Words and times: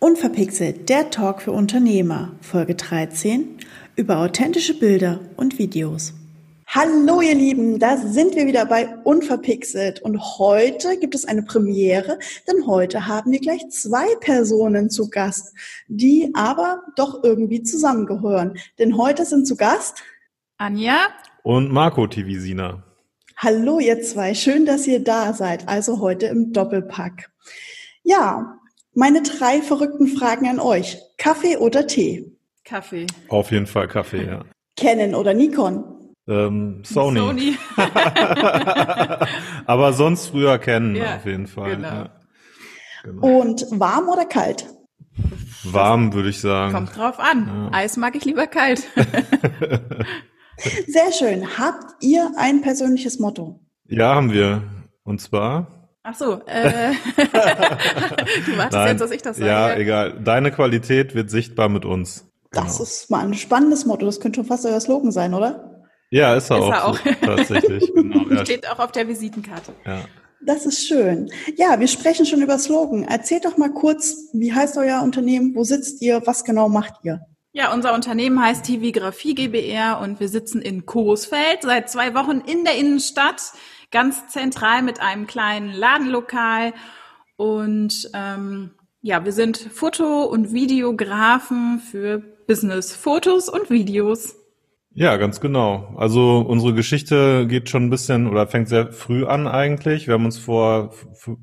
Unverpixelt, 0.00 0.88
der 0.88 1.10
Talk 1.10 1.42
für 1.42 1.50
Unternehmer, 1.50 2.30
Folge 2.40 2.76
13 2.76 3.58
über 3.96 4.18
authentische 4.18 4.78
Bilder 4.78 5.18
und 5.36 5.58
Videos. 5.58 6.14
Hallo 6.68 7.20
ihr 7.20 7.34
Lieben, 7.34 7.80
da 7.80 7.96
sind 7.96 8.36
wir 8.36 8.46
wieder 8.46 8.64
bei 8.66 8.94
Unverpixelt 9.02 10.00
und 10.00 10.20
heute 10.38 10.98
gibt 11.00 11.16
es 11.16 11.24
eine 11.24 11.42
Premiere, 11.42 12.20
denn 12.46 12.68
heute 12.68 13.08
haben 13.08 13.32
wir 13.32 13.40
gleich 13.40 13.68
zwei 13.70 14.06
Personen 14.20 14.88
zu 14.88 15.10
Gast, 15.10 15.52
die 15.88 16.30
aber 16.32 16.84
doch 16.94 17.24
irgendwie 17.24 17.64
zusammengehören. 17.64 18.56
Denn 18.78 18.96
heute 18.96 19.24
sind 19.24 19.48
zu 19.48 19.56
Gast 19.56 20.04
Anja 20.58 21.08
und 21.42 21.72
Marco 21.72 22.06
Tivisina. 22.06 22.84
Hallo 23.36 23.80
ihr 23.80 24.00
zwei, 24.02 24.34
schön, 24.34 24.64
dass 24.64 24.86
ihr 24.86 25.02
da 25.02 25.32
seid, 25.32 25.66
also 25.66 25.98
heute 25.98 26.26
im 26.26 26.52
Doppelpack. 26.52 27.32
Ja, 28.04 28.60
meine 28.98 29.22
drei 29.22 29.62
verrückten 29.62 30.08
Fragen 30.08 30.48
an 30.48 30.58
euch. 30.58 30.98
Kaffee 31.18 31.56
oder 31.56 31.86
Tee? 31.86 32.32
Kaffee. 32.64 33.06
Auf 33.28 33.52
jeden 33.52 33.66
Fall 33.66 33.86
Kaffee, 33.86 34.26
ja. 34.26 34.44
Canon 34.76 35.14
oder 35.14 35.34
Nikon? 35.34 35.84
Ähm, 36.26 36.82
Sony. 36.84 37.20
Sony. 37.20 37.56
Aber 39.66 39.92
sonst 39.92 40.26
früher 40.26 40.58
kennen, 40.58 40.96
ja, 40.96 41.16
auf 41.16 41.26
jeden 41.26 41.46
Fall. 41.46 41.76
Genau. 41.76 41.88
Ja. 41.88 42.10
Genau. 43.04 43.40
Und 43.40 43.66
warm 43.70 44.08
oder 44.08 44.24
kalt? 44.24 44.66
Warm, 45.62 46.12
würde 46.12 46.30
ich 46.30 46.40
sagen. 46.40 46.74
Kommt 46.74 46.96
drauf 46.96 47.20
an. 47.20 47.46
Ja. 47.46 47.78
Eis 47.78 47.96
mag 47.96 48.16
ich 48.16 48.24
lieber 48.24 48.48
kalt. 48.48 48.80
Sehr 50.88 51.12
schön. 51.12 51.56
Habt 51.56 52.02
ihr 52.02 52.32
ein 52.36 52.62
persönliches 52.62 53.20
Motto? 53.20 53.60
Ja, 53.86 54.16
haben 54.16 54.32
wir. 54.32 54.64
Und 55.04 55.20
zwar? 55.20 55.77
Ach 56.02 56.14
so, 56.14 56.40
äh, 56.46 56.92
du 57.16 58.56
wartest 58.56 58.72
Nein, 58.72 58.88
jetzt, 58.88 59.00
dass 59.00 59.10
ich 59.10 59.22
das 59.22 59.36
sage. 59.36 59.48
Ja, 59.48 59.74
egal. 59.76 60.20
Deine 60.22 60.50
Qualität 60.52 61.14
wird 61.14 61.30
sichtbar 61.30 61.68
mit 61.68 61.84
uns. 61.84 62.26
Das 62.50 62.72
genau. 62.72 62.82
ist 62.82 63.10
mal 63.10 63.24
ein 63.24 63.34
spannendes 63.34 63.84
Motto. 63.84 64.06
Das 64.06 64.20
könnte 64.20 64.40
schon 64.40 64.46
fast 64.46 64.64
euer 64.64 64.80
Slogan 64.80 65.12
sein, 65.12 65.34
oder? 65.34 65.84
Ja, 66.10 66.34
ist 66.34 66.50
er 66.50 66.58
ist 66.58 66.62
auch. 66.62 66.72
Er 66.72 66.86
auch. 66.86 66.98
So, 66.98 67.10
tatsächlich. 67.26 67.92
Genau. 67.94 68.44
Steht 68.44 68.68
auch 68.70 68.78
auf 68.78 68.92
der 68.92 69.08
Visitenkarte. 69.08 69.72
Ja. 69.84 70.04
Das 70.40 70.64
ist 70.64 70.86
schön. 70.86 71.30
Ja, 71.56 71.80
wir 71.80 71.88
sprechen 71.88 72.24
schon 72.24 72.40
über 72.40 72.58
Slogan. 72.58 73.02
Erzählt 73.02 73.44
doch 73.44 73.56
mal 73.56 73.72
kurz, 73.72 74.28
wie 74.32 74.52
heißt 74.52 74.78
euer 74.78 75.02
Unternehmen? 75.02 75.54
Wo 75.54 75.64
sitzt 75.64 76.00
ihr? 76.00 76.22
Was 76.24 76.44
genau 76.44 76.68
macht 76.68 76.94
ihr? 77.02 77.20
Ja, 77.52 77.72
unser 77.72 77.92
Unternehmen 77.92 78.40
heißt 78.40 78.64
TV 78.64 78.92
Graphie 78.92 79.34
GBR 79.34 80.00
und 80.00 80.20
wir 80.20 80.28
sitzen 80.28 80.62
in 80.62 80.86
Coesfeld 80.86 81.62
seit 81.62 81.90
zwei 81.90 82.14
Wochen 82.14 82.40
in 82.46 82.64
der 82.64 82.76
Innenstadt 82.76 83.52
ganz 83.90 84.28
zentral 84.28 84.82
mit 84.82 85.00
einem 85.00 85.26
kleinen 85.26 85.72
Ladenlokal. 85.72 86.72
Und 87.36 88.10
ähm, 88.14 88.70
ja, 89.00 89.24
wir 89.24 89.32
sind 89.32 89.56
Foto- 89.56 90.24
und 90.24 90.52
Videografen 90.52 91.78
für 91.78 92.22
Business-Fotos 92.46 93.48
und 93.48 93.70
Videos. 93.70 94.34
Ja, 94.92 95.16
ganz 95.16 95.40
genau. 95.40 95.94
Also 95.96 96.40
unsere 96.40 96.74
Geschichte 96.74 97.46
geht 97.46 97.68
schon 97.68 97.84
ein 97.84 97.90
bisschen 97.90 98.26
oder 98.26 98.48
fängt 98.48 98.68
sehr 98.68 98.90
früh 98.90 99.24
an 99.24 99.46
eigentlich. 99.46 100.08
Wir 100.08 100.14
haben 100.14 100.24
uns 100.24 100.38
vor 100.38 100.92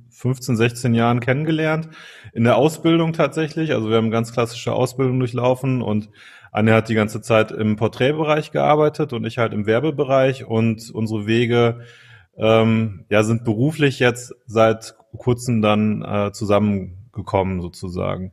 15, 0.09 0.57
16 0.57 0.93
Jahren 0.93 1.21
kennengelernt 1.21 1.87
in 2.33 2.43
der 2.43 2.57
Ausbildung 2.57 3.13
tatsächlich. 3.13 3.71
Also 3.71 3.89
wir 3.89 3.95
haben 3.95 4.11
ganz 4.11 4.33
klassische 4.33 4.73
Ausbildung 4.73 5.19
durchlaufen 5.19 5.81
und 5.81 6.09
Anja 6.51 6.75
hat 6.75 6.89
die 6.89 6.95
ganze 6.95 7.21
Zeit 7.21 7.51
im 7.51 7.77
Porträtbereich 7.77 8.51
gearbeitet 8.51 9.13
und 9.13 9.25
ich 9.25 9.37
halt 9.37 9.53
im 9.53 9.65
Werbebereich 9.65 10.45
und 10.45 10.89
unsere 10.91 11.25
Wege 11.25 11.81
ähm, 12.37 13.05
ja, 13.09 13.23
sind 13.23 13.43
beruflich 13.43 13.99
jetzt 13.99 14.33
seit 14.45 14.95
kurzem 15.17 15.61
dann 15.61 16.01
äh, 16.01 16.31
zusammengekommen 16.31 17.61
sozusagen. 17.61 18.31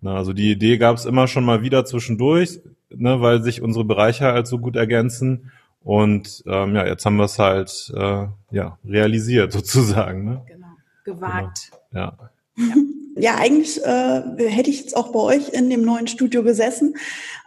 Na, 0.00 0.16
also 0.16 0.32
die 0.32 0.50
Idee 0.50 0.78
gab 0.78 0.96
es 0.96 1.04
immer 1.04 1.26
schon 1.26 1.44
mal 1.44 1.62
wieder 1.62 1.84
zwischendurch, 1.84 2.60
ne, 2.90 3.20
weil 3.20 3.42
sich 3.42 3.62
unsere 3.62 3.84
Bereiche 3.84 4.26
halt 4.26 4.46
so 4.46 4.58
gut 4.58 4.76
ergänzen. 4.76 5.50
Und 5.82 6.42
ähm, 6.46 6.74
ja, 6.74 6.86
jetzt 6.86 7.04
haben 7.06 7.16
wir 7.16 7.24
es 7.24 7.38
halt 7.38 7.92
äh, 7.96 8.26
ja, 8.50 8.78
realisiert 8.84 9.52
sozusagen. 9.52 10.24
Ne? 10.24 10.42
Genau, 10.46 10.66
gewagt. 11.04 11.70
Genau. 11.90 12.04
Ja. 12.04 12.30
Ja. 12.58 12.74
Ja, 13.20 13.34
eigentlich 13.34 13.82
äh, 13.84 14.22
hätte 14.48 14.70
ich 14.70 14.78
jetzt 14.78 14.96
auch 14.96 15.10
bei 15.10 15.18
euch 15.18 15.48
in 15.48 15.68
dem 15.70 15.82
neuen 15.82 16.06
Studio 16.06 16.44
gesessen, 16.44 16.94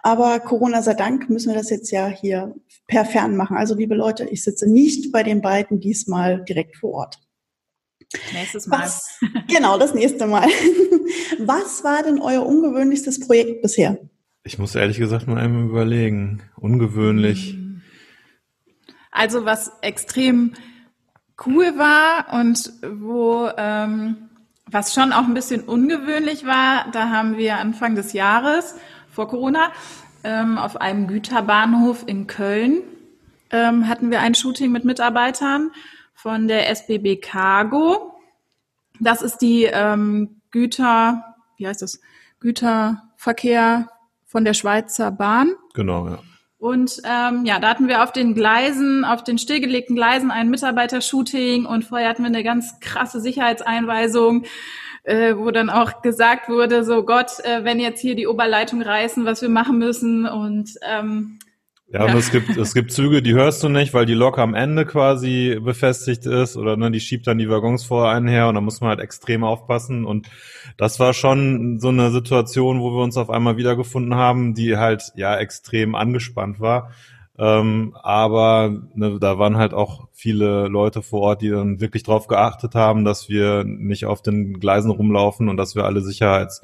aber 0.03 0.41
Corona 0.41 0.81
sei 0.81 0.95
Dank 0.95 1.29
müssen 1.29 1.49
wir 1.49 1.57
das 1.57 1.69
jetzt 1.69 1.91
ja 1.91 2.07
hier 2.07 2.53
per 2.87 3.05
Fern 3.05 3.37
machen. 3.37 3.55
Also 3.55 3.73
liebe 3.75 3.95
Leute, 3.95 4.25
ich 4.25 4.43
sitze 4.43 4.69
nicht 4.69 5.13
bei 5.13 5.23
den 5.23 5.41
beiden 5.41 5.79
diesmal 5.79 6.43
direkt 6.43 6.75
vor 6.75 6.91
Ort. 6.91 7.19
Nächstes 8.33 8.67
Mal. 8.67 8.81
Was, 8.81 9.17
genau, 9.47 9.77
das 9.77 9.93
nächste 9.93 10.27
Mal. 10.27 10.45
Was 11.39 11.85
war 11.85 12.03
denn 12.03 12.19
euer 12.19 12.45
ungewöhnlichstes 12.45 13.21
Projekt 13.21 13.61
bisher? 13.61 13.97
Ich 14.43 14.57
muss 14.57 14.75
ehrlich 14.75 14.97
gesagt 14.97 15.27
mal 15.27 15.37
einmal 15.37 15.69
überlegen. 15.69 16.41
Ungewöhnlich. 16.57 17.57
Also 19.11 19.45
was 19.45 19.71
extrem 19.81 20.53
cool 21.45 21.77
war 21.77 22.39
und 22.39 22.73
wo 22.81 23.49
ähm, 23.57 24.30
was 24.71 24.93
schon 24.93 25.11
auch 25.11 25.23
ein 25.23 25.33
bisschen 25.33 25.61
ungewöhnlich 25.61 26.45
war, 26.45 26.89
da 26.91 27.09
haben 27.09 27.37
wir 27.37 27.57
Anfang 27.57 27.95
des 27.95 28.13
Jahres 28.13 28.75
vor 29.11 29.27
Corona 29.27 29.71
ähm, 30.23 30.57
auf 30.57 30.79
einem 30.79 31.07
Güterbahnhof 31.07 32.03
in 32.07 32.27
Köln 32.27 32.81
ähm, 33.51 33.87
hatten 33.87 34.11
wir 34.11 34.21
ein 34.21 34.33
Shooting 34.33 34.71
mit 34.71 34.85
Mitarbeitern 34.85 35.71
von 36.13 36.47
der 36.47 36.69
SBB 36.69 37.17
Cargo. 37.21 38.13
Das 38.99 39.21
ist 39.21 39.39
die 39.39 39.63
ähm, 39.65 40.41
Güter, 40.51 41.35
wie 41.57 41.67
heißt 41.67 41.81
das? 41.81 41.99
Güterverkehr 42.39 43.89
von 44.25 44.45
der 44.45 44.53
Schweizer 44.53 45.11
Bahn. 45.11 45.51
Genau, 45.73 46.07
ja. 46.07 46.19
Und 46.61 47.01
ähm, 47.05 47.43
ja, 47.43 47.57
da 47.57 47.69
hatten 47.69 47.87
wir 47.87 48.03
auf 48.03 48.11
den 48.11 48.35
Gleisen, 48.35 49.03
auf 49.03 49.23
den 49.23 49.39
stillgelegten 49.39 49.95
Gleisen 49.95 50.29
ein 50.29 50.51
Mitarbeitershooting 50.51 51.65
und 51.65 51.85
vorher 51.85 52.07
hatten 52.07 52.21
wir 52.21 52.27
eine 52.27 52.43
ganz 52.43 52.79
krasse 52.79 53.19
Sicherheitseinweisung, 53.19 54.43
äh, 55.01 55.35
wo 55.35 55.49
dann 55.49 55.71
auch 55.71 56.03
gesagt 56.03 56.49
wurde, 56.49 56.83
so 56.83 57.03
Gott, 57.03 57.39
äh, 57.39 57.63
wenn 57.63 57.79
jetzt 57.79 57.99
hier 57.99 58.13
die 58.13 58.27
Oberleitung 58.27 58.83
reißen, 58.83 59.25
was 59.25 59.41
wir 59.41 59.49
machen 59.49 59.79
müssen. 59.79 60.27
Und 60.27 60.75
ähm, 60.83 61.39
ja, 61.91 62.05
und 62.05 62.15
es 62.15 62.31
gibt, 62.31 62.55
es 62.55 62.73
gibt 62.73 62.91
Züge, 62.91 63.21
die 63.21 63.33
hörst 63.33 63.61
du 63.63 63.69
nicht, 63.69 63.93
weil 63.93 64.05
die 64.05 64.13
Lok 64.13 64.39
am 64.39 64.53
Ende 64.53 64.85
quasi 64.85 65.59
befestigt 65.61 66.25
ist 66.25 66.55
oder 66.55 66.77
ne, 66.77 66.89
die 66.89 67.01
schiebt 67.01 67.27
dann 67.27 67.37
die 67.37 67.49
Waggons 67.49 67.83
vor 67.83 68.09
einen 68.09 68.29
her 68.29 68.47
und 68.47 68.55
da 68.55 68.61
muss 68.61 68.79
man 68.79 68.91
halt 68.91 69.01
extrem 69.01 69.43
aufpassen. 69.43 70.05
Und 70.05 70.29
das 70.77 70.99
war 70.99 71.13
schon 71.13 71.79
so 71.79 71.89
eine 71.89 72.11
Situation, 72.11 72.79
wo 72.79 72.91
wir 72.91 73.03
uns 73.03 73.17
auf 73.17 73.29
einmal 73.29 73.57
wiedergefunden 73.57 74.15
haben, 74.15 74.53
die 74.53 74.77
halt 74.77 75.11
ja 75.15 75.35
extrem 75.35 75.95
angespannt 75.95 76.61
war. 76.61 76.91
Ähm, 77.37 77.95
aber 78.01 78.69
ne, 78.93 79.17
da 79.19 79.37
waren 79.37 79.57
halt 79.57 79.73
auch 79.73 80.07
viele 80.13 80.67
Leute 80.67 81.01
vor 81.01 81.21
Ort, 81.21 81.41
die 81.41 81.49
dann 81.49 81.81
wirklich 81.81 82.03
darauf 82.03 82.27
geachtet 82.27 82.73
haben, 82.73 83.03
dass 83.03 83.27
wir 83.27 83.65
nicht 83.65 84.05
auf 84.05 84.21
den 84.21 84.59
Gleisen 84.59 84.91
rumlaufen 84.91 85.49
und 85.49 85.57
dass 85.57 85.75
wir 85.75 85.85
alle 85.85 86.01
Sicherheits 86.01 86.61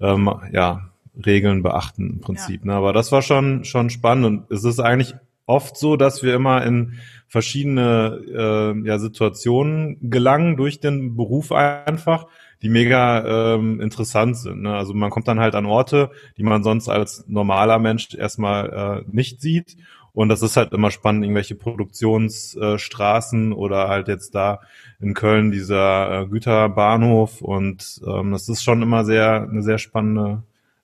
ähm, 0.00 0.30
ja, 0.52 0.90
Regeln 1.24 1.62
beachten 1.62 2.10
im 2.10 2.20
Prinzip. 2.20 2.60
Ja. 2.62 2.66
Ne? 2.66 2.74
Aber 2.74 2.92
das 2.92 3.12
war 3.12 3.22
schon, 3.22 3.64
schon 3.64 3.90
spannend 3.90 4.26
und 4.26 4.50
es 4.50 4.64
ist 4.64 4.80
eigentlich 4.80 5.14
oft 5.46 5.76
so, 5.76 5.96
dass 5.96 6.22
wir 6.22 6.34
immer 6.34 6.64
in 6.64 6.94
verschiedene 7.28 8.20
äh, 8.32 8.86
ja, 8.86 8.98
Situationen 8.98 10.10
gelangen 10.10 10.56
durch 10.56 10.80
den 10.80 11.16
Beruf 11.16 11.52
einfach, 11.52 12.26
die 12.62 12.68
mega 12.68 13.54
ähm, 13.54 13.80
interessant 13.80 14.36
sind. 14.36 14.62
Ne? 14.62 14.74
Also 14.74 14.94
man 14.94 15.10
kommt 15.10 15.28
dann 15.28 15.40
halt 15.40 15.54
an 15.54 15.66
Orte, 15.66 16.10
die 16.36 16.42
man 16.42 16.62
sonst 16.62 16.88
als 16.88 17.24
normaler 17.28 17.78
Mensch 17.78 18.14
erstmal 18.14 19.04
äh, 19.06 19.10
nicht 19.10 19.40
sieht. 19.40 19.76
Und 20.12 20.30
das 20.30 20.40
ist 20.40 20.56
halt 20.56 20.72
immer 20.72 20.90
spannend, 20.90 21.24
irgendwelche 21.24 21.56
Produktionsstraßen 21.56 23.52
äh, 23.52 23.54
oder 23.54 23.88
halt 23.88 24.08
jetzt 24.08 24.34
da 24.34 24.60
in 24.98 25.12
Köln 25.12 25.50
dieser 25.50 26.22
äh, 26.22 26.26
Güterbahnhof. 26.26 27.42
Und 27.42 28.00
ähm, 28.06 28.32
das 28.32 28.48
ist 28.48 28.62
schon 28.62 28.80
immer 28.80 29.04
sehr 29.04 29.42
eine 29.42 29.62
sehr 29.62 29.76
spannende 29.76 30.42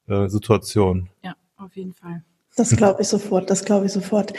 äh, 0.08 0.28
Situation. 0.28 1.10
Ja, 1.22 1.34
auf 1.56 1.76
jeden 1.76 1.92
Fall. 1.92 2.22
Das 2.54 2.76
glaube 2.76 3.00
ich 3.00 3.08
sofort, 3.08 3.48
das 3.48 3.64
glaube 3.64 3.86
ich 3.86 3.92
sofort. 3.92 4.34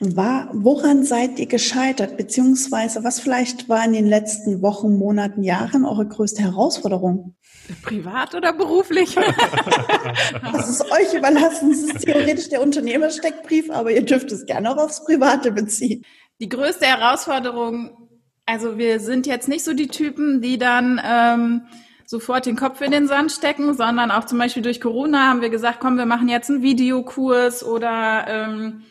War, 0.00 0.48
woran 0.54 1.04
seid 1.04 1.38
ihr 1.38 1.46
gescheitert? 1.46 2.16
Beziehungsweise 2.16 3.04
was 3.04 3.20
vielleicht 3.20 3.68
war 3.68 3.84
in 3.84 3.92
den 3.92 4.06
letzten 4.06 4.62
Wochen, 4.62 4.96
Monaten, 4.96 5.42
Jahren 5.42 5.84
eure 5.84 6.08
größte 6.08 6.42
Herausforderung? 6.42 7.34
Privat 7.82 8.34
oder 8.34 8.54
beruflich? 8.54 9.14
das 10.52 10.70
ist 10.70 10.90
euch 10.90 11.12
überlassen. 11.12 11.70
Das 11.70 11.80
ist 11.80 12.06
theoretisch 12.06 12.48
der 12.48 12.62
Unternehmersteckbrief, 12.62 13.70
aber 13.70 13.90
ihr 13.90 14.02
dürft 14.02 14.32
es 14.32 14.46
gerne 14.46 14.70
auch 14.70 14.82
aufs 14.82 15.04
Private 15.04 15.52
beziehen. 15.52 16.06
Die 16.40 16.48
größte 16.48 16.86
Herausforderung, 16.86 18.08
also 18.46 18.78
wir 18.78 18.98
sind 18.98 19.26
jetzt 19.26 19.46
nicht 19.46 19.64
so 19.64 19.74
die 19.74 19.88
Typen, 19.88 20.40
die 20.40 20.56
dann 20.56 20.98
ähm, 21.04 21.62
sofort 22.08 22.46
den 22.46 22.56
Kopf 22.56 22.80
in 22.80 22.90
den 22.90 23.06
Sand 23.06 23.32
stecken, 23.32 23.74
sondern 23.74 24.10
auch 24.10 24.24
zum 24.24 24.38
Beispiel 24.38 24.62
durch 24.62 24.80
Corona 24.80 25.28
haben 25.28 25.42
wir 25.42 25.50
gesagt, 25.50 25.78
komm, 25.78 25.98
wir 25.98 26.06
machen 26.06 26.30
jetzt 26.30 26.48
einen 26.48 26.62
Videokurs 26.62 27.62
oder 27.62 28.24
ähm, 28.26 28.82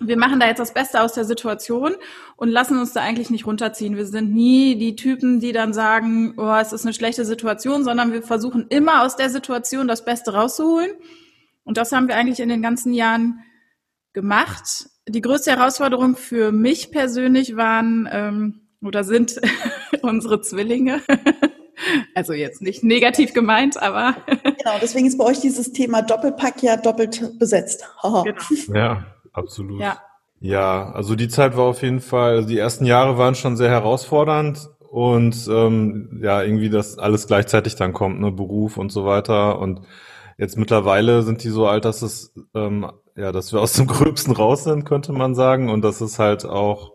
wir 0.00 0.18
machen 0.18 0.40
da 0.40 0.48
jetzt 0.48 0.58
das 0.58 0.74
Beste 0.74 1.02
aus 1.02 1.12
der 1.12 1.24
Situation 1.24 1.94
und 2.34 2.48
lassen 2.48 2.80
uns 2.80 2.94
da 2.94 3.00
eigentlich 3.00 3.30
nicht 3.30 3.46
runterziehen. 3.46 3.96
Wir 3.96 4.06
sind 4.06 4.34
nie 4.34 4.74
die 4.74 4.96
Typen, 4.96 5.38
die 5.38 5.52
dann 5.52 5.72
sagen, 5.72 6.34
oh, 6.36 6.56
es 6.60 6.72
ist 6.72 6.84
eine 6.84 6.92
schlechte 6.92 7.24
Situation, 7.24 7.84
sondern 7.84 8.12
wir 8.12 8.24
versuchen 8.24 8.66
immer 8.70 9.04
aus 9.04 9.14
der 9.14 9.30
Situation 9.30 9.86
das 9.86 10.04
Beste 10.04 10.32
rauszuholen. 10.32 10.90
Und 11.62 11.76
das 11.76 11.92
haben 11.92 12.08
wir 12.08 12.16
eigentlich 12.16 12.40
in 12.40 12.48
den 12.48 12.60
ganzen 12.60 12.92
Jahren 12.92 13.44
gemacht. 14.14 14.88
Die 15.06 15.20
größte 15.20 15.52
Herausforderung 15.52 16.16
für 16.16 16.50
mich 16.50 16.90
persönlich 16.90 17.54
waren 17.54 18.08
ähm, 18.10 18.62
oder 18.82 19.04
sind 19.04 19.40
unsere 20.02 20.40
Zwillinge. 20.40 21.00
Also 22.14 22.32
jetzt 22.32 22.62
nicht 22.62 22.84
negativ 22.84 23.32
gemeint, 23.32 23.80
aber. 23.80 24.14
genau, 24.26 24.76
deswegen 24.80 25.06
ist 25.06 25.18
bei 25.18 25.24
euch 25.24 25.40
dieses 25.40 25.72
Thema 25.72 26.02
Doppelpack 26.02 26.62
ja 26.62 26.76
doppelt 26.76 27.38
besetzt. 27.38 27.88
genau. 28.02 28.24
Ja, 28.74 29.06
absolut. 29.32 29.80
Ja. 29.80 29.98
ja, 30.40 30.92
also 30.92 31.14
die 31.14 31.28
Zeit 31.28 31.56
war 31.56 31.64
auf 31.64 31.82
jeden 31.82 32.00
Fall, 32.00 32.36
also 32.36 32.48
die 32.48 32.58
ersten 32.58 32.84
Jahre 32.84 33.18
waren 33.18 33.34
schon 33.34 33.56
sehr 33.56 33.70
herausfordernd 33.70 34.68
und 34.80 35.48
ähm, 35.50 36.20
ja, 36.22 36.42
irgendwie 36.42 36.70
das 36.70 36.98
alles 36.98 37.26
gleichzeitig 37.26 37.76
dann 37.76 37.92
kommt, 37.92 38.20
ne, 38.20 38.30
Beruf 38.30 38.76
und 38.76 38.92
so 38.92 39.04
weiter. 39.06 39.58
Und 39.58 39.80
jetzt 40.36 40.58
mittlerweile 40.58 41.22
sind 41.22 41.42
die 41.42 41.48
so 41.48 41.66
alt, 41.66 41.84
dass 41.84 42.02
es 42.02 42.34
ähm, 42.54 42.86
ja, 43.16 43.32
dass 43.32 43.52
wir 43.52 43.60
aus 43.60 43.74
dem 43.74 43.86
Gröbsten 43.86 44.34
raus 44.34 44.64
sind, 44.64 44.84
könnte 44.84 45.12
man 45.12 45.34
sagen. 45.34 45.68
Und 45.70 45.82
das 45.82 46.00
ist 46.00 46.18
halt 46.18 46.44
auch 46.44 46.92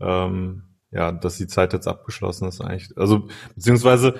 ähm, 0.00 0.64
ja, 0.92 1.10
dass 1.12 1.38
die 1.38 1.46
Zeit 1.46 1.72
jetzt 1.72 1.88
abgeschlossen 1.88 2.48
ist 2.48 2.60
eigentlich. 2.60 2.90
Also 2.96 3.28
beziehungsweise 3.54 4.14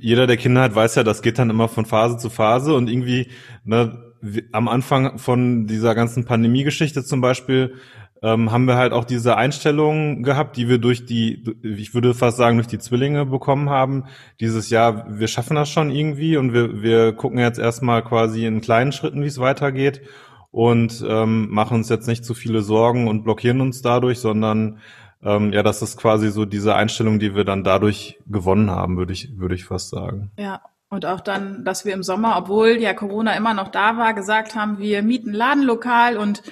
jeder, 0.00 0.26
der 0.26 0.36
Kinder 0.36 0.62
hat, 0.62 0.74
weiß 0.74 0.96
ja, 0.96 1.04
das 1.04 1.22
geht 1.22 1.38
dann 1.38 1.50
immer 1.50 1.68
von 1.68 1.86
Phase 1.86 2.16
zu 2.18 2.30
Phase 2.30 2.74
und 2.74 2.88
irgendwie 2.88 3.28
ne, 3.64 4.12
am 4.52 4.68
Anfang 4.68 5.18
von 5.18 5.66
dieser 5.66 5.94
ganzen 5.94 6.24
Pandemie-Geschichte 6.24 7.04
zum 7.04 7.20
Beispiel 7.20 7.74
ähm, 8.22 8.50
haben 8.50 8.64
wir 8.64 8.76
halt 8.76 8.92
auch 8.92 9.04
diese 9.04 9.36
Einstellungen 9.36 10.22
gehabt, 10.24 10.56
die 10.56 10.68
wir 10.68 10.78
durch 10.78 11.06
die, 11.06 11.44
ich 11.62 11.94
würde 11.94 12.14
fast 12.14 12.36
sagen, 12.36 12.56
durch 12.56 12.66
die 12.66 12.80
Zwillinge 12.80 13.26
bekommen 13.26 13.70
haben. 13.70 14.04
Dieses 14.40 14.70
Jahr, 14.70 15.06
wir 15.08 15.28
schaffen 15.28 15.54
das 15.54 15.68
schon 15.68 15.90
irgendwie 15.90 16.36
und 16.36 16.52
wir, 16.52 16.82
wir 16.82 17.12
gucken 17.12 17.38
jetzt 17.38 17.58
erstmal 17.58 18.02
quasi 18.02 18.44
in 18.44 18.60
kleinen 18.60 18.92
Schritten, 18.92 19.22
wie 19.22 19.28
es 19.28 19.38
weitergeht 19.38 20.02
und 20.50 21.04
ähm, 21.06 21.48
machen 21.50 21.76
uns 21.76 21.88
jetzt 21.88 22.08
nicht 22.08 22.24
zu 22.24 22.34
viele 22.34 22.62
Sorgen 22.62 23.06
und 23.06 23.22
blockieren 23.22 23.60
uns 23.60 23.82
dadurch, 23.82 24.18
sondern 24.18 24.78
ähm, 25.22 25.52
ja, 25.52 25.62
das 25.62 25.82
ist 25.82 25.96
quasi 25.96 26.30
so 26.30 26.44
diese 26.44 26.74
Einstellung, 26.74 27.18
die 27.18 27.34
wir 27.34 27.44
dann 27.44 27.64
dadurch 27.64 28.18
gewonnen 28.26 28.70
haben, 28.70 28.96
würde 28.96 29.12
ich, 29.12 29.38
würde 29.38 29.54
ich 29.54 29.64
fast 29.64 29.90
sagen. 29.90 30.30
Ja. 30.38 30.60
Und 30.90 31.04
auch 31.04 31.20
dann, 31.20 31.64
dass 31.64 31.84
wir 31.84 31.92
im 31.92 32.02
Sommer, 32.02 32.38
obwohl 32.38 32.78
ja 32.78 32.94
Corona 32.94 33.36
immer 33.36 33.52
noch 33.52 33.68
da 33.68 33.98
war, 33.98 34.14
gesagt 34.14 34.54
haben, 34.54 34.78
wir 34.78 35.02
mieten 35.02 35.34
Ladenlokal 35.34 36.16
und 36.16 36.42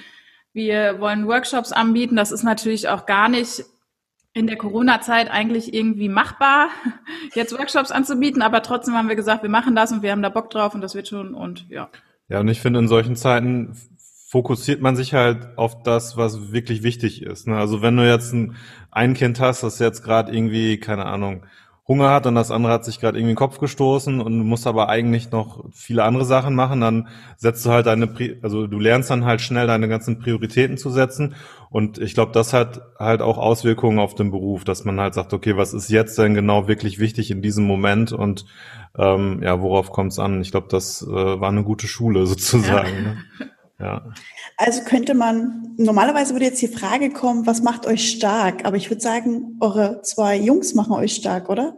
wir 0.53 0.99
wollen 0.99 1.27
Workshops 1.27 1.71
anbieten. 1.71 2.15
Das 2.15 2.31
ist 2.31 2.43
natürlich 2.43 2.87
auch 2.87 3.07
gar 3.07 3.29
nicht 3.29 3.63
in 4.33 4.45
der 4.45 4.57
Corona-Zeit 4.57 5.31
eigentlich 5.31 5.73
irgendwie 5.73 6.09
machbar, 6.09 6.69
jetzt 7.33 7.57
Workshops 7.57 7.91
anzubieten, 7.91 8.43
aber 8.43 8.61
trotzdem 8.61 8.93
haben 8.93 9.09
wir 9.09 9.15
gesagt, 9.15 9.41
wir 9.41 9.49
machen 9.49 9.75
das 9.75 9.91
und 9.91 10.03
wir 10.03 10.11
haben 10.11 10.21
da 10.21 10.29
Bock 10.29 10.51
drauf 10.51 10.75
und 10.75 10.81
das 10.81 10.93
wird 10.93 11.07
schon 11.07 11.33
und 11.33 11.67
ja. 11.69 11.89
Ja, 12.29 12.41
und 12.41 12.47
ich 12.47 12.61
finde, 12.61 12.79
in 12.79 12.87
solchen 12.87 13.15
Zeiten 13.15 13.75
fokussiert 14.27 14.81
man 14.81 14.97
sich 14.97 15.13
halt 15.13 15.57
auf 15.57 15.83
das, 15.83 16.17
was 16.17 16.51
wirklich 16.51 16.83
wichtig 16.83 17.21
ist. 17.21 17.47
Ne? 17.47 17.55
Also 17.55 17.81
wenn 17.81 17.95
du 17.95 18.05
jetzt 18.05 18.33
ein, 18.33 18.55
ein 18.91 19.13
Kind 19.13 19.39
hast, 19.39 19.63
das 19.63 19.79
jetzt 19.79 20.03
gerade 20.03 20.35
irgendwie, 20.35 20.77
keine 20.79 21.05
Ahnung, 21.05 21.45
Hunger 21.87 22.09
hat 22.09 22.27
und 22.27 22.35
das 22.35 22.51
andere 22.51 22.73
hat 22.73 22.83
sich 22.83 22.99
gerade 22.99 23.17
irgendwie 23.17 23.31
den 23.31 23.37
Kopf 23.37 23.59
gestoßen 23.59 24.19
und 24.19 24.37
du 24.37 24.43
musst 24.43 24.67
aber 24.67 24.89
eigentlich 24.89 25.31
noch 25.31 25.63
viele 25.71 26.03
andere 26.03 26.25
Sachen 26.25 26.55
machen, 26.55 26.81
dann 26.81 27.07
setzt 27.37 27.65
du 27.65 27.69
halt 27.69 27.85
deine, 27.85 28.13
also 28.41 28.67
du 28.67 28.77
lernst 28.77 29.09
dann 29.09 29.23
halt 29.23 29.39
schnell 29.39 29.67
deine 29.67 29.87
ganzen 29.87 30.19
Prioritäten 30.19 30.75
zu 30.75 30.89
setzen 30.89 31.35
und 31.69 31.97
ich 31.97 32.13
glaube, 32.13 32.33
das 32.33 32.51
hat 32.51 32.81
halt 32.99 33.21
auch 33.21 33.37
Auswirkungen 33.37 33.99
auf 33.99 34.13
den 34.13 34.31
Beruf, 34.31 34.65
dass 34.65 34.83
man 34.83 34.99
halt 34.99 35.13
sagt, 35.13 35.31
okay, 35.31 35.55
was 35.55 35.73
ist 35.73 35.89
jetzt 35.89 36.17
denn 36.17 36.33
genau 36.33 36.67
wirklich 36.67 36.99
wichtig 36.99 37.31
in 37.31 37.41
diesem 37.41 37.65
Moment 37.65 38.11
und 38.11 38.45
ähm, 38.97 39.39
ja, 39.41 39.61
worauf 39.61 39.91
kommt 39.91 40.11
es 40.11 40.19
an? 40.19 40.41
Ich 40.41 40.51
glaube, 40.51 40.67
das 40.69 41.01
äh, 41.01 41.39
war 41.39 41.47
eine 41.47 41.63
gute 41.63 41.87
Schule 41.87 42.25
sozusagen. 42.27 42.95
Ja. 42.95 43.01
Ne? 43.01 43.17
Ja. 43.79 44.11
Also 44.57 44.83
könnte 44.83 45.13
man, 45.13 45.75
normalerweise 45.77 46.33
würde 46.33 46.45
jetzt 46.45 46.61
die 46.61 46.67
Frage 46.67 47.11
kommen, 47.11 47.45
was 47.45 47.61
macht 47.61 47.85
euch 47.85 48.09
stark? 48.09 48.65
Aber 48.65 48.75
ich 48.75 48.89
würde 48.89 49.01
sagen, 49.01 49.57
eure 49.59 50.01
zwei 50.01 50.35
Jungs 50.35 50.73
machen 50.73 50.93
euch 50.93 51.13
stark, 51.13 51.49
oder? 51.49 51.77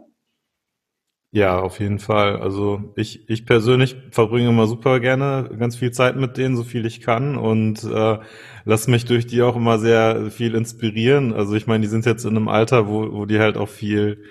Ja, 1.32 1.60
auf 1.60 1.78
jeden 1.78 2.00
Fall. 2.00 2.40
Also 2.40 2.92
ich, 2.96 3.28
ich 3.28 3.46
persönlich 3.46 3.96
verbringe 4.10 4.48
immer 4.48 4.66
super 4.66 4.98
gerne 4.98 5.48
ganz 5.58 5.76
viel 5.76 5.92
Zeit 5.92 6.16
mit 6.16 6.36
denen, 6.36 6.56
so 6.56 6.64
viel 6.64 6.84
ich 6.86 7.00
kann 7.02 7.36
und 7.36 7.84
äh, 7.84 8.18
lasse 8.64 8.90
mich 8.90 9.04
durch 9.04 9.26
die 9.28 9.42
auch 9.42 9.54
immer 9.54 9.78
sehr 9.78 10.30
viel 10.32 10.56
inspirieren. 10.56 11.32
Also 11.32 11.54
ich 11.54 11.68
meine, 11.68 11.82
die 11.82 11.88
sind 11.88 12.04
jetzt 12.04 12.24
in 12.24 12.36
einem 12.36 12.48
Alter, 12.48 12.88
wo, 12.88 13.12
wo 13.12 13.26
die 13.26 13.38
halt 13.38 13.56
auch 13.56 13.68
viel 13.68 14.24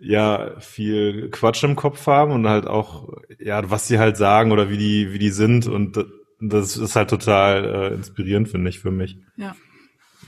ja 0.00 0.58
viel 0.58 1.30
Quatsch 1.30 1.62
im 1.62 1.76
Kopf 1.76 2.06
haben 2.08 2.32
und 2.32 2.48
halt 2.48 2.66
auch 2.66 3.10
ja 3.38 3.70
was 3.70 3.86
sie 3.86 4.00
halt 4.00 4.16
sagen 4.16 4.50
oder 4.50 4.68
wie 4.68 4.76
die 4.76 5.12
wie 5.12 5.20
die 5.20 5.30
sind 5.30 5.68
und 5.68 6.04
das 6.40 6.76
ist 6.76 6.96
halt 6.96 7.10
total 7.10 7.64
äh, 7.64 7.94
inspirierend, 7.94 8.48
finde 8.48 8.70
ich, 8.70 8.80
für 8.80 8.90
mich. 8.90 9.18
Ja. 9.36 9.54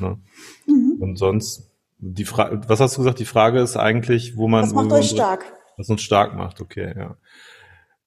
ja. 0.01 0.19
Mhm. 0.67 0.97
Und 1.01 1.17
sonst, 1.17 1.71
die 1.99 2.25
Frage, 2.25 2.61
was 2.69 2.81
hast 2.81 2.97
du 2.97 3.01
gesagt? 3.01 3.19
Die 3.19 3.25
Frage 3.25 3.61
ist 3.61 3.77
eigentlich, 3.77 4.37
wo 4.37 4.49
man. 4.49 4.63
Was 4.63 4.73
macht 4.73 4.93
euch 4.93 5.11
stark? 5.11 5.45
Was 5.77 5.89
uns 5.89 6.03
stark 6.03 6.35
macht, 6.35 6.61
okay, 6.61 6.95
ja. 6.97 7.17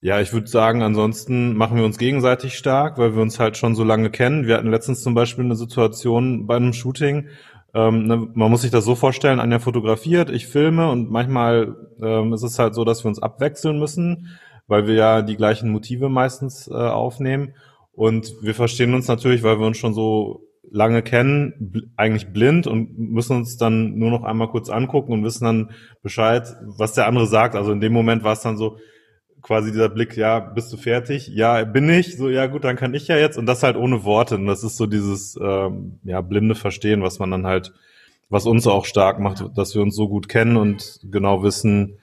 Ja, 0.02 0.22
ich 0.22 0.32
würde 0.32 0.48
sagen, 0.48 0.82
ansonsten 0.82 1.58
machen 1.58 1.78
wir 1.78 1.84
uns 1.84 1.98
gegenseitig 1.98 2.58
stark, 2.58 2.98
weil 2.98 3.16
wir 3.16 3.22
uns 3.22 3.38
halt 3.38 3.58
schon 3.58 3.76
so 3.76 3.84
lange 3.84 4.10
kennen. 4.10 4.48
Wir 4.48 4.56
hatten 4.56 4.72
letztens 4.72 5.04
zum 5.04 5.14
Beispiel 5.14 5.44
eine 5.44 5.58
Situation 5.58 6.48
bei 6.48 6.56
einem 6.56 6.72
Shooting. 6.72 7.28
Ähm, 7.74 8.08
ne, 8.08 8.30
man 8.34 8.50
muss 8.50 8.62
sich 8.62 8.72
das 8.72 8.86
so 8.86 8.96
vorstellen, 8.96 9.42
Anja 9.42 9.60
fotografiert, 9.60 10.30
ich 10.30 10.48
filme 10.48 10.90
und 10.90 11.12
manchmal 11.12 11.76
ähm, 12.02 12.34
ist 12.34 12.44
es 12.44 12.58
halt 12.58 12.76
so, 12.76 12.86
dass 12.86 13.04
wir 13.04 13.10
uns 13.10 13.22
abwechseln 13.22 13.78
müssen, 13.78 14.40
weil 14.68 14.88
wir 14.88 14.96
ja 14.96 15.22
die 15.22 15.36
gleichen 15.36 15.70
Motive 15.70 16.08
meistens 16.08 16.68
äh, 16.68 16.74
aufnehmen. 16.74 17.54
Und 18.00 18.34
wir 18.42 18.56
verstehen 18.56 18.94
uns 18.94 19.10
natürlich, 19.10 19.44
weil 19.44 19.60
wir 19.60 19.68
uns 19.68 19.78
schon 19.78 19.94
so 19.94 20.48
lange 20.72 21.02
kennen, 21.02 21.54
bl 21.60 21.92
eigentlich 21.98 22.32
blind 22.32 22.66
und 22.66 22.98
müssen 22.98 23.36
uns 23.36 23.58
dann 23.58 24.00
nur 24.00 24.10
noch 24.10 24.24
einmal 24.24 24.48
kurz 24.48 24.70
angucken 24.70 25.12
und 25.12 25.26
wissen 25.26 25.44
dann 25.44 25.72
Bescheid, 26.02 26.48
was 26.62 26.94
der 26.94 27.08
andere 27.08 27.26
sagt. 27.26 27.56
Also 27.56 27.74
in 27.74 27.82
dem 27.82 27.92
Moment 27.92 28.24
war 28.24 28.32
es 28.32 28.40
dann 28.40 28.56
so 28.56 28.78
quasi 29.42 29.74
dieser 29.74 29.90
Blick, 29.90 30.16
ja, 30.16 30.40
bist 30.40 30.72
du 30.72 30.78
fertig? 30.78 31.28
Ja, 31.28 31.62
bin 31.66 31.90
ich. 31.90 32.16
So, 32.16 32.30
ja 32.30 32.48
gut, 32.48 32.64
dann 32.64 32.78
kann 32.78 32.94
ich 32.94 33.10
ja 33.10 33.18
jetzt. 33.18 33.38
Und 33.38 33.48
das 33.48 33.64
halt 33.64 33.76
ohne 33.76 34.06
Worte. 34.06 34.36
Und 34.36 34.46
das 34.46 34.64
ist 34.64 34.78
so 34.78 34.86
dieses 34.86 35.38
ähm, 35.42 36.00
ja 36.06 36.22
blinde 36.22 36.56
Verstehen, 36.56 37.04
was 37.04 37.20
man 37.20 37.32
dann 37.32 37.46
halt, 37.46 37.74
was 38.30 38.46
uns 38.46 38.66
auch 38.66 38.86
stark 38.86 39.20
macht, 39.20 39.44
dass 39.58 39.76
wir 39.76 39.82
uns 39.82 39.98
so 39.98 40.08
gut 40.08 40.30
kennen 40.30 40.56
und 40.56 41.02
genau 41.12 41.44
wissen, 41.44 41.98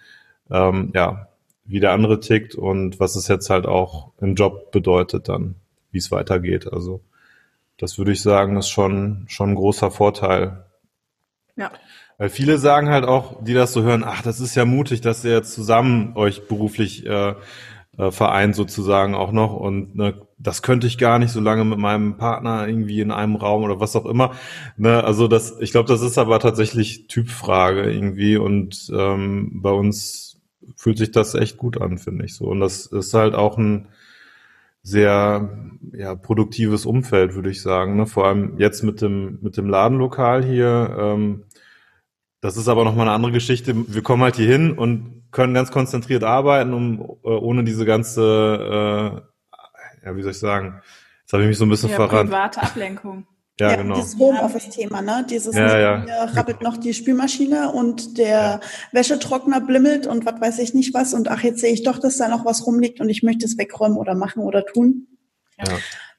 ähm, 0.51 0.93
ja, 0.95 1.29
wie 1.65 1.81
der 1.81 1.93
andere 1.93 2.21
tickt 2.21 2.55
und 2.55 3.01
was 3.01 3.17
es 3.17 3.29
jetzt 3.29 3.49
halt 3.49 3.65
auch 3.65 4.13
im 4.21 4.35
Job 4.35 4.73
bedeutet 4.73 5.31
dann 5.31 5.55
wie 5.97 5.99
es 5.99 6.13
weitergeht. 6.13 6.71
Also 6.71 7.01
das 7.79 7.97
würde 7.97 8.13
ich 8.13 8.21
sagen, 8.21 8.59
ist 8.59 8.69
schon, 8.69 9.25
schon 9.29 9.51
ein 9.51 9.55
großer 9.55 9.91
Vorteil. 9.91 10.67
Ja. 11.57 11.71
Weil 12.19 12.29
viele 12.29 12.59
sagen 12.59 12.91
halt 12.91 13.05
auch, 13.05 13.43
die 13.43 13.55
das 13.55 13.73
so 13.73 13.83
hören, 13.83 14.05
ach, 14.05 14.21
das 14.21 14.41
ist 14.41 14.55
ja 14.55 14.67
mutig, 14.67 15.01
dass 15.01 15.25
ihr 15.25 15.33
jetzt 15.33 15.55
zusammen 15.55 16.13
euch 16.17 16.49
beruflich 16.49 17.07
äh, 17.07 17.35
äh, 17.97 18.11
vereint 18.11 18.55
sozusagen 18.55 19.15
auch 19.15 19.33
noch 19.33 19.55
und 19.55 19.97
ne, 19.97 20.21
das 20.39 20.61
könnte 20.61 20.87
ich 20.87 20.99
gar 20.99 21.19
nicht 21.19 21.31
so 21.31 21.41
lange 21.41 21.65
mit 21.65 21.79
meinem 21.79 22.19
Partner 22.19 22.69
irgendwie 22.69 23.01
in 23.01 23.11
einem 23.11 23.37
Raum 23.37 23.65
oder 23.65 23.81
was 23.81 23.97
auch 23.97 24.05
immer. 24.05 24.35
Ne, 24.77 25.03
also 25.03 25.29
das, 25.29 25.59
ich 25.61 25.73
glaube, 25.73 25.89
das 25.89 26.03
ist 26.03 26.19
aber 26.19 26.39
tatsächlich 26.41 27.07
Typfrage 27.07 27.91
irgendwie 27.91 28.37
und 28.37 28.91
ähm, 28.95 29.63
bei 29.63 29.71
uns 29.71 30.27
fühlt 30.77 30.99
sich 30.99 31.11
das 31.11 31.35
echt 31.35 31.57
gut 31.57 31.81
an, 31.81 31.97
finde 31.97 32.27
ich 32.27 32.35
so. 32.35 32.47
Und 32.47 32.61
das 32.61 32.85
ist 32.85 33.15
halt 33.15 33.35
auch 33.35 33.57
ein 33.57 33.89
sehr 34.87 35.51
ja, 35.93 36.15
produktives 36.15 36.87
Umfeld, 36.87 37.35
würde 37.35 37.51
ich 37.51 37.61
sagen. 37.61 37.97
Ne? 37.97 38.07
Vor 38.07 38.27
allem 38.27 38.57
jetzt 38.59 38.85
mit 38.85 39.01
dem, 39.01 39.41
mit 39.43 39.57
dem 39.57 39.69
Ladenlokal 39.69 40.45
hier. 40.45 40.97
Ähm, 40.97 41.45
das 42.41 42.57
ist 42.57 42.69
aber 42.69 42.85
nochmal 42.85 43.09
eine 43.09 43.15
andere 43.17 43.33
Geschichte. 43.33 43.75
Wir 43.93 44.03
kommen 44.03 44.23
halt 44.23 44.37
hier 44.37 44.47
hin 44.47 44.79
und 44.79 45.25
können 45.33 45.55
ganz 45.55 45.73
konzentriert 45.73 46.23
arbeiten, 46.23 46.73
um 46.73 47.01
äh, 47.25 47.29
ohne 47.29 47.65
diese 47.65 47.85
ganze, 47.85 49.25
äh, 50.03 50.07
ja, 50.07 50.17
wie 50.17 50.23
soll 50.23 50.31
ich 50.31 50.39
sagen, 50.39 50.81
jetzt 51.23 51.33
habe 51.33 51.43
ich 51.43 51.49
mich 51.49 51.59
so 51.59 51.65
ein 51.65 51.69
bisschen 51.69 51.91
ja, 51.91 51.97
verraten. 51.97 52.29
Private 52.29 52.63
Ablenkung. 52.63 53.27
Ja, 53.59 53.71
ja, 53.71 53.77
genau. 53.77 53.97
Dieses 53.97 54.19
Homeoffice-Thema, 54.19 55.01
ne? 55.01 55.25
Dieses 55.29 55.57
ja, 55.57 56.05
ja. 56.07 56.25
rabbelt 56.25 56.61
noch 56.61 56.77
die 56.77 56.93
Spülmaschine 56.93 57.73
und 57.73 58.19
der 58.19 58.29
ja. 58.29 58.61
Wäschetrockner 58.93 59.63
blimmelt 59.63 60.07
und 60.07 60.27
was 60.27 60.41
weiß 60.41 60.59
ich 60.59 60.75
nicht 60.75 60.93
was 60.93 61.15
und 61.15 61.29
ach, 61.29 61.43
jetzt 61.43 61.61
sehe 61.61 61.73
ich 61.73 61.83
doch, 61.83 61.99
dass 61.99 62.19
da 62.19 62.29
noch 62.29 62.45
was 62.45 62.67
rumliegt 62.67 63.01
und 63.01 63.09
ich 63.09 63.23
möchte 63.23 63.47
es 63.47 63.57
wegräumen 63.57 63.97
oder 63.97 64.15
machen 64.15 64.43
oder 64.43 64.65
tun. 64.67 65.07
Ja. 65.59 65.73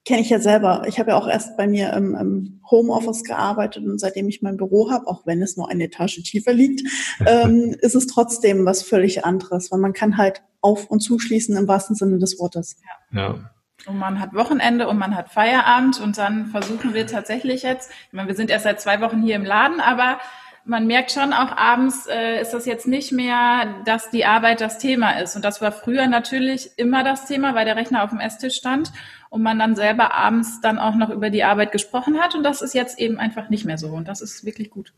Kenne 0.03 0.21
ich 0.21 0.29
ja 0.29 0.39
selber. 0.39 0.83
Ich 0.87 0.99
habe 0.99 1.11
ja 1.11 1.17
auch 1.17 1.27
erst 1.27 1.57
bei 1.57 1.67
mir 1.67 1.93
im, 1.93 2.15
im 2.15 2.61
Homeoffice 2.71 3.23
gearbeitet 3.23 3.85
und 3.85 3.99
seitdem 3.99 4.29
ich 4.29 4.41
mein 4.41 4.57
Büro 4.57 4.89
habe, 4.89 5.05
auch 5.05 5.27
wenn 5.27 5.41
es 5.43 5.57
nur 5.57 5.69
eine 5.69 5.83
Etage 5.83 6.23
tiefer 6.23 6.53
liegt, 6.53 6.81
ähm, 7.27 7.75
ist 7.81 7.93
es 7.93 8.07
trotzdem 8.07 8.65
was 8.65 8.81
völlig 8.81 9.25
anderes, 9.25 9.71
weil 9.71 9.79
man 9.79 9.93
kann 9.93 10.17
halt 10.17 10.41
auf- 10.61 10.89
und 10.89 11.01
zuschließen 11.01 11.55
im 11.55 11.67
wahrsten 11.67 11.95
Sinne 11.95 12.17
des 12.17 12.39
Wortes. 12.39 12.77
Ja. 13.11 13.19
ja. 13.21 13.51
Und 13.87 13.97
man 13.97 14.19
hat 14.19 14.33
Wochenende 14.33 14.87
und 14.87 14.97
man 14.97 15.15
hat 15.15 15.29
Feierabend 15.29 15.99
und 16.01 16.17
dann 16.17 16.47
versuchen 16.47 16.93
wir 16.93 17.07
tatsächlich 17.07 17.63
jetzt, 17.63 17.89
ich 18.07 18.13
meine, 18.13 18.27
wir 18.27 18.35
sind 18.35 18.49
erst 18.49 18.65
seit 18.65 18.81
zwei 18.81 18.99
Wochen 19.01 19.21
hier 19.21 19.35
im 19.35 19.45
Laden, 19.45 19.79
aber 19.79 20.19
man 20.67 20.85
merkt 20.85 21.11
schon 21.11 21.31
auch 21.31 21.55
abends 21.55 22.07
äh, 22.07 22.41
ist 22.41 22.51
das 22.51 22.65
jetzt 22.65 22.87
nicht 22.87 23.13
mehr, 23.13 23.81
dass 23.85 24.09
die 24.09 24.25
Arbeit 24.25 24.59
das 24.59 24.77
Thema 24.77 25.11
ist. 25.19 25.35
Und 25.35 25.45
das 25.45 25.61
war 25.61 25.71
früher 25.71 26.07
natürlich 26.07 26.71
immer 26.75 27.03
das 27.03 27.25
Thema, 27.25 27.55
weil 27.55 27.65
der 27.65 27.77
Rechner 27.77 28.03
auf 28.03 28.09
dem 28.09 28.19
Esstisch 28.19 28.55
stand 28.55 28.91
und 29.29 29.41
man 29.41 29.57
dann 29.57 29.75
selber 29.75 30.13
abends 30.13 30.59
dann 30.61 30.77
auch 30.77 30.95
noch 30.95 31.09
über 31.09 31.29
die 31.29 31.45
Arbeit 31.45 31.71
gesprochen 31.71 32.19
hat. 32.19 32.35
Und 32.35 32.43
das 32.43 32.61
ist 32.61 32.73
jetzt 32.73 32.99
eben 32.99 33.17
einfach 33.17 33.49
nicht 33.49 33.63
mehr 33.63 33.77
so. 33.77 33.87
Und 33.87 34.09
das 34.09 34.21
ist 34.21 34.45
wirklich 34.45 34.69
gut. 34.69 34.93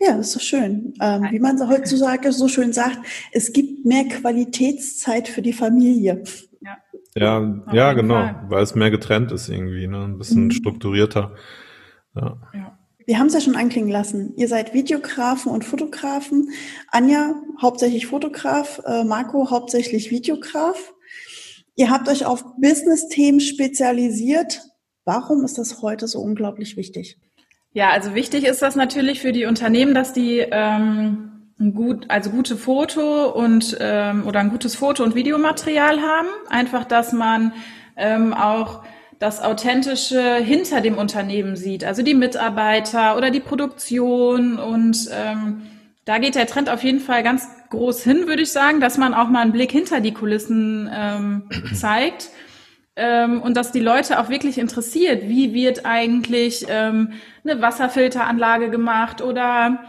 Ja, 0.00 0.16
das 0.16 0.28
ist 0.28 0.36
doch 0.36 0.40
schön. 0.40 0.94
Ähm, 1.00 1.28
wie 1.30 1.38
man 1.38 1.68
heutzutage 1.68 2.32
so 2.32 2.48
schön 2.48 2.72
sagt, 2.72 2.98
es 3.32 3.52
gibt 3.52 3.86
mehr 3.86 4.06
Qualitätszeit 4.08 5.28
für 5.28 5.42
die 5.42 5.52
Familie. 5.52 6.24
Ja, 6.60 6.76
ja, 7.14 7.62
ja 7.72 7.92
genau, 7.92 8.14
Fall. 8.14 8.44
weil 8.48 8.62
es 8.62 8.74
mehr 8.74 8.90
getrennt 8.90 9.32
ist 9.32 9.48
irgendwie, 9.48 9.86
ne? 9.86 10.04
ein 10.04 10.18
bisschen 10.18 10.44
mhm. 10.44 10.50
strukturierter. 10.50 11.34
Ja. 12.14 12.36
ja. 12.52 12.78
Wir 13.06 13.18
haben 13.18 13.26
es 13.26 13.34
ja 13.34 13.40
schon 13.40 13.56
anklingen 13.56 13.90
lassen. 13.90 14.32
Ihr 14.36 14.48
seid 14.48 14.72
Videografen 14.72 15.52
und 15.52 15.64
Fotografen. 15.64 16.50
Anja 16.88 17.34
hauptsächlich 17.60 18.06
Fotograf, 18.06 18.80
äh, 18.86 19.04
Marco 19.04 19.50
hauptsächlich 19.50 20.10
Videograf. 20.10 20.94
Ihr 21.76 21.90
habt 21.90 22.08
euch 22.08 22.24
auf 22.24 22.44
Business-Themen 22.56 23.40
spezialisiert. 23.40 24.62
Warum 25.04 25.44
ist 25.44 25.58
das 25.58 25.82
heute 25.82 26.08
so 26.08 26.20
unglaublich 26.20 26.76
wichtig? 26.76 27.18
Ja, 27.72 27.90
also 27.90 28.14
wichtig 28.14 28.44
ist 28.44 28.62
das 28.62 28.76
natürlich 28.76 29.20
für 29.20 29.32
die 29.32 29.44
Unternehmen, 29.44 29.94
dass 29.94 30.12
die 30.12 30.38
ähm, 30.38 31.33
ein 31.60 31.74
gut, 31.74 32.06
also 32.08 32.30
gute 32.30 32.56
Foto 32.56 33.30
und 33.30 33.76
ähm, 33.80 34.26
oder 34.26 34.40
ein 34.40 34.50
gutes 34.50 34.74
Foto- 34.74 35.04
und 35.04 35.14
Videomaterial 35.14 36.00
haben. 36.00 36.28
Einfach, 36.48 36.84
dass 36.84 37.12
man 37.12 37.52
ähm, 37.96 38.34
auch 38.34 38.82
das 39.20 39.40
Authentische 39.40 40.36
hinter 40.36 40.80
dem 40.80 40.98
Unternehmen 40.98 41.56
sieht, 41.56 41.84
also 41.84 42.02
die 42.02 42.14
Mitarbeiter 42.14 43.16
oder 43.16 43.30
die 43.30 43.40
Produktion. 43.40 44.58
Und 44.58 45.08
ähm, 45.12 45.62
da 46.04 46.18
geht 46.18 46.34
der 46.34 46.46
Trend 46.46 46.68
auf 46.68 46.82
jeden 46.82 47.00
Fall 47.00 47.22
ganz 47.22 47.48
groß 47.70 48.02
hin, 48.02 48.26
würde 48.26 48.42
ich 48.42 48.52
sagen, 48.52 48.80
dass 48.80 48.98
man 48.98 49.14
auch 49.14 49.28
mal 49.28 49.40
einen 49.40 49.52
Blick 49.52 49.70
hinter 49.70 50.00
die 50.00 50.12
Kulissen 50.12 50.90
ähm, 50.92 51.48
zeigt. 51.74 52.30
Ähm, 52.96 53.40
und 53.42 53.56
dass 53.56 53.72
die 53.72 53.80
Leute 53.80 54.20
auch 54.20 54.28
wirklich 54.28 54.58
interessiert, 54.58 55.28
wie 55.28 55.52
wird 55.52 55.86
eigentlich 55.86 56.66
ähm, 56.68 57.12
eine 57.44 57.60
Wasserfilteranlage 57.60 58.70
gemacht 58.70 59.20
oder 59.20 59.80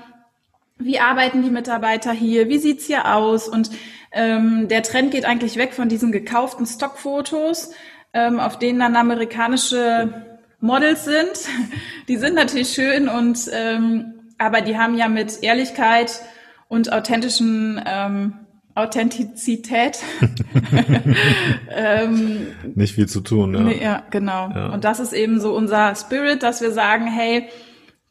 wie 0.78 1.00
arbeiten 1.00 1.44
die 1.44 1.50
Mitarbeiter 1.50 2.12
hier, 2.12 2.50
wie 2.50 2.58
sieht's 2.58 2.86
hier 2.86 3.14
aus? 3.16 3.48
Und 3.48 3.72
ähm, 4.12 4.68
der 4.68 4.84
Trend 4.84 5.12
geht 5.12 5.26
eigentlich 5.26 5.58
weg 5.58 5.74
von 5.74 5.90
diesen 5.90 6.12
gekauften 6.12 6.66
Stockfotos 6.66 7.72
ähm, 8.16 8.40
auf 8.40 8.58
denen 8.58 8.80
dann 8.80 8.96
amerikanische 8.96 10.26
Models 10.62 11.04
sind. 11.04 11.48
Die 12.08 12.16
sind 12.16 12.34
natürlich 12.34 12.70
schön 12.70 13.10
und 13.10 13.50
ähm, 13.52 14.14
aber 14.38 14.62
die 14.62 14.78
haben 14.78 14.98
ja 14.98 15.08
mit 15.08 15.44
Ehrlichkeit 15.44 16.22
und 16.68 16.92
authentischen 16.92 17.82
ähm, 17.86 18.34
Authentizität 18.74 20.00
ähm, 21.70 22.48
nicht 22.76 22.96
viel 22.96 23.08
zu 23.08 23.22
tun. 23.22 23.54
Ja, 23.54 23.62
nee, 23.62 23.82
ja 23.82 24.04
genau. 24.10 24.50
Ja. 24.54 24.74
Und 24.74 24.84
das 24.84 25.00
ist 25.00 25.14
eben 25.14 25.40
so 25.40 25.56
unser 25.56 25.96
Spirit, 25.96 26.44
dass 26.44 26.62
wir 26.62 26.72
sagen, 26.72 27.08
hey, 27.08 27.48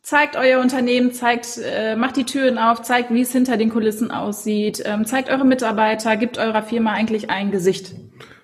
zeigt 0.04 0.36
euer 0.36 0.60
Unternehmen, 0.60 1.12
zeigt, 1.12 1.58
äh, 1.64 1.96
macht 1.96 2.16
die 2.16 2.24
Türen 2.24 2.58
auf, 2.58 2.82
zeigt, 2.82 3.12
wie 3.12 3.22
es 3.22 3.32
hinter 3.32 3.56
den 3.56 3.70
Kulissen 3.70 4.10
aussieht, 4.10 4.82
ähm, 4.84 5.06
zeigt 5.06 5.30
eure 5.30 5.46
Mitarbeiter, 5.46 6.16
gibt 6.16 6.38
eurer 6.38 6.62
Firma 6.62 6.92
eigentlich 6.92 7.30
ein 7.30 7.50
Gesicht. 7.50 7.94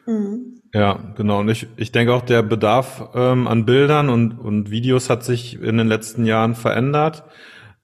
Mhm. 0.07 0.62
Ja, 0.73 0.99
genau. 1.17 1.40
Und 1.40 1.50
ich, 1.50 1.67
ich 1.76 1.93
denke 1.93 2.14
auch, 2.14 2.23
der 2.23 2.43
Bedarf 2.43 3.11
ähm, 3.14 3.47
an 3.47 3.67
Bildern 3.67 4.09
und, 4.09 4.38
und 4.38 4.71
Videos 4.71 5.11
hat 5.11 5.23
sich 5.23 5.61
in 5.61 5.76
den 5.76 5.87
letzten 5.87 6.25
Jahren 6.25 6.55
verändert. 6.55 7.25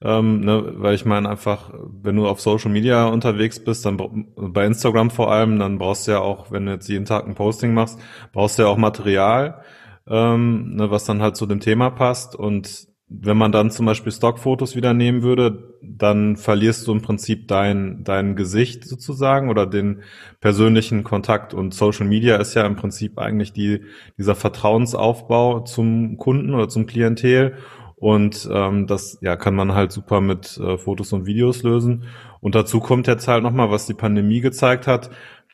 Ähm, 0.01 0.41
ne, 0.41 0.73
weil 0.77 0.93
ich 0.93 1.05
meine 1.05 1.27
einfach, 1.29 1.71
wenn 1.73 2.15
du 2.15 2.27
auf 2.27 2.39
Social 2.39 2.71
Media 2.71 3.05
unterwegs 3.07 3.59
bist, 3.59 3.85
dann 3.85 3.97
bei 4.35 4.65
Instagram 4.65 5.09
vor 5.09 5.31
allem, 5.31 5.57
dann 5.57 5.79
brauchst 5.79 6.07
du 6.07 6.11
ja 6.11 6.19
auch, 6.19 6.51
wenn 6.51 6.67
du 6.67 6.71
jetzt 6.71 6.87
jeden 6.87 7.05
Tag 7.05 7.27
ein 7.27 7.33
Posting 7.33 7.73
machst, 7.73 7.99
brauchst 8.31 8.57
du 8.57 8.63
ja 8.63 8.69
auch 8.69 8.77
Material, 8.77 9.61
ähm, 10.07 10.75
ne, 10.75 10.89
was 10.91 11.05
dann 11.05 11.21
halt 11.21 11.35
zu 11.35 11.45
dem 11.45 11.59
Thema 11.59 11.89
passt. 11.89 12.35
Und 12.35 12.86
wenn 13.09 13.37
man 13.37 13.53
dann 13.53 13.71
zum 13.71 13.85
Beispiel 13.85 14.11
Stockfotos 14.11 14.75
wieder 14.75 14.93
nehmen 14.93 15.23
würde, 15.23 15.75
dann 15.81 16.35
verlierst 16.35 16.85
du 16.87 16.91
im 16.91 17.01
Prinzip 17.01 17.47
dein, 17.47 18.03
dein 18.03 18.35
Gesicht 18.35 18.83
sozusagen 18.85 19.49
oder 19.49 19.65
den 19.65 20.01
persönlichen 20.41 21.05
Kontakt. 21.05 21.53
Und 21.53 21.73
Social 21.73 22.05
Media 22.05 22.35
ist 22.35 22.53
ja 22.53 22.65
im 22.65 22.75
Prinzip 22.75 23.17
eigentlich 23.17 23.53
die, 23.53 23.81
dieser 24.17 24.35
Vertrauensaufbau 24.35 25.61
zum 25.61 26.17
Kunden 26.17 26.53
oder 26.53 26.67
zum 26.67 26.85
Klientel. 26.85 27.55
Und 27.95 28.47
ähm, 28.51 28.87
das 28.87 29.19
ja, 29.21 29.37
kann 29.37 29.55
man 29.55 29.73
halt 29.73 29.93
super 29.93 30.19
mit 30.19 30.57
äh, 30.57 30.77
Fotos 30.77 31.13
und 31.13 31.25
Videos 31.25 31.63
lösen. 31.63 32.03
Und 32.41 32.55
dazu 32.55 32.81
kommt 32.81 33.07
jetzt 33.07 33.27
halt 33.29 33.41
nochmal, 33.41 33.71
was 33.71 33.87
die 33.87 33.93
Pandemie 33.93 34.41
gezeigt 34.41 34.85
hat, 34.85 35.09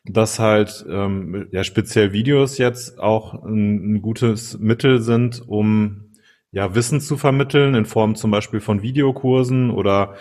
dass 0.06 0.40
halt 0.40 0.86
ähm, 0.90 1.48
ja 1.52 1.64
speziell 1.64 2.14
Videos 2.14 2.58
jetzt 2.58 3.00
auch 3.00 3.46
ein, 3.46 3.94
ein 3.94 4.02
gutes 4.02 4.58
Mittel 4.60 5.02
sind, 5.02 5.42
um 5.48 6.03
ja, 6.54 6.76
Wissen 6.76 7.02
zu 7.02 7.18
vermitteln 7.18 7.76
in 7.76 7.86
Form 7.86 8.16
zum 8.16 8.32
Beispiel 8.32 8.62
von 8.62 8.84
Videokursen 8.84 9.72
oder 9.72 10.14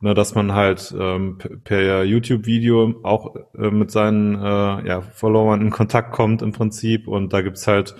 ne, 0.00 0.14
dass 0.14 0.34
man 0.34 0.54
halt 0.54 0.94
ähm, 0.98 1.38
per 1.64 2.04
YouTube-Video 2.04 3.00
auch 3.02 3.34
äh, 3.58 3.70
mit 3.70 3.90
seinen 3.90 4.36
äh, 4.36 4.86
ja, 4.88 5.00
Followern 5.00 5.60
in 5.60 5.70
Kontakt 5.70 6.12
kommt 6.12 6.42
im 6.42 6.52
Prinzip. 6.52 7.08
Und 7.08 7.32
da 7.32 7.42
gibt's 7.42 7.66
halt 7.66 7.96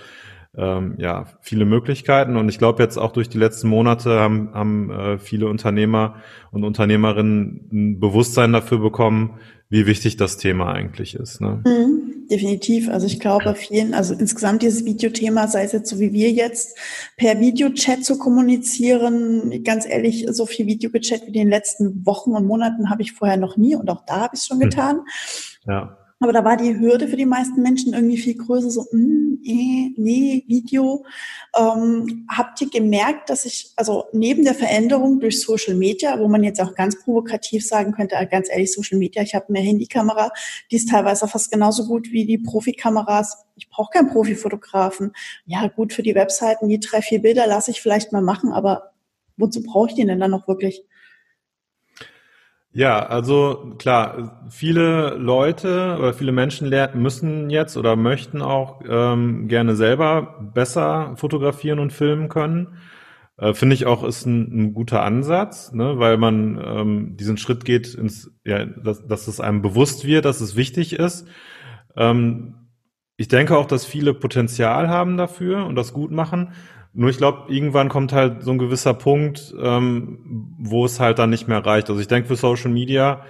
ähm, 0.55 0.95
ja 0.99 1.25
viele 1.41 1.65
Möglichkeiten. 1.65 2.37
Und 2.37 2.47
ich 2.47 2.57
glaube 2.57 2.81
jetzt 2.81 2.97
auch 2.97 3.11
durch 3.11 3.27
die 3.27 3.37
letzten 3.37 3.67
Monate 3.67 4.19
haben, 4.19 4.53
haben 4.53 4.89
äh, 4.89 5.19
viele 5.19 5.47
Unternehmer 5.47 6.15
und 6.51 6.63
Unternehmerinnen 6.63 7.69
ein 7.71 7.99
Bewusstsein 7.99 8.53
dafür 8.53 8.79
bekommen, 8.79 9.39
wie 9.71 9.87
wichtig 9.87 10.17
das 10.17 10.37
Thema 10.37 10.73
eigentlich 10.73 11.15
ist. 11.15 11.39
Ne? 11.39 11.61
Mhm, 11.65 12.27
definitiv. 12.29 12.89
Also 12.89 13.07
ich 13.07 13.21
glaube, 13.21 13.55
vielen, 13.55 13.93
also 13.93 14.13
insgesamt 14.13 14.63
dieses 14.63 14.83
Videothema, 14.83 15.47
sei 15.47 15.63
es 15.63 15.71
jetzt 15.71 15.89
so 15.89 15.97
wie 16.01 16.11
wir 16.11 16.29
jetzt, 16.29 16.77
per 17.15 17.39
Videochat 17.39 18.03
zu 18.03 18.17
kommunizieren, 18.17 19.63
ganz 19.63 19.87
ehrlich, 19.87 20.25
so 20.29 20.45
viel 20.45 20.67
Video 20.67 20.91
gechat 20.91 21.21
wie 21.21 21.27
in 21.27 21.33
den 21.33 21.49
letzten 21.49 22.05
Wochen 22.05 22.31
und 22.31 22.45
Monaten 22.45 22.89
habe 22.89 23.01
ich 23.01 23.13
vorher 23.13 23.37
noch 23.37 23.55
nie 23.55 23.75
und 23.77 23.89
auch 23.89 24.05
da 24.05 24.19
habe 24.19 24.35
ich 24.35 24.41
es 24.41 24.47
schon 24.47 24.59
hm. 24.59 24.69
getan. 24.69 24.99
Ja. 25.65 25.97
Aber 26.21 26.33
da 26.33 26.45
war 26.45 26.55
die 26.55 26.79
Hürde 26.79 27.07
für 27.07 27.17
die 27.17 27.25
meisten 27.25 27.63
Menschen 27.63 27.95
irgendwie 27.95 28.17
viel 28.17 28.35
größer, 28.35 28.69
so, 28.69 28.85
mm, 28.91 29.39
eh, 29.43 29.89
nee, 29.97 30.43
Video. 30.47 31.03
Ähm, 31.57 32.27
habt 32.29 32.61
ihr 32.61 32.69
gemerkt, 32.69 33.31
dass 33.31 33.43
ich, 33.43 33.71
also 33.75 34.05
neben 34.13 34.43
der 34.43 34.53
Veränderung 34.53 35.19
durch 35.19 35.41
Social 35.41 35.73
Media, 35.73 36.19
wo 36.19 36.27
man 36.27 36.43
jetzt 36.43 36.61
auch 36.61 36.75
ganz 36.75 37.03
provokativ 37.03 37.65
sagen 37.65 37.91
könnte, 37.93 38.15
äh, 38.17 38.27
ganz 38.27 38.49
ehrlich, 38.51 38.71
Social 38.71 38.99
Media, 38.99 39.23
ich 39.23 39.33
habe 39.33 39.47
eine 39.49 39.61
Handykamera, 39.61 40.29
die 40.69 40.75
ist 40.75 40.89
teilweise 40.89 41.27
fast 41.27 41.51
genauso 41.51 41.87
gut 41.87 42.11
wie 42.11 42.25
die 42.25 42.37
Profikameras. 42.37 43.43
Ich 43.55 43.67
brauche 43.69 43.89
keinen 43.91 44.09
Profifotografen. 44.09 45.13
Ja, 45.47 45.67
gut 45.69 45.91
für 45.91 46.03
die 46.03 46.13
Webseiten, 46.13 46.69
die 46.69 46.79
drei, 46.79 47.01
vier 47.01 47.21
Bilder 47.23 47.47
lasse 47.47 47.71
ich 47.71 47.81
vielleicht 47.81 48.11
mal 48.11 48.21
machen, 48.21 48.51
aber 48.51 48.91
wozu 49.37 49.63
brauche 49.63 49.89
ich 49.89 49.95
die 49.95 50.05
denn 50.05 50.19
dann 50.19 50.31
noch 50.31 50.47
wirklich? 50.47 50.83
Ja, 52.73 53.05
also 53.05 53.75
klar, 53.79 54.45
viele 54.49 55.15
Leute 55.15 55.97
oder 55.99 56.13
viele 56.13 56.31
Menschen 56.31 56.69
müssen 56.95 57.49
jetzt 57.49 57.75
oder 57.75 57.97
möchten 57.97 58.41
auch 58.41 58.81
ähm, 58.87 59.49
gerne 59.49 59.75
selber 59.75 60.39
besser 60.53 61.13
fotografieren 61.17 61.79
und 61.79 61.91
filmen 61.91 62.29
können. 62.29 62.77
Äh, 63.37 63.53
Finde 63.53 63.73
ich 63.75 63.85
auch 63.85 64.05
ist 64.05 64.25
ein, 64.25 64.67
ein 64.69 64.73
guter 64.73 65.03
Ansatz, 65.03 65.73
ne, 65.73 65.99
weil 65.99 66.15
man 66.17 66.61
ähm, 66.63 67.17
diesen 67.17 67.37
Schritt 67.37 67.65
geht, 67.65 67.93
ins, 67.93 68.31
ja, 68.45 68.63
dass, 68.65 69.05
dass 69.05 69.27
es 69.27 69.41
einem 69.41 69.61
bewusst 69.61 70.05
wird, 70.05 70.23
dass 70.23 70.39
es 70.39 70.55
wichtig 70.55 70.93
ist. 70.93 71.27
Ähm, 71.97 72.55
ich 73.17 73.27
denke 73.27 73.57
auch, 73.57 73.65
dass 73.67 73.85
viele 73.85 74.13
Potenzial 74.13 74.87
haben 74.89 75.17
dafür 75.17 75.65
und 75.65 75.75
das 75.75 75.93
gut 75.93 76.11
machen. 76.11 76.53
Nur 76.93 77.09
ich 77.09 77.17
glaube, 77.17 77.53
irgendwann 77.53 77.89
kommt 77.89 78.11
halt 78.11 78.43
so 78.43 78.51
ein 78.51 78.57
gewisser 78.57 78.93
Punkt, 78.93 79.53
ähm, 79.61 80.55
wo 80.59 80.85
es 80.85 80.99
halt 80.99 81.19
dann 81.19 81.29
nicht 81.29 81.47
mehr 81.47 81.65
reicht. 81.65 81.89
Also 81.89 82.01
ich 82.01 82.07
denke, 82.07 82.27
für 82.27 82.35
Social 82.35 82.71
Media 82.71 83.23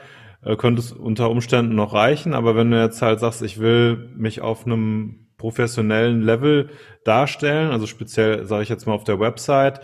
äh, 0.44 0.56
könnte 0.56 0.82
es 0.82 0.91
unter 0.91 1.30
Umständen 1.30 1.75
noch 1.75 1.94
reichen, 1.94 2.34
aber 2.34 2.56
wenn 2.56 2.72
du 2.72 2.82
jetzt 2.82 3.01
halt 3.01 3.20
sagst, 3.20 3.44
ich 3.44 3.60
will 3.60 4.10
mich 4.15 4.41
auf 4.41 4.65
einem 4.65 5.27
professionellen 5.38 6.22
Level 6.22 6.70
darstellen, 7.03 7.72
also 7.72 7.88
speziell 7.88 8.46
sage 8.46 8.63
ich 8.63 8.70
jetzt 8.70 8.86
mal 8.86 8.94
auf 8.94 9.03
der 9.03 9.20
Website, 9.20 9.82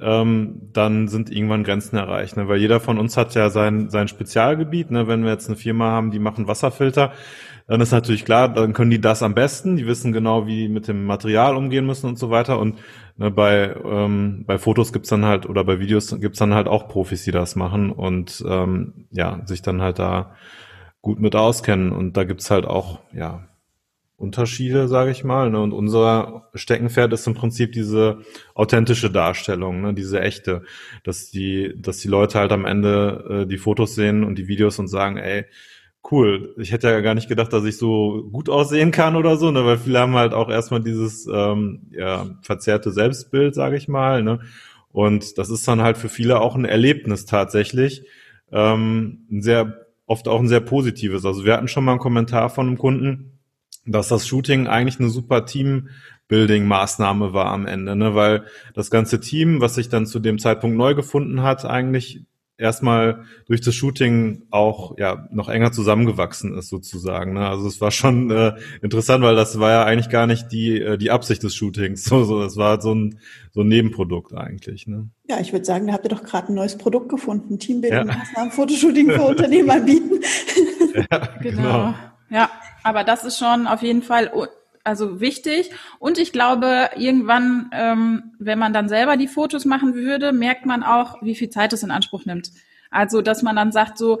ähm, 0.00 0.70
dann 0.72 1.08
sind 1.08 1.30
irgendwann 1.30 1.64
Grenzen 1.64 1.96
erreicht. 1.96 2.36
Ne? 2.36 2.48
Weil 2.48 2.58
jeder 2.58 2.78
von 2.80 2.98
uns 2.98 3.16
hat 3.16 3.34
ja 3.34 3.50
sein, 3.50 3.90
sein 3.90 4.08
Spezialgebiet. 4.08 4.90
Ne? 4.90 5.08
Wenn 5.08 5.24
wir 5.24 5.32
jetzt 5.32 5.48
eine 5.48 5.56
Firma 5.56 5.90
haben, 5.90 6.10
die 6.10 6.18
machen 6.18 6.46
Wasserfilter, 6.46 7.12
dann 7.66 7.80
ist 7.80 7.90
natürlich 7.90 8.24
klar, 8.24 8.48
dann 8.48 8.72
können 8.72 8.90
die 8.90 9.00
das 9.00 9.22
am 9.22 9.34
besten. 9.34 9.76
Die 9.76 9.86
wissen 9.86 10.12
genau, 10.12 10.46
wie 10.46 10.56
die 10.56 10.68
mit 10.68 10.88
dem 10.88 11.04
Material 11.04 11.56
umgehen 11.56 11.86
müssen 11.86 12.06
und 12.06 12.18
so 12.18 12.30
weiter. 12.30 12.58
Und 12.58 12.78
ne, 13.18 13.30
bei, 13.30 13.76
ähm, 13.84 14.44
bei 14.46 14.58
Fotos 14.58 14.92
gibt's 14.92 15.10
dann 15.10 15.26
halt 15.26 15.46
oder 15.46 15.64
bei 15.64 15.78
Videos 15.78 16.18
gibt's 16.18 16.38
dann 16.38 16.54
halt 16.54 16.66
auch 16.66 16.88
Profis, 16.88 17.24
die 17.24 17.32
das 17.32 17.54
machen 17.56 17.92
und 17.92 18.42
ähm, 18.48 19.06
ja, 19.10 19.42
sich 19.44 19.60
dann 19.62 19.82
halt 19.82 19.98
da 19.98 20.34
gut 21.02 21.20
mit 21.20 21.36
auskennen. 21.36 21.92
Und 21.92 22.16
da 22.16 22.24
gibt's 22.24 22.50
halt 22.50 22.64
auch, 22.64 23.00
ja, 23.12 23.48
Unterschiede, 24.18 24.88
sage 24.88 25.12
ich 25.12 25.22
mal. 25.22 25.48
Ne? 25.48 25.60
Und 25.60 25.72
unser 25.72 26.48
Steckenpferd 26.54 27.12
ist 27.12 27.26
im 27.28 27.34
Prinzip 27.34 27.70
diese 27.72 28.18
authentische 28.54 29.12
Darstellung, 29.12 29.80
ne? 29.80 29.94
diese 29.94 30.20
echte, 30.20 30.62
dass 31.04 31.30
die, 31.30 31.72
dass 31.76 31.98
die 31.98 32.08
Leute 32.08 32.40
halt 32.40 32.50
am 32.50 32.64
Ende 32.64 33.44
äh, 33.44 33.46
die 33.46 33.58
Fotos 33.58 33.94
sehen 33.94 34.24
und 34.24 34.36
die 34.36 34.48
Videos 34.48 34.80
und 34.80 34.88
sagen, 34.88 35.18
ey, 35.18 35.44
cool, 36.10 36.54
ich 36.58 36.72
hätte 36.72 36.88
ja 36.88 37.00
gar 37.00 37.14
nicht 37.14 37.28
gedacht, 37.28 37.52
dass 37.52 37.64
ich 37.64 37.76
so 37.76 38.28
gut 38.32 38.48
aussehen 38.48 38.90
kann 38.90 39.16
oder 39.16 39.36
so, 39.36 39.50
ne? 39.50 39.64
weil 39.64 39.78
viele 39.78 39.98
haben 39.98 40.14
halt 40.14 40.32
auch 40.32 40.48
erstmal 40.48 40.82
dieses 40.82 41.26
ähm, 41.26 41.88
ja, 41.90 42.26
verzerrte 42.42 42.92
Selbstbild, 42.92 43.54
sage 43.54 43.76
ich 43.76 43.88
mal. 43.88 44.22
Ne? 44.22 44.40
Und 44.90 45.38
das 45.38 45.50
ist 45.50 45.66
dann 45.68 45.82
halt 45.82 45.98
für 45.98 46.08
viele 46.08 46.40
auch 46.40 46.54
ein 46.54 46.64
Erlebnis 46.64 47.26
tatsächlich, 47.26 48.04
ähm, 48.50 49.26
ein 49.30 49.42
sehr 49.42 49.86
oft 50.06 50.28
auch 50.28 50.40
ein 50.40 50.48
sehr 50.48 50.60
positives. 50.60 51.24
Also 51.26 51.44
wir 51.44 51.52
hatten 51.52 51.68
schon 51.68 51.84
mal 51.84 51.92
einen 51.92 52.00
Kommentar 52.00 52.48
von 52.48 52.66
einem 52.66 52.78
Kunden, 52.78 53.38
dass 53.84 54.08
das 54.08 54.26
Shooting 54.26 54.66
eigentlich 54.66 54.98
eine 54.98 55.10
super 55.10 55.44
Team-Building-Maßnahme 55.44 57.32
war 57.32 57.46
am 57.46 57.66
Ende, 57.66 57.94
ne? 57.96 58.14
weil 58.14 58.44
das 58.74 58.90
ganze 58.90 59.20
Team, 59.20 59.60
was 59.60 59.74
sich 59.74 59.88
dann 59.88 60.06
zu 60.06 60.18
dem 60.18 60.38
Zeitpunkt 60.38 60.76
neu 60.76 60.94
gefunden 60.94 61.42
hat, 61.42 61.64
eigentlich 61.64 62.24
erstmal 62.58 63.24
durch 63.46 63.60
das 63.60 63.74
Shooting 63.74 64.42
auch 64.50 64.98
ja 64.98 65.28
noch 65.30 65.48
enger 65.48 65.72
zusammengewachsen 65.72 66.56
ist 66.58 66.68
sozusagen. 66.68 67.34
Ne? 67.34 67.48
Also 67.48 67.66
es 67.68 67.80
war 67.80 67.90
schon 67.90 68.30
äh, 68.30 68.54
interessant, 68.82 69.22
weil 69.22 69.36
das 69.36 69.58
war 69.60 69.70
ja 69.70 69.84
eigentlich 69.84 70.10
gar 70.10 70.26
nicht 70.26 70.50
die 70.52 70.80
äh, 70.80 70.98
die 70.98 71.10
Absicht 71.10 71.42
des 71.42 71.54
Shootings. 71.54 72.04
So, 72.08 72.24
so 72.24 72.40
das 72.40 72.56
war 72.56 72.80
so 72.80 72.94
ein 72.94 73.18
so 73.52 73.60
ein 73.60 73.68
Nebenprodukt 73.68 74.32
eigentlich. 74.32 74.86
Ne? 74.86 75.10
Ja, 75.28 75.40
ich 75.40 75.52
würde 75.52 75.66
sagen, 75.66 75.86
da 75.86 75.92
habt 75.92 76.06
ihr 76.06 76.08
doch 76.08 76.24
gerade 76.24 76.50
ein 76.50 76.54
neues 76.54 76.78
Produkt 76.78 77.10
gefunden, 77.10 77.58
Teambuilding, 77.58 78.08
ja. 78.08 78.50
Fotoshooting 78.50 79.10
für 79.10 79.22
Unternehmen 79.22 79.70
anbieten. 79.70 80.20
ja, 81.10 81.18
genau. 81.42 81.62
genau. 81.62 81.94
Ja, 82.30 82.50
aber 82.82 83.04
das 83.04 83.24
ist 83.24 83.38
schon 83.38 83.66
auf 83.66 83.82
jeden 83.82 84.02
Fall 84.02 84.30
also 84.88 85.20
wichtig. 85.20 85.70
Und 85.98 86.18
ich 86.18 86.32
glaube, 86.32 86.90
irgendwann, 86.96 87.70
ähm, 87.72 88.32
wenn 88.38 88.58
man 88.58 88.72
dann 88.72 88.88
selber 88.88 89.16
die 89.16 89.28
Fotos 89.28 89.64
machen 89.64 89.94
würde, 89.94 90.32
merkt 90.32 90.66
man 90.66 90.82
auch, 90.82 91.22
wie 91.22 91.34
viel 91.34 91.50
Zeit 91.50 91.72
es 91.72 91.82
in 91.82 91.90
Anspruch 91.90 92.24
nimmt. 92.24 92.50
Also, 92.90 93.20
dass 93.20 93.42
man 93.42 93.54
dann 93.54 93.70
sagt, 93.70 93.98
so, 93.98 94.18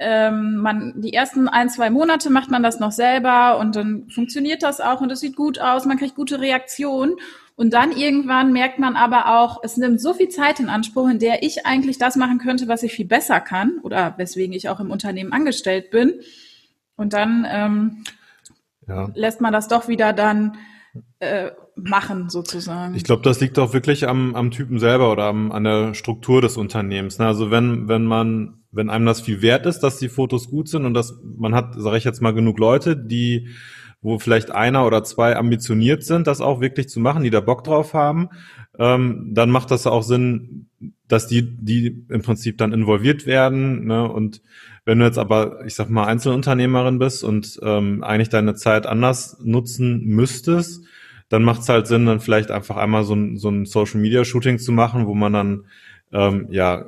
ähm, 0.00 0.56
man 0.56 1.00
die 1.00 1.12
ersten 1.12 1.48
ein, 1.48 1.68
zwei 1.68 1.90
Monate 1.90 2.30
macht 2.30 2.50
man 2.50 2.62
das 2.62 2.80
noch 2.80 2.92
selber 2.92 3.58
und 3.58 3.76
dann 3.76 4.08
funktioniert 4.08 4.62
das 4.62 4.80
auch 4.80 5.00
und 5.00 5.10
es 5.10 5.20
sieht 5.20 5.36
gut 5.36 5.60
aus, 5.60 5.86
man 5.86 5.98
kriegt 5.98 6.14
gute 6.14 6.40
Reaktionen. 6.40 7.16
Und 7.56 7.74
dann 7.74 7.90
irgendwann 7.90 8.52
merkt 8.52 8.78
man 8.78 8.94
aber 8.94 9.40
auch, 9.40 9.60
es 9.64 9.76
nimmt 9.76 10.00
so 10.00 10.14
viel 10.14 10.28
Zeit 10.28 10.60
in 10.60 10.68
Anspruch, 10.68 11.08
in 11.08 11.18
der 11.18 11.42
ich 11.42 11.66
eigentlich 11.66 11.98
das 11.98 12.14
machen 12.14 12.38
könnte, 12.38 12.68
was 12.68 12.84
ich 12.84 12.92
viel 12.92 13.06
besser 13.06 13.40
kann 13.40 13.78
oder 13.82 14.14
weswegen 14.16 14.54
ich 14.54 14.68
auch 14.68 14.78
im 14.78 14.92
Unternehmen 14.92 15.32
angestellt 15.32 15.90
bin. 15.90 16.20
Und 16.96 17.14
dann 17.14 17.44
ähm, 17.50 18.04
ja. 18.88 19.10
lässt 19.14 19.40
man 19.40 19.52
das 19.52 19.68
doch 19.68 19.88
wieder 19.88 20.12
dann 20.12 20.56
äh, 21.20 21.50
machen 21.76 22.28
sozusagen. 22.28 22.94
Ich 22.94 23.04
glaube, 23.04 23.22
das 23.22 23.40
liegt 23.40 23.58
auch 23.58 23.72
wirklich 23.72 24.08
am, 24.08 24.34
am 24.34 24.50
Typen 24.50 24.78
selber 24.78 25.12
oder 25.12 25.24
am, 25.24 25.52
an 25.52 25.64
der 25.64 25.94
Struktur 25.94 26.40
des 26.40 26.56
Unternehmens. 26.56 27.18
Ne? 27.18 27.26
Also 27.26 27.50
wenn, 27.50 27.88
wenn 27.88 28.04
man, 28.04 28.62
wenn 28.72 28.90
einem 28.90 29.06
das 29.06 29.20
viel 29.20 29.42
wert 29.42 29.66
ist, 29.66 29.80
dass 29.80 29.98
die 29.98 30.08
Fotos 30.08 30.50
gut 30.50 30.68
sind 30.68 30.84
und 30.84 30.94
dass 30.94 31.20
man 31.22 31.54
hat, 31.54 31.74
sage 31.76 31.98
ich 31.98 32.04
jetzt 32.04 32.22
mal, 32.22 32.34
genug 32.34 32.58
Leute, 32.58 32.96
die 32.96 33.48
wo 34.00 34.18
vielleicht 34.18 34.52
einer 34.52 34.86
oder 34.86 35.02
zwei 35.02 35.36
ambitioniert 35.36 36.04
sind, 36.04 36.26
das 36.26 36.40
auch 36.40 36.60
wirklich 36.60 36.88
zu 36.88 37.00
machen, 37.00 37.24
die 37.24 37.30
da 37.30 37.40
Bock 37.40 37.64
drauf 37.64 37.94
haben, 37.94 38.28
ähm, 38.78 39.32
dann 39.34 39.50
macht 39.50 39.70
das 39.70 39.86
auch 39.86 40.02
Sinn, 40.02 40.68
dass 41.08 41.26
die, 41.26 41.56
die 41.56 42.04
im 42.08 42.22
Prinzip 42.22 42.58
dann 42.58 42.72
involviert 42.72 43.26
werden. 43.26 43.86
Ne? 43.86 44.08
Und 44.08 44.40
wenn 44.88 45.00
du 45.00 45.04
jetzt 45.04 45.18
aber, 45.18 45.66
ich 45.66 45.74
sag 45.74 45.90
mal, 45.90 46.06
Einzelunternehmerin 46.06 46.98
bist 46.98 47.22
und 47.22 47.60
ähm, 47.62 48.02
eigentlich 48.02 48.30
deine 48.30 48.54
Zeit 48.54 48.86
anders 48.86 49.36
nutzen 49.44 50.02
müsstest, 50.06 50.82
dann 51.28 51.42
macht 51.42 51.60
es 51.60 51.68
halt 51.68 51.86
Sinn, 51.86 52.06
dann 52.06 52.20
vielleicht 52.20 52.50
einfach 52.50 52.78
einmal 52.78 53.04
so 53.04 53.14
ein, 53.14 53.36
so 53.36 53.50
ein 53.50 53.66
Social 53.66 54.00
Media 54.00 54.24
Shooting 54.24 54.58
zu 54.58 54.72
machen, 54.72 55.06
wo 55.06 55.12
man 55.14 55.34
dann 55.34 55.64
ähm, 56.10 56.46
ja 56.48 56.86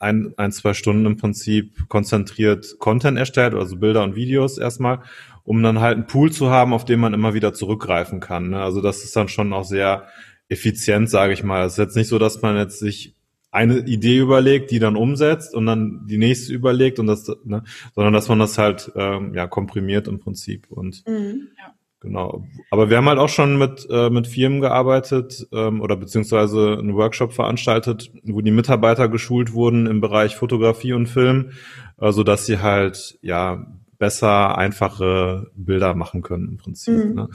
ein, 0.00 0.34
ein, 0.36 0.50
zwei 0.50 0.74
Stunden 0.74 1.06
im 1.06 1.18
Prinzip 1.18 1.88
konzentriert 1.88 2.80
Content 2.80 3.16
erstellt, 3.16 3.54
also 3.54 3.76
Bilder 3.76 4.02
und 4.02 4.16
Videos 4.16 4.58
erstmal, 4.58 5.02
um 5.44 5.62
dann 5.62 5.78
halt 5.78 5.98
einen 5.98 6.08
Pool 6.08 6.32
zu 6.32 6.50
haben, 6.50 6.72
auf 6.72 6.84
den 6.84 6.98
man 6.98 7.14
immer 7.14 7.32
wieder 7.32 7.54
zurückgreifen 7.54 8.18
kann. 8.18 8.50
Ne? 8.50 8.60
Also 8.60 8.80
das 8.80 9.04
ist 9.04 9.14
dann 9.14 9.28
schon 9.28 9.52
auch 9.52 9.64
sehr 9.64 10.08
effizient, 10.48 11.10
sage 11.10 11.32
ich 11.32 11.44
mal. 11.44 11.64
Es 11.64 11.74
ist 11.74 11.78
jetzt 11.78 11.96
nicht 11.96 12.08
so, 12.08 12.18
dass 12.18 12.42
man 12.42 12.56
jetzt 12.56 12.80
sich 12.80 13.15
eine 13.56 13.78
Idee 13.78 14.18
überlegt, 14.18 14.70
die 14.70 14.78
dann 14.78 14.96
umsetzt 14.96 15.54
und 15.54 15.64
dann 15.64 16.06
die 16.06 16.18
nächste 16.18 16.52
überlegt 16.52 16.98
und 16.98 17.06
das, 17.06 17.26
ne, 17.44 17.64
sondern 17.94 18.12
dass 18.12 18.28
man 18.28 18.38
das 18.38 18.58
halt 18.58 18.92
ähm, 18.94 19.32
ja 19.34 19.46
komprimiert 19.46 20.08
im 20.08 20.18
Prinzip 20.18 20.70
und 20.70 21.02
mhm. 21.08 21.48
ja. 21.56 21.72
genau. 22.00 22.44
Aber 22.70 22.90
wir 22.90 22.98
haben 22.98 23.08
halt 23.08 23.18
auch 23.18 23.30
schon 23.30 23.56
mit 23.56 23.86
äh, 23.88 24.10
mit 24.10 24.26
Firmen 24.26 24.60
gearbeitet 24.60 25.48
ähm, 25.52 25.80
oder 25.80 25.96
beziehungsweise 25.96 26.76
einen 26.78 26.94
Workshop 26.96 27.32
veranstaltet, 27.32 28.12
wo 28.24 28.42
die 28.42 28.50
Mitarbeiter 28.50 29.08
geschult 29.08 29.54
wurden 29.54 29.86
im 29.86 30.02
Bereich 30.02 30.36
Fotografie 30.36 30.92
und 30.92 31.06
Film, 31.06 31.52
äh, 31.98 32.12
so 32.12 32.24
dass 32.24 32.44
sie 32.44 32.58
halt 32.58 33.18
ja 33.22 33.66
besser 33.98 34.58
einfache 34.58 35.50
Bilder 35.54 35.94
machen 35.94 36.20
können 36.20 36.48
im 36.48 36.56
Prinzip. 36.58 36.92
Mhm. 36.92 37.14
Ne? 37.14 37.28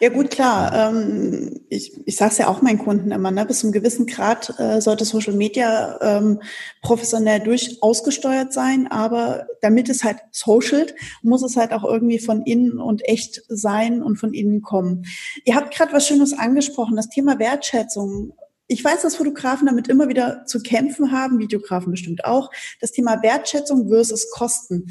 Ja 0.00 0.08
gut, 0.10 0.30
klar. 0.30 0.90
Ähm, 0.90 1.60
ich 1.68 1.92
ich 2.06 2.16
sage 2.16 2.32
es 2.32 2.38
ja 2.38 2.48
auch 2.48 2.62
meinen 2.62 2.78
Kunden 2.78 3.10
immer, 3.10 3.30
ne? 3.30 3.46
bis 3.46 3.60
zu 3.60 3.66
einem 3.66 3.72
gewissen 3.72 4.06
Grad 4.06 4.58
äh, 4.58 4.80
sollte 4.80 5.04
Social 5.04 5.32
Media 5.32 5.98
ähm, 6.00 6.40
professionell 6.82 7.40
durch 7.40 7.78
ausgesteuert 7.82 8.52
sein, 8.52 8.86
aber 8.90 9.46
damit 9.60 9.88
es 9.88 10.04
halt 10.04 10.18
socialt, 10.30 10.94
muss 11.22 11.42
es 11.42 11.56
halt 11.56 11.72
auch 11.72 11.84
irgendwie 11.84 12.18
von 12.18 12.42
innen 12.42 12.78
und 12.78 13.06
echt 13.08 13.42
sein 13.48 14.02
und 14.02 14.16
von 14.16 14.34
innen 14.34 14.62
kommen. 14.62 15.04
Ihr 15.44 15.54
habt 15.54 15.74
gerade 15.74 15.92
was 15.92 16.06
Schönes 16.06 16.32
angesprochen, 16.36 16.96
das 16.96 17.08
Thema 17.08 17.38
Wertschätzung. 17.38 18.34
Ich 18.66 18.82
weiß, 18.82 19.02
dass 19.02 19.16
Fotografen 19.16 19.66
damit 19.66 19.88
immer 19.88 20.08
wieder 20.08 20.46
zu 20.46 20.60
kämpfen 20.60 21.12
haben, 21.12 21.38
Videografen 21.38 21.90
bestimmt 21.90 22.24
auch. 22.24 22.50
Das 22.80 22.92
Thema 22.92 23.22
Wertschätzung 23.22 23.88
versus 23.88 24.30
Kosten. 24.30 24.86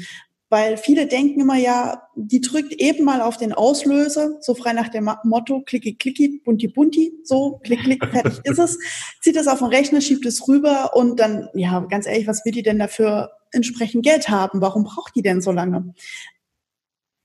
Weil 0.52 0.76
viele 0.76 1.06
denken 1.06 1.40
immer 1.40 1.56
ja, 1.56 2.02
die 2.14 2.42
drückt 2.42 2.74
eben 2.74 3.06
mal 3.06 3.22
auf 3.22 3.38
den 3.38 3.54
Auslöser, 3.54 4.36
so 4.40 4.54
frei 4.54 4.74
nach 4.74 4.90
dem 4.90 5.08
Motto, 5.24 5.62
klicki, 5.62 5.94
klicki, 5.94 6.42
bunti, 6.44 6.68
bunti, 6.68 7.14
so, 7.24 7.58
klick, 7.64 7.80
klick, 7.80 8.04
fertig 8.04 8.38
ist 8.44 8.58
es, 8.58 8.78
zieht 9.22 9.36
es 9.36 9.48
auf 9.48 9.60
den 9.60 9.68
Rechner, 9.68 10.02
schiebt 10.02 10.26
es 10.26 10.46
rüber 10.46 10.90
und 10.94 11.18
dann, 11.18 11.48
ja, 11.54 11.80
ganz 11.80 12.06
ehrlich, 12.06 12.26
was 12.26 12.44
will 12.44 12.52
die 12.52 12.62
denn 12.62 12.78
dafür 12.78 13.30
entsprechend 13.50 14.04
Geld 14.04 14.28
haben? 14.28 14.60
Warum 14.60 14.84
braucht 14.84 15.16
die 15.16 15.22
denn 15.22 15.40
so 15.40 15.52
lange? 15.52 15.94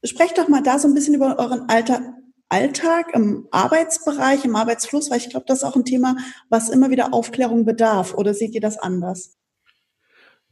Sprecht 0.06 0.38
doch 0.38 0.48
mal 0.48 0.64
da 0.64 0.80
so 0.80 0.88
ein 0.88 0.94
bisschen 0.94 1.16
über 1.16 1.38
euren 1.38 1.68
Alter, 1.68 2.14
Alltag 2.48 3.08
im 3.14 3.50
Arbeitsbereich, 3.52 4.46
im 4.46 4.56
Arbeitsfluss, 4.56 5.12
weil 5.12 5.18
ich 5.18 5.30
glaube, 5.30 5.48
das 5.50 5.58
ist 5.58 5.64
auch 5.66 5.76
ein 5.76 5.84
Thema, 5.84 6.16
was 6.48 6.70
immer 6.70 6.92
wieder 6.92 7.14
Aufklärung 7.14 7.66
bedarf. 7.66 8.14
Oder 8.14 8.34
seht 8.34 8.56
ihr 8.56 8.62
das 8.62 8.78
anders? 8.78 9.36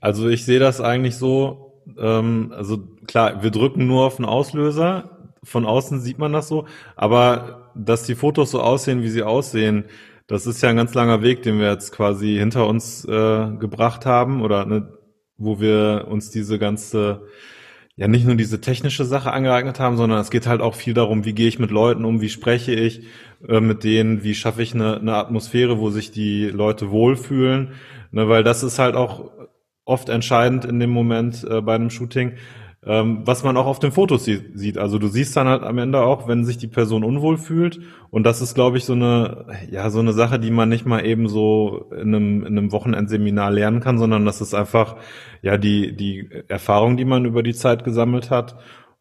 Also 0.02 0.28
ich 0.28 0.44
sehe 0.44 0.60
das 0.60 0.82
eigentlich 0.82 1.16
so, 1.16 1.65
ähm, 1.98 2.54
also 2.56 2.80
klar, 3.08 3.44
wir 3.44 3.52
drücken 3.52 3.88
nur 3.88 4.06
auf 4.06 4.18
den 4.18 4.26
Auslöser. 4.26 5.30
Von 5.44 5.66
außen 5.66 6.00
sieht 6.02 6.18
man 6.18 6.34
das 6.34 6.48
so. 6.48 6.66
Aber 6.96 7.72
dass 7.76 8.04
die 8.04 8.16
Fotos 8.16 8.52
so 8.52 8.62
aussehen, 8.62 9.04
wie 9.04 9.10
sie 9.10 9.24
aussehen, 9.24 9.86
das 10.28 10.48
ist 10.48 10.62
ja 10.64 10.70
ein 10.70 10.78
ganz 10.78 10.94
langer 10.94 11.22
Weg, 11.22 11.44
den 11.44 11.60
wir 11.60 11.70
jetzt 11.70 11.92
quasi 11.92 12.36
hinter 12.38 12.68
uns 12.68 13.06
äh, 13.06 13.52
gebracht 13.60 14.06
haben 14.06 14.42
oder 14.42 14.66
ne, 14.66 14.92
wo 15.38 15.60
wir 15.60 16.08
uns 16.10 16.32
diese 16.32 16.58
ganze 16.58 17.28
ja 17.98 18.08
nicht 18.08 18.26
nur 18.26 18.36
diese 18.36 18.60
technische 18.60 19.06
Sache 19.06 19.32
angeeignet 19.32 19.80
haben, 19.80 19.96
sondern 19.98 20.20
es 20.20 20.30
geht 20.30 20.48
halt 20.48 20.62
auch 20.62 20.76
viel 20.76 20.94
darum, 20.94 21.24
wie 21.24 21.34
gehe 21.34 21.48
ich 21.48 21.60
mit 21.60 21.72
Leuten 21.72 22.04
um, 22.04 22.22
wie 22.22 22.30
spreche 22.30 22.74
ich 22.74 23.04
äh, 23.48 23.62
mit 23.62 23.84
denen, 23.84 24.24
wie 24.24 24.36
schaffe 24.36 24.62
ich 24.62 24.74
eine, 24.74 24.98
eine 24.98 25.16
Atmosphäre, 25.16 25.80
wo 25.80 25.90
sich 25.90 26.12
die 26.12 26.48
Leute 26.48 26.92
wohlfühlen, 26.92 27.74
ne, 28.12 28.28
weil 28.28 28.44
das 28.44 28.64
ist 28.64 28.80
halt 28.80 28.96
auch 28.96 29.32
oft 29.86 30.10
entscheidend 30.10 30.66
in 30.66 30.80
dem 30.80 30.90
Moment 30.90 31.46
äh, 31.50 31.62
bei 31.62 31.76
einem 31.76 31.90
Shooting, 31.90 32.34
ähm, 32.86 33.22
was 33.26 33.44
man 33.44 33.58
auch 33.58 33.66
auf 33.66 33.80
den 33.80 33.92
Fotos 33.92 34.26
sie 34.26 34.42
sieht. 34.54 34.78
Also 34.78 35.00
du 35.00 35.08
siehst 35.08 35.36
dann 35.36 35.48
halt 35.48 35.64
am 35.64 35.78
Ende 35.78 36.02
auch, 36.02 36.28
wenn 36.28 36.46
sich 36.46 36.58
die 36.58 36.68
Person 36.68 37.04
unwohl 37.04 37.38
fühlt. 37.38 37.80
Und 38.12 38.24
das 38.24 38.42
ist, 38.42 38.54
glaube 38.54 38.78
ich, 38.78 38.86
so 38.86 38.94
eine, 38.94 39.46
ja, 39.72 39.90
so 39.90 40.00
eine 40.00 40.14
Sache, 40.14 40.40
die 40.40 40.52
man 40.52 40.70
nicht 40.70 40.86
mal 40.86 41.06
eben 41.06 41.28
so 41.28 41.90
in 41.92 42.14
einem, 42.14 42.46
in 42.46 42.58
einem 42.58 42.72
Wochenendseminar 42.72 43.52
lernen 43.52 43.80
kann, 43.80 43.98
sondern 43.98 44.26
das 44.26 44.42
ist 44.42 44.54
einfach, 44.54 44.98
ja, 45.42 45.58
die, 45.58 45.96
die 45.96 46.30
Erfahrung, 46.48 46.98
die 46.98 47.06
man 47.06 47.26
über 47.26 47.42
die 47.42 47.54
Zeit 47.54 47.84
gesammelt 47.84 48.30
hat. 48.30 48.56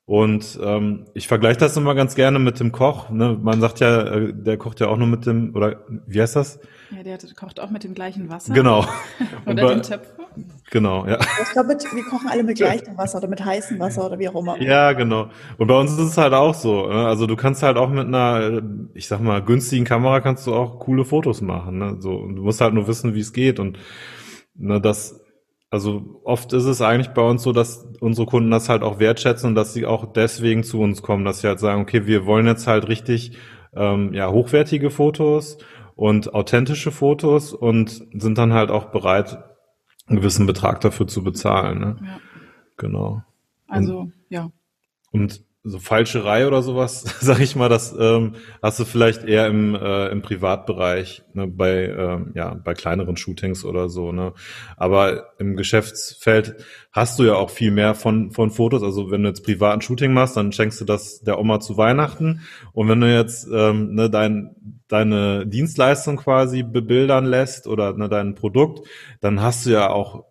Und 0.07 0.59
ähm, 0.62 1.07
ich 1.14 1.29
vergleiche 1.29 1.59
das 1.59 1.77
immer 1.77 1.94
ganz 1.94 2.14
gerne 2.14 2.38
mit 2.38 2.61
dem 2.61 2.73
Koch. 2.73 3.09
Ne? 3.11 3.38
Man 3.40 3.61
sagt 3.61 3.81
ja, 3.81 4.03
äh, 4.03 4.35
der 4.35 4.59
kocht 4.59 4.81
ja 4.81 4.88
auch 4.88 4.99
nur 4.99 5.09
mit 5.09 5.25
dem, 5.25 5.55
oder 5.55 5.85
wie 6.07 6.20
heißt 6.20 6.37
das? 6.37 6.61
Ja, 6.90 7.03
der 7.03 7.18
kocht 7.35 7.61
auch 7.61 7.70
mit 7.70 7.85
dem 7.85 7.94
gleichen 7.94 8.29
Wasser. 8.29 8.55
Genau. 8.55 8.85
oder 9.47 9.68
den 9.68 9.83
Töpfen. 9.83 10.25
Genau, 10.70 11.07
ja. 11.07 11.18
Ich 11.42 11.53
glaube, 11.53 11.68
wir 11.68 12.05
kochen 12.05 12.29
alle 12.29 12.42
mit 12.42 12.57
gleichem 12.57 12.97
Wasser 12.97 13.18
oder 13.18 13.29
mit 13.29 13.44
heißem 13.44 13.79
Wasser 13.79 14.07
oder 14.07 14.18
wie 14.18 14.29
auch 14.29 14.35
immer. 14.35 14.61
Ja, 14.61 14.92
genau. 14.92 15.29
Und 15.59 15.66
bei 15.66 15.79
uns 15.79 15.92
ist 15.92 15.99
es 15.99 16.18
halt 16.18 16.33
auch 16.33 16.55
so. 16.55 16.88
Ne? 16.88 17.07
Also 17.07 17.27
du 17.27 17.37
kannst 17.37 17.62
halt 17.62 17.77
auch 17.77 17.88
mit 17.88 18.07
einer, 18.07 18.62
ich 18.94 19.07
sag 19.07 19.20
mal, 19.20 19.42
günstigen 19.42 19.85
Kamera 19.85 20.20
kannst 20.20 20.47
du 20.47 20.55
auch 20.55 20.81
coole 20.81 21.05
Fotos 21.05 21.40
machen. 21.40 21.79
Ne? 21.79 21.97
So, 22.01 22.14
und 22.14 22.37
du 22.37 22.42
musst 22.42 22.61
halt 22.61 22.75
nur 22.75 22.88
wissen, 22.88 23.14
wie 23.14 23.20
es 23.20 23.33
geht. 23.33 23.61
Und 23.61 23.79
ne, 24.55 24.81
das 24.81 25.20
also 25.75 26.20
oft 26.23 26.53
ist 26.53 26.66
es 26.66 26.81
eigentlich 26.81 27.14
bei 27.14 27.23
uns 27.23 27.42
so, 27.42 27.53
dass 27.53 27.85
unsere 27.99 28.29
Kunden 28.29 28.49
das 28.49 28.68
halt 28.68 28.85
auch 28.85 29.01
wertschätzen 29.01 29.49
und 29.49 29.55
dass 29.57 29.75
sie 29.75 29.87
auch 29.87 30.12
deswegen 30.12 30.62
zu 30.62 30.81
uns 30.81 31.03
kommen, 31.03 31.25
dass 31.25 31.40
sie 31.40 31.49
halt 31.49 31.59
sagen, 31.59 31.83
okay, 31.83 32.07
wir 32.07 32.27
wollen 32.27 32.47
jetzt 32.47 32.68
halt 32.68 32.87
richtig 32.87 33.33
ähm, 33.75 34.14
ja 34.14 34.31
hochwertige 34.31 34.90
Fotos 34.90 35.59
und 35.97 36.35
authentische 36.35 36.91
Fotos 36.91 37.53
und 37.53 37.91
sind 38.13 38.39
dann 38.39 38.53
halt 38.53 38.71
auch 38.71 38.87
bereit, 38.87 39.39
einen 40.07 40.19
gewissen 40.19 40.47
Betrag 40.47 40.81
dafür 40.81 41.07
zu 41.07 41.23
bezahlen. 41.23 41.79
Ne? 41.79 41.97
Ja. 42.05 42.21
Genau. 42.77 43.23
Also, 43.67 44.01
und, 44.01 44.13
ja. 44.29 44.51
Und 45.13 45.45
so 45.66 45.79
Falscherei 45.79 46.46
oder 46.46 46.62
sowas, 46.62 47.03
sag 47.20 47.40
ich 47.40 47.57
mal, 47.57 47.70
das 47.70 47.94
ähm, 47.98 48.35
hast 48.62 48.79
du 48.79 48.85
vielleicht 48.85 49.24
eher 49.24 49.46
im, 49.46 49.74
äh, 49.74 50.09
im 50.09 50.20
Privatbereich, 50.20 51.22
ne, 51.33 51.46
bei, 51.46 51.87
ähm, 51.87 52.33
ja, 52.35 52.55
bei 52.55 52.74
kleineren 52.74 53.16
Shootings 53.16 53.64
oder 53.64 53.88
so, 53.88 54.12
ne. 54.12 54.35
Aber 54.77 55.31
im 55.38 55.57
Geschäftsfeld 55.57 56.57
hast 56.92 57.18
du 57.18 57.24
ja 57.24 57.35
auch 57.37 57.48
viel 57.48 57.70
mehr 57.70 57.94
von, 57.94 58.31
von 58.31 58.50
Fotos. 58.50 58.83
Also 58.83 59.11
wenn 59.11 59.22
du 59.22 59.31
jetzt 59.31 59.42
privaten 59.42 59.81
Shooting 59.81 60.12
machst, 60.12 60.37
dann 60.37 60.53
schenkst 60.53 60.83
du 60.83 60.85
das 60.85 61.20
der 61.22 61.38
Oma 61.40 61.61
zu 61.61 61.79
Weihnachten. 61.79 62.42
Und 62.74 62.88
wenn 62.88 63.00
du 63.00 63.12
jetzt 63.12 63.48
ähm, 63.50 63.94
ne, 63.94 64.11
dein, 64.11 64.55
deine 64.88 65.46
Dienstleistung 65.46 66.18
quasi 66.18 66.62
bebildern 66.62 67.24
lässt 67.24 67.66
oder 67.66 67.94
ne, 67.94 68.11
dein 68.11 68.35
Produkt, 68.35 68.87
dann 69.22 69.40
hast 69.40 69.64
du 69.64 69.70
ja 69.70 69.88
auch 69.88 70.24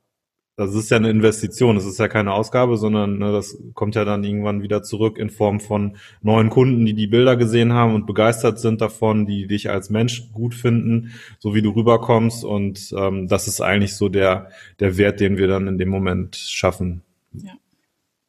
das 0.55 0.75
ist 0.75 0.91
ja 0.91 0.97
eine 0.97 1.09
Investition, 1.09 1.75
das 1.75 1.85
ist 1.85 1.99
ja 1.99 2.07
keine 2.07 2.33
Ausgabe, 2.33 2.77
sondern 2.77 3.17
ne, 3.17 3.31
das 3.31 3.57
kommt 3.73 3.95
ja 3.95 4.05
dann 4.05 4.23
irgendwann 4.23 4.61
wieder 4.61 4.83
zurück 4.83 5.17
in 5.17 5.29
Form 5.29 5.59
von 5.59 5.97
neuen 6.21 6.49
Kunden, 6.49 6.85
die 6.85 6.93
die 6.93 7.07
Bilder 7.07 7.35
gesehen 7.35 7.73
haben 7.73 7.95
und 7.95 8.05
begeistert 8.05 8.59
sind 8.59 8.79
davon, 8.79 9.25
die 9.25 9.47
dich 9.47 9.71
als 9.71 9.89
Mensch 9.89 10.31
gut 10.31 10.53
finden, 10.53 11.13
so 11.39 11.55
wie 11.55 11.63
du 11.63 11.71
rüberkommst 11.71 12.45
und 12.45 12.93
ähm, 12.95 13.27
das 13.27 13.47
ist 13.47 13.61
eigentlich 13.61 13.95
so 13.95 14.09
der 14.09 14.49
der 14.79 14.97
Wert, 14.97 15.19
den 15.19 15.37
wir 15.37 15.47
dann 15.47 15.67
in 15.67 15.77
dem 15.77 15.89
Moment 15.89 16.35
schaffen. 16.35 17.01
Ja. 17.33 17.53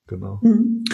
Genau. 0.07 0.41
Mhm. 0.43 0.85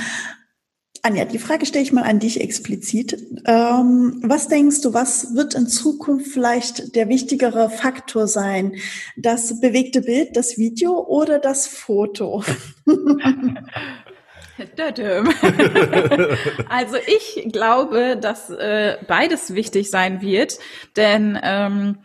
Anja, 1.02 1.24
die 1.24 1.38
Frage 1.38 1.64
stelle 1.64 1.82
ich 1.82 1.92
mal 1.92 2.02
an 2.02 2.18
dich 2.18 2.40
explizit. 2.40 3.16
Ähm, 3.46 4.20
was 4.22 4.48
denkst 4.48 4.82
du, 4.82 4.92
was 4.92 5.34
wird 5.34 5.54
in 5.54 5.66
Zukunft 5.66 6.26
vielleicht 6.26 6.94
der 6.94 7.08
wichtigere 7.08 7.70
Faktor 7.70 8.26
sein? 8.26 8.74
Das 9.16 9.60
bewegte 9.60 10.02
Bild, 10.02 10.36
das 10.36 10.58
Video 10.58 11.00
oder 11.00 11.38
das 11.38 11.66
Foto? 11.66 12.44
also 16.68 16.96
ich 17.06 17.48
glaube, 17.50 18.18
dass 18.20 18.50
äh, 18.50 18.98
beides 19.08 19.54
wichtig 19.54 19.90
sein 19.90 20.20
wird, 20.20 20.58
denn 20.96 21.38
ähm, 21.42 22.00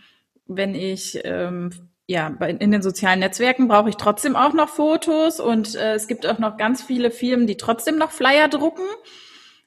wenn 0.47 0.73
ich 0.73 1.19
ähm, 1.25 1.71
ja, 2.07 2.27
in 2.27 2.71
den 2.71 2.81
sozialen 2.81 3.19
Netzwerken 3.19 3.67
brauche 3.67 3.89
ich 3.89 3.97
trotzdem 3.97 4.35
auch 4.35 4.53
noch 4.53 4.69
Fotos 4.69 5.39
und 5.39 5.75
äh, 5.75 5.95
es 5.95 6.07
gibt 6.07 6.27
auch 6.27 6.37
noch 6.37 6.57
ganz 6.57 6.83
viele 6.83 7.09
Firmen, 7.09 7.47
die 7.47 7.57
trotzdem 7.57 7.97
noch 7.97 8.11
Flyer 8.11 8.47
drucken. 8.47 8.83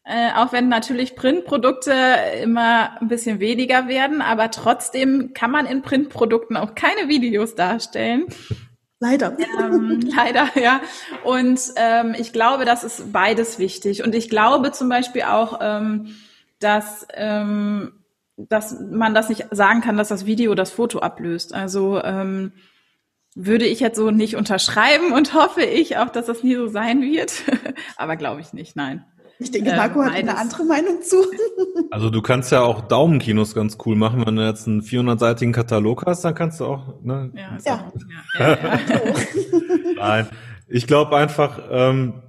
Äh, 0.05 0.31
auch 0.37 0.53
wenn 0.53 0.69
natürlich 0.69 1.17
Printprodukte 1.17 1.93
immer 2.43 2.99
ein 3.01 3.09
bisschen 3.09 3.41
weniger 3.41 3.89
werden, 3.89 4.23
aber 4.23 4.51
trotzdem 4.51 5.33
kann 5.35 5.51
man 5.51 5.67
in 5.67 5.83
Printprodukten 5.83 6.57
auch 6.57 6.75
keine 6.75 7.09
Videos 7.09 7.57
darstellen. 7.57 8.27
Leider. 9.01 9.37
Ähm, 9.61 10.01
leider, 10.03 10.49
ja. 10.61 10.81
Und 11.25 11.61
ähm, 11.77 12.15
ich 12.19 12.33
glaube, 12.33 12.65
das 12.65 12.85
ist 12.85 13.13
beides 13.13 13.59
wichtig. 13.59 14.03
Und 14.03 14.15
ich 14.15 14.31
glaube 14.31 14.73
zum 14.73 14.89
Beispiel 14.89 15.23
auch, 15.23 15.59
ähm, 15.61 16.17
dass 16.59 17.07
ähm, 17.13 17.98
dass 18.39 18.79
man 18.81 19.15
das 19.15 19.29
nicht 19.29 19.47
sagen 19.51 19.81
kann, 19.81 19.97
dass 19.97 20.09
das 20.09 20.27
Video 20.27 20.55
das 20.55 20.71
Foto 20.71 21.01
ablöst. 21.01 21.55
Also 21.55 22.03
ähm, 22.03 22.53
würde 23.35 23.67
ich 23.67 23.81
jetzt 23.81 23.97
so 23.97 24.11
nicht 24.11 24.37
unterschreiben 24.37 25.13
und 25.13 25.35
hoffe 25.35 25.63
ich 25.63 25.97
auch, 25.97 26.11
dass 26.11 26.27
das 26.27 26.43
nie 26.43 26.55
so 26.55 26.69
sein 26.69 27.03
wird. 27.03 27.33
Aber 27.97 28.17
glaube 28.17 28.41
ich 28.41 28.53
nicht, 28.53 28.77
nein. 28.77 29.05
Ich 29.41 29.53
denke, 29.53 29.73
Marco 29.75 30.01
ähm, 30.01 30.07
hat 30.07 30.15
eine 30.15 30.37
andere 30.37 30.65
Meinung 30.65 31.03
zu. 31.03 31.17
Also 31.91 32.11
du 32.11 32.21
kannst 32.21 32.53
ja 32.53 32.61
auch 32.61 32.83
Daumenkinos 32.83 33.55
ganz 33.55 33.79
cool 33.87 33.97
machen. 33.97 34.27
Wenn 34.27 34.37
du 34.37 34.45
jetzt 34.45 34.69
einen 34.69 34.83
400-seitigen 34.83 35.55
Katalog 35.55 36.05
hast, 36.05 36.23
dann 36.23 36.35
kannst 36.35 36.61
du 36.61 36.67
auch. 36.67 37.03
Ne? 37.03 37.33
Ja, 37.35 37.57
ja. 37.65 37.93
Ja, 38.39 38.51
ja. 38.51 38.81
Nein, 39.97 40.29
ich 40.67 40.87
glaube 40.87 41.17
einfach, 41.17 41.61
ähm, 41.71 42.23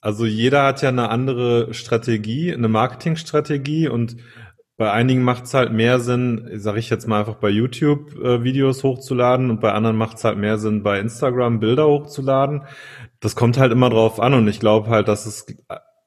also 0.00 0.26
jeder 0.26 0.64
hat 0.64 0.80
ja 0.82 0.90
eine 0.90 1.08
andere 1.08 1.74
Strategie, 1.74 2.54
eine 2.54 2.68
Marketingstrategie 2.68 3.88
und 3.88 4.16
bei 4.80 4.92
einigen 4.92 5.20
macht 5.24 5.44
es 5.44 5.52
halt 5.52 5.74
mehr 5.74 6.00
Sinn, 6.00 6.48
sage 6.54 6.78
ich 6.78 6.88
jetzt 6.88 7.06
mal 7.06 7.20
einfach 7.20 7.34
bei 7.34 7.50
YouTube 7.50 8.16
äh, 8.16 8.42
Videos 8.42 8.82
hochzuladen 8.82 9.50
und 9.50 9.60
bei 9.60 9.72
anderen 9.72 9.94
macht 9.94 10.16
es 10.16 10.24
halt 10.24 10.38
mehr 10.38 10.56
Sinn, 10.56 10.82
bei 10.82 10.98
Instagram 10.98 11.60
Bilder 11.60 11.86
hochzuladen. 11.86 12.62
Das 13.20 13.36
kommt 13.36 13.58
halt 13.58 13.72
immer 13.72 13.90
drauf 13.90 14.20
an 14.20 14.32
und 14.32 14.48
ich 14.48 14.58
glaube 14.58 14.88
halt, 14.88 15.06
dass 15.06 15.26
es, 15.26 15.44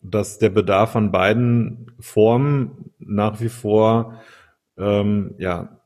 dass 0.02 0.40
der 0.40 0.50
Bedarf 0.50 0.96
an 0.96 1.12
beiden 1.12 1.92
Formen 2.00 2.90
nach 2.98 3.40
wie 3.42 3.50
vor 3.50 4.20
ähm, 4.76 5.36
ja 5.38 5.78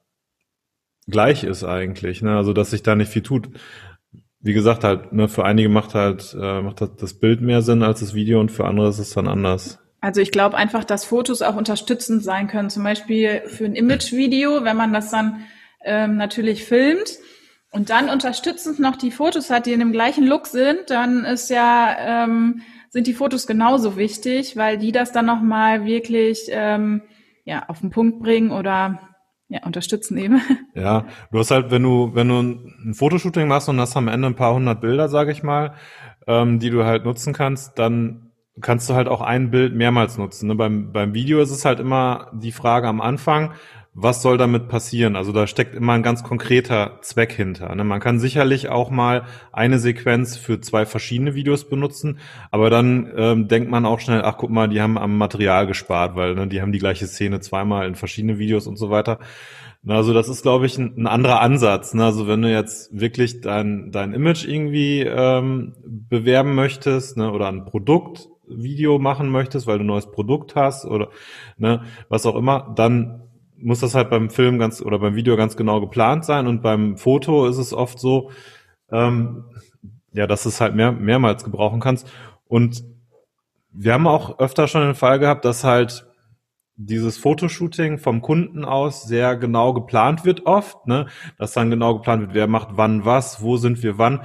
gleich 1.08 1.44
ist 1.44 1.66
eigentlich. 1.66 2.22
Ne? 2.22 2.38
Also 2.38 2.54
dass 2.54 2.70
sich 2.70 2.84
da 2.84 2.96
nicht 2.96 3.12
viel 3.12 3.22
tut. 3.22 3.50
Wie 4.40 4.54
gesagt, 4.54 4.86
halt, 4.86 5.12
ne, 5.12 5.28
für 5.28 5.44
einige 5.44 5.68
macht 5.68 5.94
halt 5.94 6.34
äh, 6.40 6.62
macht 6.62 6.80
das 7.02 7.14
Bild 7.16 7.42
mehr 7.42 7.62
Sinn 7.62 7.84
als 7.84 8.00
das 8.00 8.14
Video 8.14 8.40
und 8.40 8.50
für 8.50 8.64
andere 8.64 8.88
ist 8.88 9.00
es 9.00 9.10
dann 9.10 9.28
anders. 9.28 9.78
Also 10.00 10.22
ich 10.22 10.32
glaube 10.32 10.58
einfach, 10.58 10.84
dass 10.84 11.06
Fotos 11.06 11.42
auch 11.42 11.56
unterstützend 11.56 12.24
sein 12.24 12.48
können, 12.48 12.70
zum 12.70 12.84
Beispiel 12.84 13.42
für 13.48 13.66
ein 13.66 13.76
Image-Video, 13.76 14.64
wenn 14.64 14.78
man 14.78 14.94
das 14.94 15.10
dann 15.10 15.46
ähm, 15.84 16.18
natürlich 16.18 16.64
filmt 16.66 17.18
und 17.72 17.90
dann 17.90 18.10
unterstützend 18.10 18.80
noch 18.80 18.96
die 18.96 19.12
Fotos 19.12 19.50
hat, 19.50 19.66
die 19.66 19.74
in 19.74 19.80
dem 19.80 19.92
gleichen 19.92 20.26
Look 20.26 20.48
sind, 20.48 20.90
dann 20.90 21.26
ist 21.26 21.50
ja 21.50 22.24
ähm, 22.26 22.62
sind 22.90 23.08
die 23.08 23.14
Fotos 23.14 23.48
genauso 23.48 23.98
wichtig, 23.98 24.56
weil 24.56 24.78
die 24.78 24.92
das 24.92 25.12
dann 25.12 25.26
noch 25.26 25.42
mal 25.42 25.86
wirklich 25.86 26.48
ähm, 26.50 27.02
ja 27.44 27.66
auf 27.68 27.82
den 27.82 27.90
Punkt 27.90 28.20
bringen 28.20 28.52
oder 28.52 29.00
ja, 29.50 29.64
unterstützen 29.66 30.18
eben. 30.18 30.42
Ja, 30.76 31.08
du 31.32 31.40
hast 31.40 31.50
halt, 31.50 31.72
wenn 31.72 31.82
du, 31.82 32.12
wenn 32.14 32.28
du 32.28 32.40
ein 32.40 32.94
Fotoshooting 32.94 33.48
machst 33.48 33.68
und 33.68 33.80
hast 33.80 33.98
am 33.98 34.08
Ende 34.08 34.28
ein 34.28 34.36
paar 34.36 34.54
hundert 34.54 34.80
Bilder, 34.80 35.10
sage 35.10 35.32
ich 35.32 35.42
mal, 35.42 35.74
ähm, 36.28 36.60
die 36.60 36.70
du 36.70 36.86
halt 36.86 37.04
nutzen 37.04 37.34
kannst, 37.34 37.80
dann 37.80 38.27
kannst 38.62 38.90
du 38.90 38.94
halt 38.94 39.08
auch 39.08 39.22
ein 39.22 39.52
Bild 39.52 39.76
mehrmals 39.76 40.18
nutzen. 40.18 40.48
Ne? 40.48 40.56
Beim, 40.56 40.92
beim 40.92 41.14
Video 41.14 41.40
ist 41.42 41.52
es 41.52 41.66
halt 41.66 41.80
immer 41.80 42.32
die 42.34 42.52
Frage 42.52 42.88
am 42.88 43.02
Anfang, 43.02 43.52
was 44.00 44.22
soll 44.22 44.38
damit 44.38 44.68
passieren? 44.68 45.16
Also 45.16 45.32
da 45.32 45.48
steckt 45.48 45.74
immer 45.74 45.94
ein 45.94 46.04
ganz 46.04 46.24
konkreter 46.24 47.00
Zweck 47.02 47.32
hinter. 47.32 47.74
Ne? 47.74 47.84
Man 47.84 48.00
kann 48.00 48.20
sicherlich 48.20 48.70
auch 48.70 48.92
mal 48.92 49.24
eine 49.52 49.80
Sequenz 49.80 50.38
für 50.38 50.62
zwei 50.62 50.86
verschiedene 50.86 51.34
Videos 51.34 51.68
benutzen, 51.68 52.20
aber 52.52 52.70
dann 52.70 53.12
ähm, 53.18 53.48
denkt 53.48 53.72
man 53.72 53.88
auch 53.88 54.00
schnell, 54.00 54.22
ach 54.24 54.38
guck 54.38 54.52
mal, 54.52 54.70
die 54.70 54.82
haben 54.82 55.00
am 55.00 55.18
Material 55.18 55.66
gespart, 55.66 56.16
weil 56.16 56.36
ne, 56.36 56.48
die 56.48 56.62
haben 56.62 56.72
die 56.72 56.78
gleiche 56.78 57.08
Szene 57.08 57.40
zweimal 57.40 57.88
in 57.88 57.96
verschiedene 57.96 58.38
Videos 58.38 58.68
und 58.68 58.78
so 58.78 58.92
weiter. 58.92 59.18
Also 59.88 60.14
das 60.14 60.30
ist, 60.30 60.44
glaube 60.44 60.68
ich, 60.68 60.78
ein, 60.78 60.94
ein 60.96 61.08
anderer 61.08 61.42
Ansatz. 61.42 61.96
Ne? 61.96 62.06
Also 62.06 62.28
wenn 62.28 62.44
du 62.44 62.52
jetzt 62.52 63.00
wirklich 63.00 63.42
dein, 63.42 63.92
dein 63.92 64.14
Image 64.14 64.46
irgendwie 64.48 65.02
ähm, 65.02 65.74
bewerben 65.84 66.54
möchtest 66.54 67.18
ne? 67.18 67.32
oder 67.32 67.48
ein 67.48 67.66
Produkt 67.66 68.28
Video 68.48 69.00
machen 69.00 69.30
möchtest, 69.30 69.68
weil 69.68 69.78
du 69.78 69.84
ein 69.84 69.88
neues 69.88 70.12
Produkt 70.12 70.56
hast 70.56 70.86
oder 70.86 71.10
ne, 71.58 71.84
was 72.10 72.26
auch 72.26 72.36
immer, 72.36 72.74
dann 72.76 73.24
muss 73.58 73.80
das 73.80 73.96
halt 73.96 74.10
beim 74.10 74.30
Film 74.30 74.60
ganz 74.60 74.82
oder 74.82 75.00
beim 75.00 75.16
Video 75.16 75.36
ganz 75.36 75.58
genau 75.58 75.82
geplant 75.82 76.26
sein 76.26 76.48
und 76.48 76.62
beim 76.62 76.98
Foto 76.98 77.48
ist 77.48 77.58
es 77.58 77.74
oft 77.74 78.00
so, 78.00 78.32
ähm, 78.92 79.46
ja, 80.14 80.28
dass 80.28 80.44
du 80.44 80.50
es 80.50 80.62
halt 80.62 80.76
mehr, 80.76 80.92
mehrmals 80.92 81.44
gebrauchen 81.44 81.80
kannst. 81.80 82.12
Und 82.46 82.84
wir 83.72 83.94
haben 83.94 84.08
auch 84.08 84.40
öfter 84.40 84.68
schon 84.68 84.82
den 84.82 84.96
Fall 84.96 85.20
gehabt, 85.20 85.46
dass 85.46 85.64
halt 85.64 86.08
dieses 86.76 87.18
Fotoshooting 87.18 87.98
vom 87.98 88.22
Kunden 88.22 88.64
aus 88.64 89.04
sehr 89.04 89.36
genau 89.36 89.74
geplant 89.74 90.26
wird 90.26 90.46
oft, 90.46 90.86
ne? 90.88 91.08
dass 91.38 91.54
dann 91.54 91.72
genau 91.72 91.96
geplant 91.96 92.22
wird, 92.22 92.34
wer 92.36 92.48
macht 92.48 92.70
wann 92.74 93.04
was, 93.04 93.42
wo 93.42 93.58
sind 93.58 93.82
wir 93.82 93.98
wann. 93.98 94.22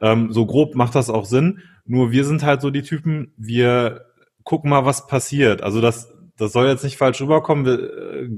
Ähm, 0.00 0.32
so 0.32 0.46
grob 0.46 0.76
macht 0.76 0.94
das 0.94 1.10
auch 1.10 1.24
Sinn. 1.24 1.62
Nur 1.86 2.10
wir 2.10 2.24
sind 2.24 2.42
halt 2.42 2.60
so 2.60 2.70
die 2.70 2.82
Typen, 2.82 3.32
wir 3.36 4.06
gucken 4.44 4.70
mal, 4.70 4.84
was 4.84 5.06
passiert. 5.06 5.62
Also 5.62 5.80
das, 5.80 6.12
das 6.36 6.52
soll 6.52 6.66
jetzt 6.66 6.84
nicht 6.84 6.96
falsch 6.96 7.20
rüberkommen. 7.20 7.64
Wir, 7.64 7.74
äh, 7.74 8.28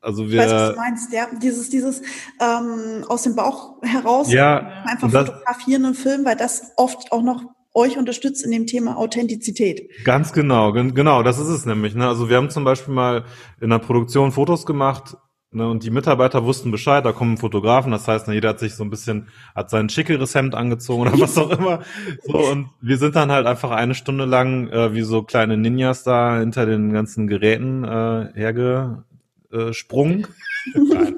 also 0.00 0.30
wir. 0.30 0.40
Ich 0.40 0.46
weiß, 0.46 0.52
was 0.52 0.70
du 0.70 0.76
meinst, 0.76 1.12
ja. 1.12 1.26
Dieses, 1.42 1.70
dieses 1.70 2.02
ähm, 2.40 3.04
aus 3.08 3.22
dem 3.22 3.36
Bauch 3.36 3.82
heraus 3.82 4.32
ja, 4.32 4.82
einfach 4.84 5.10
das, 5.10 5.28
fotografieren 5.28 5.84
und 5.84 5.94
filmen, 5.94 6.24
weil 6.24 6.36
das 6.36 6.72
oft 6.76 7.12
auch 7.12 7.22
noch 7.22 7.44
euch 7.72 7.96
unterstützt 7.98 8.44
in 8.44 8.50
dem 8.50 8.66
Thema 8.66 8.96
Authentizität. 8.96 9.90
Ganz 10.04 10.32
genau, 10.32 10.72
genau, 10.72 11.22
das 11.22 11.38
ist 11.38 11.48
es 11.48 11.66
nämlich. 11.66 11.94
Ne? 11.94 12.06
Also 12.06 12.28
wir 12.28 12.36
haben 12.36 12.50
zum 12.50 12.64
Beispiel 12.64 12.92
mal 12.92 13.24
in 13.60 13.70
der 13.70 13.78
Produktion 13.78 14.32
Fotos 14.32 14.66
gemacht, 14.66 15.16
Ne, 15.52 15.68
und 15.68 15.82
die 15.82 15.90
Mitarbeiter 15.90 16.44
wussten 16.44 16.70
Bescheid, 16.70 17.04
da 17.04 17.10
kommen 17.10 17.36
Fotografen, 17.36 17.90
das 17.90 18.06
heißt, 18.06 18.28
ne, 18.28 18.34
jeder 18.34 18.50
hat 18.50 18.60
sich 18.60 18.76
so 18.76 18.84
ein 18.84 18.90
bisschen, 18.90 19.26
hat 19.52 19.68
sein 19.68 19.88
schickeres 19.88 20.32
Hemd 20.36 20.54
angezogen 20.54 21.02
oder 21.02 21.18
was 21.18 21.36
auch 21.38 21.50
immer. 21.50 21.80
So, 22.22 22.38
und 22.38 22.70
wir 22.80 22.98
sind 22.98 23.16
dann 23.16 23.32
halt 23.32 23.48
einfach 23.48 23.72
eine 23.72 23.96
Stunde 23.96 24.26
lang 24.26 24.68
äh, 24.68 24.94
wie 24.94 25.02
so 25.02 25.24
kleine 25.24 25.56
Ninjas 25.56 26.04
da 26.04 26.38
hinter 26.38 26.66
den 26.66 26.92
ganzen 26.92 27.26
Geräten 27.26 27.82
äh, 27.82 28.32
hergesprungen. 28.34 30.26
Äh, 30.76 31.12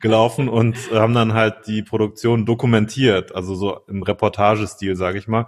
gelaufen 0.00 0.48
und 0.48 0.90
haben 0.90 1.14
dann 1.14 1.32
halt 1.32 1.68
die 1.68 1.82
Produktion 1.82 2.46
dokumentiert, 2.46 3.32
also 3.34 3.54
so 3.54 3.80
im 3.86 4.02
Reportagestil, 4.02 4.96
sage 4.96 5.18
ich 5.18 5.28
mal. 5.28 5.46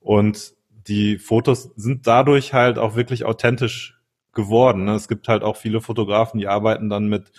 Und 0.00 0.54
die 0.86 1.18
Fotos 1.18 1.70
sind 1.76 2.06
dadurch 2.06 2.52
halt 2.52 2.78
auch 2.78 2.96
wirklich 2.96 3.24
authentisch 3.24 3.98
geworden. 4.32 4.84
Ne? 4.84 4.94
Es 4.94 5.08
gibt 5.08 5.28
halt 5.28 5.42
auch 5.42 5.56
viele 5.56 5.80
Fotografen, 5.80 6.38
die 6.38 6.48
arbeiten 6.48 6.88
dann 6.88 7.08
mit 7.08 7.32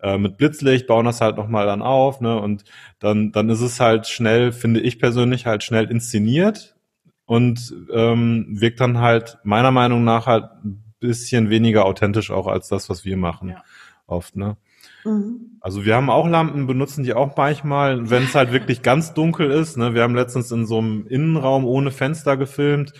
äh, 0.00 0.18
mit 0.18 0.36
Blitzlicht, 0.36 0.86
bauen 0.86 1.06
das 1.06 1.20
halt 1.20 1.36
nochmal 1.36 1.66
dann 1.66 1.82
auf, 1.82 2.20
ne? 2.20 2.40
Und 2.40 2.64
dann, 2.98 3.32
dann 3.32 3.48
ist 3.48 3.60
es 3.60 3.80
halt 3.80 4.06
schnell, 4.06 4.52
finde 4.52 4.80
ich 4.80 4.98
persönlich, 4.98 5.46
halt 5.46 5.62
schnell 5.62 5.90
inszeniert 5.90 6.76
und 7.24 7.74
ähm, 7.92 8.46
wirkt 8.50 8.80
dann 8.80 8.98
halt 8.98 9.38
meiner 9.42 9.70
Meinung 9.70 10.04
nach 10.04 10.26
halt 10.26 10.44
ein 10.64 10.84
bisschen 11.00 11.50
weniger 11.50 11.84
authentisch 11.84 12.30
auch 12.30 12.46
als 12.46 12.68
das, 12.68 12.88
was 12.88 13.04
wir 13.04 13.16
machen. 13.16 13.50
Ja. 13.50 13.62
Oft, 14.06 14.36
ne? 14.36 14.56
Mhm. 15.04 15.58
Also 15.60 15.84
wir 15.84 15.96
haben 15.96 16.10
auch 16.10 16.28
Lampen, 16.28 16.66
benutzen 16.66 17.04
die 17.04 17.14
auch 17.14 17.36
manchmal, 17.36 18.10
wenn 18.10 18.24
es 18.24 18.34
halt 18.34 18.52
wirklich 18.52 18.82
ganz 18.82 19.14
dunkel 19.14 19.50
ist. 19.50 19.76
Ne? 19.76 19.94
Wir 19.94 20.02
haben 20.02 20.14
letztens 20.14 20.50
in 20.52 20.66
so 20.66 20.78
einem 20.78 21.06
Innenraum 21.06 21.64
ohne 21.64 21.90
Fenster 21.90 22.36
gefilmt, 22.36 22.92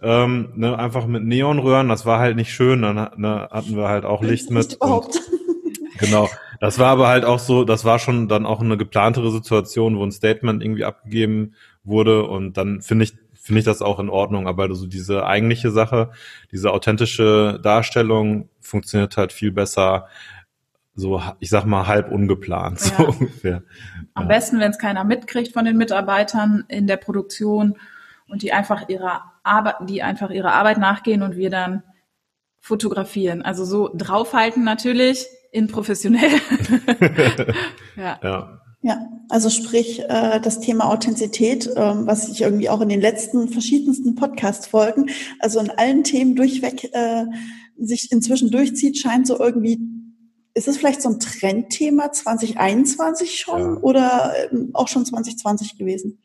ähm, 0.00 0.52
ne, 0.54 0.78
einfach 0.78 1.06
mit 1.06 1.24
Neonröhren. 1.24 1.88
Das 1.88 2.06
war 2.06 2.20
halt 2.20 2.36
nicht 2.36 2.52
schön. 2.52 2.82
Dann 2.82 3.10
ne, 3.16 3.48
hatten 3.50 3.76
wir 3.76 3.88
halt 3.88 4.04
auch 4.04 4.22
Licht 4.22 4.50
mit. 4.50 4.74
Überhaupt. 4.74 5.20
Genau. 5.98 6.28
Das 6.60 6.78
war 6.78 6.88
aber 6.88 7.08
halt 7.08 7.24
auch 7.24 7.38
so, 7.38 7.64
das 7.64 7.84
war 7.84 7.98
schon 7.98 8.28
dann 8.28 8.46
auch 8.46 8.60
eine 8.60 8.76
geplantere 8.76 9.30
Situation, 9.30 9.96
wo 9.96 10.04
ein 10.04 10.12
Statement 10.12 10.62
irgendwie 10.62 10.84
abgegeben 10.84 11.54
wurde 11.84 12.24
und 12.24 12.56
dann 12.56 12.82
finde 12.82 13.04
ich 13.04 13.14
finde 13.40 13.60
ich 13.60 13.64
das 13.64 13.80
auch 13.80 13.98
in 13.98 14.10
Ordnung, 14.10 14.46
aber 14.46 14.74
so 14.74 14.86
diese 14.86 15.24
eigentliche 15.24 15.70
Sache, 15.70 16.10
diese 16.52 16.70
authentische 16.70 17.58
Darstellung 17.62 18.50
funktioniert 18.60 19.16
halt 19.16 19.32
viel 19.32 19.52
besser 19.52 20.06
so, 20.98 21.22
ich 21.38 21.48
sag 21.48 21.64
mal, 21.64 21.86
halb 21.86 22.10
ungeplant, 22.10 22.80
ja. 22.80 22.96
so 22.96 23.06
ungefähr. 23.06 23.62
Am 24.14 24.24
ja. 24.24 24.28
besten, 24.28 24.58
wenn 24.58 24.72
es 24.72 24.78
keiner 24.78 25.04
mitkriegt 25.04 25.52
von 25.52 25.64
den 25.64 25.76
Mitarbeitern 25.76 26.64
in 26.68 26.86
der 26.86 26.96
Produktion 26.96 27.78
und 28.28 28.42
die 28.42 28.52
einfach 28.52 28.88
ihrer 28.88 29.32
Arbeit, 29.44 29.76
die 29.82 30.02
einfach 30.02 30.30
ihrer 30.30 30.52
Arbeit 30.52 30.78
nachgehen 30.78 31.22
und 31.22 31.36
wir 31.36 31.50
dann 31.50 31.84
fotografieren. 32.60 33.42
Also 33.42 33.64
so 33.64 33.90
draufhalten 33.94 34.64
natürlich, 34.64 35.26
in 35.52 35.68
professionell. 35.68 36.30
ja. 37.96 38.18
ja. 38.22 38.60
Ja, 38.80 39.08
also 39.28 39.50
sprich 39.50 40.00
äh, 40.08 40.40
das 40.40 40.60
Thema 40.60 40.88
Authentizität, 40.88 41.68
ähm, 41.74 42.06
was 42.06 42.28
ich 42.28 42.42
irgendwie 42.42 42.68
auch 42.68 42.80
in 42.80 42.88
den 42.88 43.00
letzten 43.00 43.48
verschiedensten 43.48 44.14
Podcast-Folgen, 44.14 45.10
also 45.40 45.58
in 45.58 45.70
allen 45.70 46.04
Themen 46.04 46.36
durchweg 46.36 46.84
äh, 46.92 47.24
sich 47.76 48.12
inzwischen 48.12 48.52
durchzieht, 48.52 48.96
scheint 48.96 49.26
so 49.26 49.38
irgendwie, 49.38 49.80
ist 50.54 50.68
es 50.68 50.76
vielleicht 50.76 51.02
so 51.02 51.08
ein 51.08 51.18
Trendthema 51.18 52.12
2021 52.12 53.34
schon 53.40 53.60
ja. 53.60 53.80
oder 53.80 54.32
ähm, 54.52 54.70
auch 54.74 54.86
schon 54.86 55.04
2020 55.04 55.76
gewesen? 55.76 56.20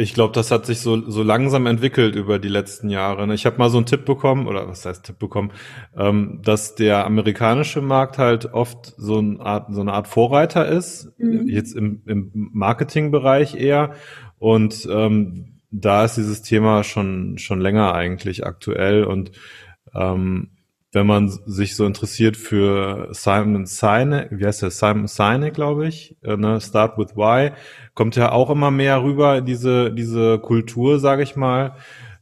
Ich 0.00 0.14
glaube, 0.14 0.32
das 0.32 0.50
hat 0.50 0.64
sich 0.64 0.80
so, 0.80 1.10
so 1.10 1.22
langsam 1.22 1.66
entwickelt 1.66 2.16
über 2.16 2.38
die 2.38 2.48
letzten 2.48 2.88
Jahre. 2.88 3.26
Ne? 3.26 3.34
Ich 3.34 3.44
habe 3.44 3.58
mal 3.58 3.68
so 3.68 3.76
einen 3.76 3.84
Tipp 3.84 4.06
bekommen, 4.06 4.46
oder 4.46 4.66
was 4.66 4.86
heißt 4.86 5.04
Tipp 5.04 5.18
bekommen, 5.18 5.52
ähm, 5.94 6.40
dass 6.42 6.74
der 6.74 7.04
amerikanische 7.04 7.82
Markt 7.82 8.16
halt 8.16 8.46
oft 8.54 8.94
so 8.96 9.18
eine 9.18 9.40
Art, 9.40 9.66
so 9.70 9.82
eine 9.82 9.92
Art 9.92 10.08
Vorreiter 10.08 10.66
ist, 10.66 11.12
mhm. 11.18 11.46
jetzt 11.48 11.76
im, 11.76 12.02
im 12.06 12.30
Marketingbereich 12.32 13.54
eher. 13.54 13.92
Und 14.38 14.88
ähm, 14.90 15.60
da 15.70 16.06
ist 16.06 16.16
dieses 16.16 16.40
Thema 16.40 16.82
schon, 16.82 17.36
schon 17.36 17.60
länger 17.60 17.94
eigentlich 17.94 18.46
aktuell. 18.46 19.04
Und 19.04 19.32
ähm, 19.94 20.50
wenn 20.92 21.06
man 21.06 21.28
sich 21.28 21.76
so 21.76 21.86
interessiert 21.86 22.36
für 22.36 23.08
Simon 23.12 23.66
Sinek, 23.66 24.28
wie 24.32 24.44
heißt 24.44 24.62
der? 24.62 24.70
Simon 24.70 25.06
Sinek, 25.06 25.54
glaube 25.54 25.86
ich, 25.86 26.16
äh, 26.22 26.36
ne? 26.36 26.60
Start 26.60 26.98
with 26.98 27.14
Why, 27.14 27.52
kommt 28.00 28.16
ja 28.16 28.32
auch 28.32 28.48
immer 28.48 28.70
mehr 28.70 29.02
rüber, 29.02 29.42
diese, 29.42 29.92
diese 29.92 30.38
Kultur, 30.38 30.98
sage 30.98 31.22
ich 31.22 31.36
mal. 31.36 31.74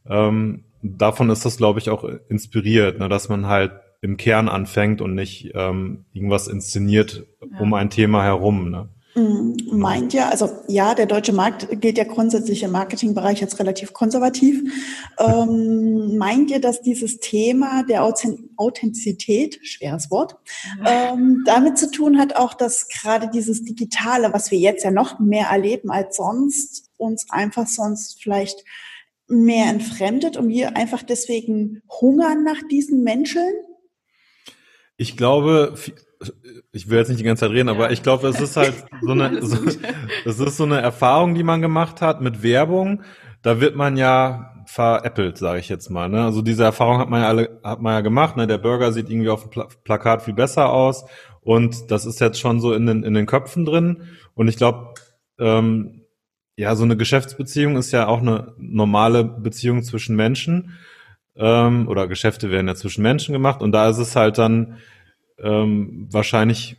Ähm, 0.08 0.64
davon 0.82 1.30
ist 1.30 1.44
das, 1.44 1.56
glaube 1.56 1.78
ich, 1.78 1.88
auch 1.88 2.02
inspiriert, 2.28 2.98
ne? 2.98 3.08
dass 3.08 3.28
man 3.28 3.46
halt 3.46 3.70
im 4.00 4.16
Kern 4.16 4.48
anfängt 4.48 5.00
und 5.00 5.14
nicht 5.14 5.52
ähm, 5.54 6.04
irgendwas 6.12 6.48
inszeniert 6.48 7.28
ja. 7.40 7.60
um 7.60 7.74
ein 7.74 7.90
Thema 7.90 8.24
herum. 8.24 8.70
Ne? 8.72 8.88
Mhm. 9.18 9.56
Meint 9.72 10.12
ja, 10.12 10.28
also 10.28 10.48
ja, 10.68 10.94
der 10.94 11.06
deutsche 11.06 11.32
Markt 11.32 11.80
gilt 11.80 11.98
ja 11.98 12.04
grundsätzlich 12.04 12.62
im 12.62 12.70
Marketingbereich 12.70 13.40
jetzt 13.40 13.58
relativ 13.58 13.92
konservativ. 13.92 14.62
Ähm, 15.18 16.16
meint 16.16 16.50
ihr, 16.50 16.60
dass 16.60 16.82
dieses 16.82 17.18
Thema 17.18 17.82
der 17.82 18.04
Authentizität, 18.04 19.58
schweres 19.62 20.10
Wort, 20.12 20.36
ähm, 20.86 21.42
damit 21.46 21.78
zu 21.78 21.90
tun 21.90 22.18
hat 22.18 22.36
auch, 22.36 22.54
dass 22.54 22.88
gerade 22.88 23.28
dieses 23.28 23.64
Digitale, 23.64 24.32
was 24.32 24.52
wir 24.52 24.58
jetzt 24.58 24.84
ja 24.84 24.92
noch 24.92 25.18
mehr 25.18 25.48
erleben 25.48 25.90
als 25.90 26.16
sonst, 26.16 26.90
uns 26.96 27.26
einfach 27.30 27.66
sonst 27.66 28.22
vielleicht 28.22 28.64
mehr 29.26 29.66
entfremdet 29.66 30.36
und 30.36 30.48
wir 30.48 30.76
einfach 30.76 31.02
deswegen 31.02 31.82
hungern 32.00 32.44
nach 32.44 32.62
diesen 32.70 33.02
Menschen? 33.02 33.42
Ich 34.96 35.16
glaube, 35.16 35.74
ich 36.72 36.88
will 36.88 36.98
jetzt 36.98 37.08
nicht 37.08 37.20
die 37.20 37.24
ganze 37.24 37.46
Zeit 37.46 37.52
reden, 37.52 37.68
ja. 37.68 37.74
aber 37.74 37.90
ich 37.90 38.02
glaube, 38.02 38.28
es 38.28 38.40
ist 38.40 38.56
halt 38.56 38.74
so 39.02 39.12
eine, 39.12 39.42
so, 39.42 39.58
es 40.24 40.40
ist 40.40 40.56
so 40.56 40.64
eine 40.64 40.80
Erfahrung, 40.80 41.34
die 41.34 41.42
man 41.42 41.62
gemacht 41.62 42.00
hat 42.00 42.20
mit 42.20 42.42
Werbung. 42.42 43.02
Da 43.42 43.60
wird 43.60 43.76
man 43.76 43.96
ja 43.96 44.54
veräppelt, 44.66 45.38
sage 45.38 45.60
ich 45.60 45.68
jetzt 45.68 45.90
mal. 45.90 46.08
Ne? 46.08 46.24
Also 46.24 46.42
diese 46.42 46.64
Erfahrung 46.64 46.98
hat 46.98 47.08
man 47.08 47.22
ja 47.22 47.28
alle, 47.28 47.60
hat 47.62 47.80
man 47.80 47.94
ja 47.94 48.00
gemacht. 48.00 48.36
Ne? 48.36 48.46
Der 48.46 48.58
Burger 48.58 48.92
sieht 48.92 49.08
irgendwie 49.08 49.30
auf 49.30 49.42
dem 49.42 49.50
Pla 49.50 49.68
Plakat 49.84 50.22
viel 50.22 50.34
besser 50.34 50.70
aus 50.70 51.04
und 51.40 51.90
das 51.90 52.04
ist 52.04 52.20
jetzt 52.20 52.38
schon 52.38 52.60
so 52.60 52.74
in 52.74 52.86
den 52.86 53.02
in 53.02 53.14
den 53.14 53.26
Köpfen 53.26 53.64
drin. 53.64 54.02
Und 54.34 54.48
ich 54.48 54.56
glaube, 54.56 54.94
ähm, 55.38 56.02
ja, 56.56 56.74
so 56.74 56.84
eine 56.84 56.96
Geschäftsbeziehung 56.96 57.76
ist 57.76 57.92
ja 57.92 58.08
auch 58.08 58.20
eine 58.20 58.52
normale 58.58 59.24
Beziehung 59.24 59.82
zwischen 59.84 60.16
Menschen 60.16 60.76
ähm, 61.36 61.88
oder 61.88 62.08
Geschäfte 62.08 62.50
werden 62.50 62.66
ja 62.66 62.74
zwischen 62.74 63.02
Menschen 63.02 63.32
gemacht 63.32 63.62
und 63.62 63.72
da 63.72 63.88
ist 63.88 63.98
es 63.98 64.16
halt 64.16 64.38
dann 64.38 64.78
ähm, 65.42 66.08
wahrscheinlich 66.10 66.76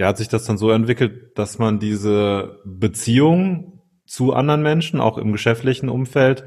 ja, 0.00 0.06
hat 0.08 0.16
sich 0.16 0.28
das 0.28 0.46
dann 0.46 0.56
so 0.56 0.70
entwickelt, 0.70 1.36
dass 1.38 1.58
man 1.58 1.78
diese 1.78 2.60
Beziehung 2.64 3.82
zu 4.06 4.32
anderen 4.32 4.62
Menschen, 4.62 5.00
auch 5.00 5.18
im 5.18 5.30
geschäftlichen 5.30 5.88
Umfeld, 5.88 6.44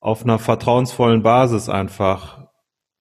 auf 0.00 0.22
einer 0.22 0.38
vertrauensvollen 0.38 1.22
Basis 1.22 1.68
einfach 1.68 2.46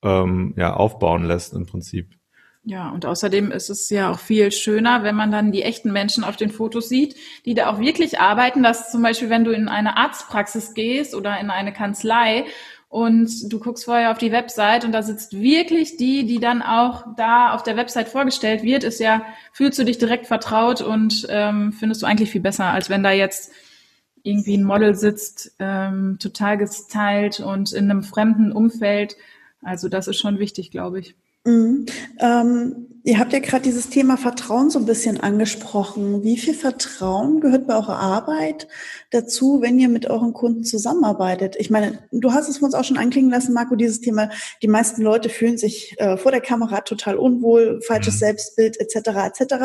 ähm, 0.03 0.53
ja, 0.57 0.73
aufbauen 0.73 1.25
lässt 1.25 1.53
im 1.53 1.65
Prinzip. 1.65 2.17
Ja, 2.63 2.89
und 2.89 3.05
außerdem 3.05 3.51
ist 3.51 3.69
es 3.69 3.89
ja 3.89 4.11
auch 4.11 4.19
viel 4.19 4.51
schöner, 4.51 5.03
wenn 5.03 5.15
man 5.15 5.31
dann 5.31 5.53
die 5.53 5.63
echten 5.63 5.93
Menschen 5.93 6.25
auf 6.25 6.35
den 6.35 6.49
Fotos 6.49 6.89
sieht, 6.89 7.15
die 7.45 7.53
da 7.53 7.69
auch 7.69 7.79
wirklich 7.79 8.19
arbeiten, 8.19 8.61
dass 8.61 8.91
zum 8.91 9.01
Beispiel, 9.01 9.29
wenn 9.29 9.45
du 9.45 9.51
in 9.51 9.69
eine 9.69 9.95
Arztpraxis 9.95 10.73
gehst 10.73 11.15
oder 11.15 11.39
in 11.39 11.49
eine 11.49 11.71
Kanzlei 11.71 12.45
und 12.89 13.51
du 13.51 13.59
guckst 13.59 13.85
vorher 13.85 14.11
auf 14.11 14.17
die 14.17 14.31
Website 14.31 14.85
und 14.85 14.91
da 14.91 15.03
sitzt 15.03 15.39
wirklich 15.39 15.97
die, 15.97 16.25
die 16.25 16.39
dann 16.39 16.61
auch 16.61 17.05
da 17.17 17.53
auf 17.53 17.63
der 17.63 17.75
Website 17.75 18.07
vorgestellt 18.07 18.63
wird, 18.63 18.83
ist 18.83 18.99
ja, 18.99 19.25
fühlst 19.51 19.77
du 19.77 19.83
dich 19.83 19.97
direkt 19.97 20.25
vertraut 20.25 20.81
und 20.81 21.27
ähm, 21.29 21.73
findest 21.73 22.01
du 22.01 22.05
eigentlich 22.05 22.31
viel 22.31 22.41
besser, 22.41 22.65
als 22.65 22.89
wenn 22.89 23.03
da 23.03 23.11
jetzt 23.11 23.51
irgendwie 24.23 24.57
ein 24.57 24.63
Model 24.63 24.95
sitzt, 24.95 25.53
ähm, 25.59 26.17
total 26.19 26.57
gestylt 26.57 27.39
und 27.39 27.73
in 27.73 27.89
einem 27.89 28.03
fremden 28.03 28.51
Umfeld. 28.51 29.15
Also 29.61 29.89
das 29.89 30.07
ist 30.07 30.17
schon 30.17 30.39
wichtig, 30.39 30.71
glaube 30.71 30.99
ich. 30.99 31.15
Mhm. 31.45 31.85
Ähm, 32.19 32.96
ihr 33.07 33.19
habt 33.19 33.31
ja 33.31 33.39
gerade 33.39 33.63
dieses 33.63 33.89
Thema 33.89 34.17
Vertrauen 34.17 34.69
so 34.69 34.79
ein 34.79 34.85
bisschen 34.85 35.17
angesprochen. 35.17 36.23
Wie 36.23 36.37
viel 36.37 36.53
Vertrauen 36.53 37.39
gehört 37.39 37.65
bei 37.65 37.73
eurer 37.73 37.97
Arbeit 37.97 38.67
dazu, 39.11 39.61
wenn 39.61 39.79
ihr 39.79 39.87
mit 39.87 40.09
euren 40.09 40.33
Kunden 40.33 40.65
zusammenarbeitet? 40.65 41.55
Ich 41.57 41.69
meine, 41.69 41.99
du 42.11 42.33
hast 42.33 42.49
es 42.49 42.61
uns 42.61 42.73
auch 42.73 42.83
schon 42.83 42.97
anklingen 42.97 43.31
lassen, 43.31 43.53
Marco, 43.53 43.75
dieses 43.75 44.01
Thema, 44.01 44.29
die 44.61 44.67
meisten 44.67 45.01
Leute 45.03 45.29
fühlen 45.29 45.57
sich 45.57 45.95
äh, 45.99 46.17
vor 46.17 46.33
der 46.33 46.41
Kamera 46.41 46.81
total 46.81 47.15
unwohl, 47.15 47.79
falsches 47.81 48.15
mhm. 48.15 48.19
Selbstbild 48.19 48.77
etc. 48.77 48.95
etc. 49.39 49.55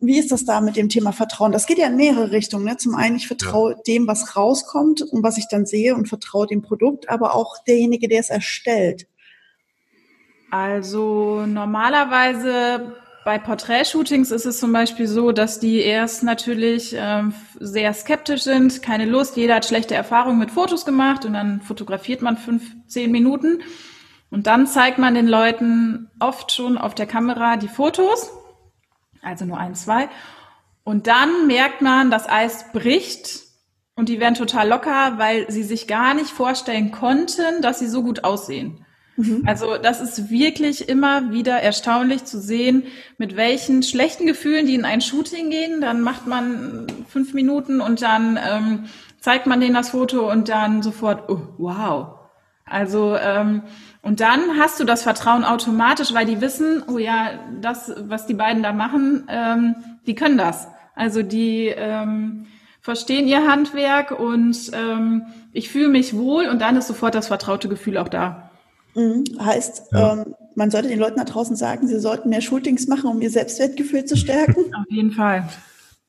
Wie 0.00 0.18
ist 0.18 0.32
das 0.32 0.46
da 0.46 0.62
mit 0.62 0.76
dem 0.76 0.88
Thema 0.88 1.12
Vertrauen? 1.12 1.52
Das 1.52 1.66
geht 1.66 1.76
ja 1.76 1.88
in 1.88 1.96
mehrere 1.96 2.30
Richtungen. 2.30 2.64
Ne? 2.64 2.78
Zum 2.78 2.94
einen, 2.94 3.16
ich 3.16 3.26
vertraue 3.26 3.72
ja. 3.72 3.78
dem, 3.86 4.06
was 4.06 4.34
rauskommt 4.34 5.02
und 5.02 5.22
was 5.22 5.36
ich 5.36 5.48
dann 5.50 5.66
sehe 5.66 5.94
und 5.94 6.08
vertraue 6.08 6.46
dem 6.46 6.62
Produkt, 6.62 7.10
aber 7.10 7.34
auch 7.34 7.62
derjenige, 7.66 8.08
der 8.08 8.20
es 8.20 8.30
erstellt. 8.30 9.06
Also 10.50 11.44
normalerweise 11.46 12.96
bei 13.24 13.38
Porträtshootings 13.38 14.30
ist 14.30 14.46
es 14.46 14.58
zum 14.58 14.72
Beispiel 14.72 15.06
so, 15.06 15.32
dass 15.32 15.60
die 15.60 15.80
erst 15.80 16.22
natürlich 16.22 16.94
ähm, 16.96 17.34
sehr 17.60 17.92
skeptisch 17.92 18.42
sind, 18.42 18.80
keine 18.82 19.04
Lust, 19.04 19.36
jeder 19.36 19.56
hat 19.56 19.66
schlechte 19.66 19.94
Erfahrungen 19.94 20.38
mit 20.38 20.50
Fotos 20.50 20.86
gemacht 20.86 21.26
und 21.26 21.34
dann 21.34 21.60
fotografiert 21.60 22.22
man 22.22 22.38
fünf, 22.38 22.62
zehn 22.86 23.10
Minuten 23.10 23.60
und 24.30 24.46
dann 24.46 24.66
zeigt 24.66 24.96
man 24.96 25.14
den 25.14 25.28
Leuten 25.28 26.10
oft 26.20 26.52
schon 26.52 26.78
auf 26.78 26.94
der 26.94 27.06
Kamera 27.06 27.58
die 27.58 27.68
Fotos, 27.68 28.30
also 29.20 29.44
nur 29.44 29.58
ein, 29.58 29.74
zwei 29.74 30.08
und 30.82 31.06
dann 31.06 31.46
merkt 31.46 31.82
man, 31.82 32.10
das 32.10 32.26
Eis 32.26 32.72
bricht 32.72 33.42
und 33.94 34.08
die 34.08 34.20
werden 34.20 34.36
total 34.36 34.70
locker, 34.70 35.18
weil 35.18 35.50
sie 35.50 35.64
sich 35.64 35.86
gar 35.86 36.14
nicht 36.14 36.30
vorstellen 36.30 36.92
konnten, 36.92 37.60
dass 37.60 37.78
sie 37.78 37.88
so 37.88 38.02
gut 38.02 38.24
aussehen. 38.24 38.86
Mhm. 39.18 39.42
Also 39.46 39.76
das 39.76 40.00
ist 40.00 40.30
wirklich 40.30 40.88
immer 40.88 41.32
wieder 41.32 41.60
erstaunlich 41.60 42.24
zu 42.24 42.40
sehen, 42.40 42.84
mit 43.18 43.36
welchen 43.36 43.82
schlechten 43.82 44.26
Gefühlen 44.26 44.66
die 44.66 44.76
in 44.76 44.84
ein 44.84 45.00
Shooting 45.00 45.50
gehen. 45.50 45.80
Dann 45.80 46.00
macht 46.00 46.26
man 46.26 46.86
fünf 47.08 47.34
Minuten 47.34 47.80
und 47.80 48.00
dann 48.00 48.38
ähm, 48.38 48.84
zeigt 49.20 49.46
man 49.46 49.60
denen 49.60 49.74
das 49.74 49.90
Foto 49.90 50.30
und 50.30 50.48
dann 50.48 50.82
sofort, 50.82 51.28
oh, 51.28 51.40
wow. 51.58 52.14
Also 52.64 53.16
ähm, 53.16 53.62
und 54.02 54.20
dann 54.20 54.56
hast 54.56 54.78
du 54.78 54.84
das 54.84 55.02
Vertrauen 55.02 55.44
automatisch, 55.44 56.14
weil 56.14 56.26
die 56.26 56.40
wissen, 56.40 56.84
oh 56.86 56.98
ja, 56.98 57.30
das, 57.60 57.92
was 57.98 58.26
die 58.26 58.34
beiden 58.34 58.62
da 58.62 58.72
machen, 58.72 59.26
ähm, 59.28 59.74
die 60.06 60.14
können 60.14 60.38
das. 60.38 60.68
Also 60.94 61.22
die 61.22 61.66
ähm, 61.66 62.46
verstehen 62.80 63.26
ihr 63.26 63.48
Handwerk 63.48 64.12
und 64.12 64.70
ähm, 64.74 65.26
ich 65.52 65.70
fühle 65.70 65.88
mich 65.88 66.14
wohl 66.14 66.46
und 66.46 66.60
dann 66.60 66.76
ist 66.76 66.86
sofort 66.86 67.16
das 67.16 67.26
vertraute 67.26 67.68
Gefühl 67.68 67.98
auch 67.98 68.08
da. 68.08 68.47
Mhm. 68.98 69.24
Heißt, 69.40 69.92
ja. 69.92 70.12
ähm, 70.12 70.34
man 70.56 70.70
sollte 70.72 70.88
den 70.88 70.98
Leuten 70.98 71.18
da 71.18 71.24
draußen 71.24 71.54
sagen, 71.54 71.86
sie 71.86 72.00
sollten 72.00 72.30
mehr 72.30 72.40
Shootings 72.40 72.88
machen, 72.88 73.08
um 73.08 73.22
ihr 73.22 73.30
Selbstwertgefühl 73.30 74.04
zu 74.04 74.16
stärken. 74.16 74.74
Auf 74.74 74.90
jeden 74.90 75.12
Fall. 75.12 75.48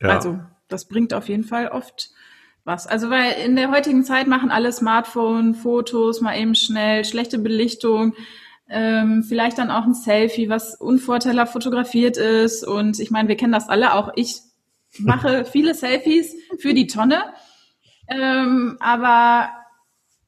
Ja. 0.01 0.09
Also, 0.09 0.39
das 0.67 0.85
bringt 0.85 1.13
auf 1.13 1.29
jeden 1.29 1.43
Fall 1.43 1.67
oft 1.67 2.11
was. 2.63 2.87
Also, 2.87 3.09
weil 3.09 3.33
in 3.45 3.55
der 3.55 3.71
heutigen 3.71 4.03
Zeit 4.03 4.27
machen 4.27 4.49
alle 4.49 4.71
Smartphone, 4.71 5.53
Fotos, 5.53 6.21
mal 6.21 6.37
eben 6.37 6.55
schnell, 6.55 7.05
schlechte 7.05 7.37
Belichtung, 7.37 8.13
ähm, 8.69 9.23
vielleicht 9.23 9.57
dann 9.57 9.71
auch 9.71 9.83
ein 9.83 9.93
Selfie, 9.93 10.49
was 10.49 10.75
unvorteilhaft 10.75 11.53
fotografiert 11.53 12.17
ist. 12.17 12.65
Und 12.65 12.99
ich 12.99 13.11
meine, 13.11 13.27
wir 13.27 13.35
kennen 13.35 13.53
das 13.53 13.69
alle, 13.69 13.93
auch 13.93 14.11
ich 14.15 14.41
mache 14.97 15.45
viele 15.51 15.75
Selfies 15.75 16.35
für 16.59 16.73
die 16.73 16.87
Tonne. 16.87 17.21
Ähm, 18.07 18.77
aber 18.79 19.49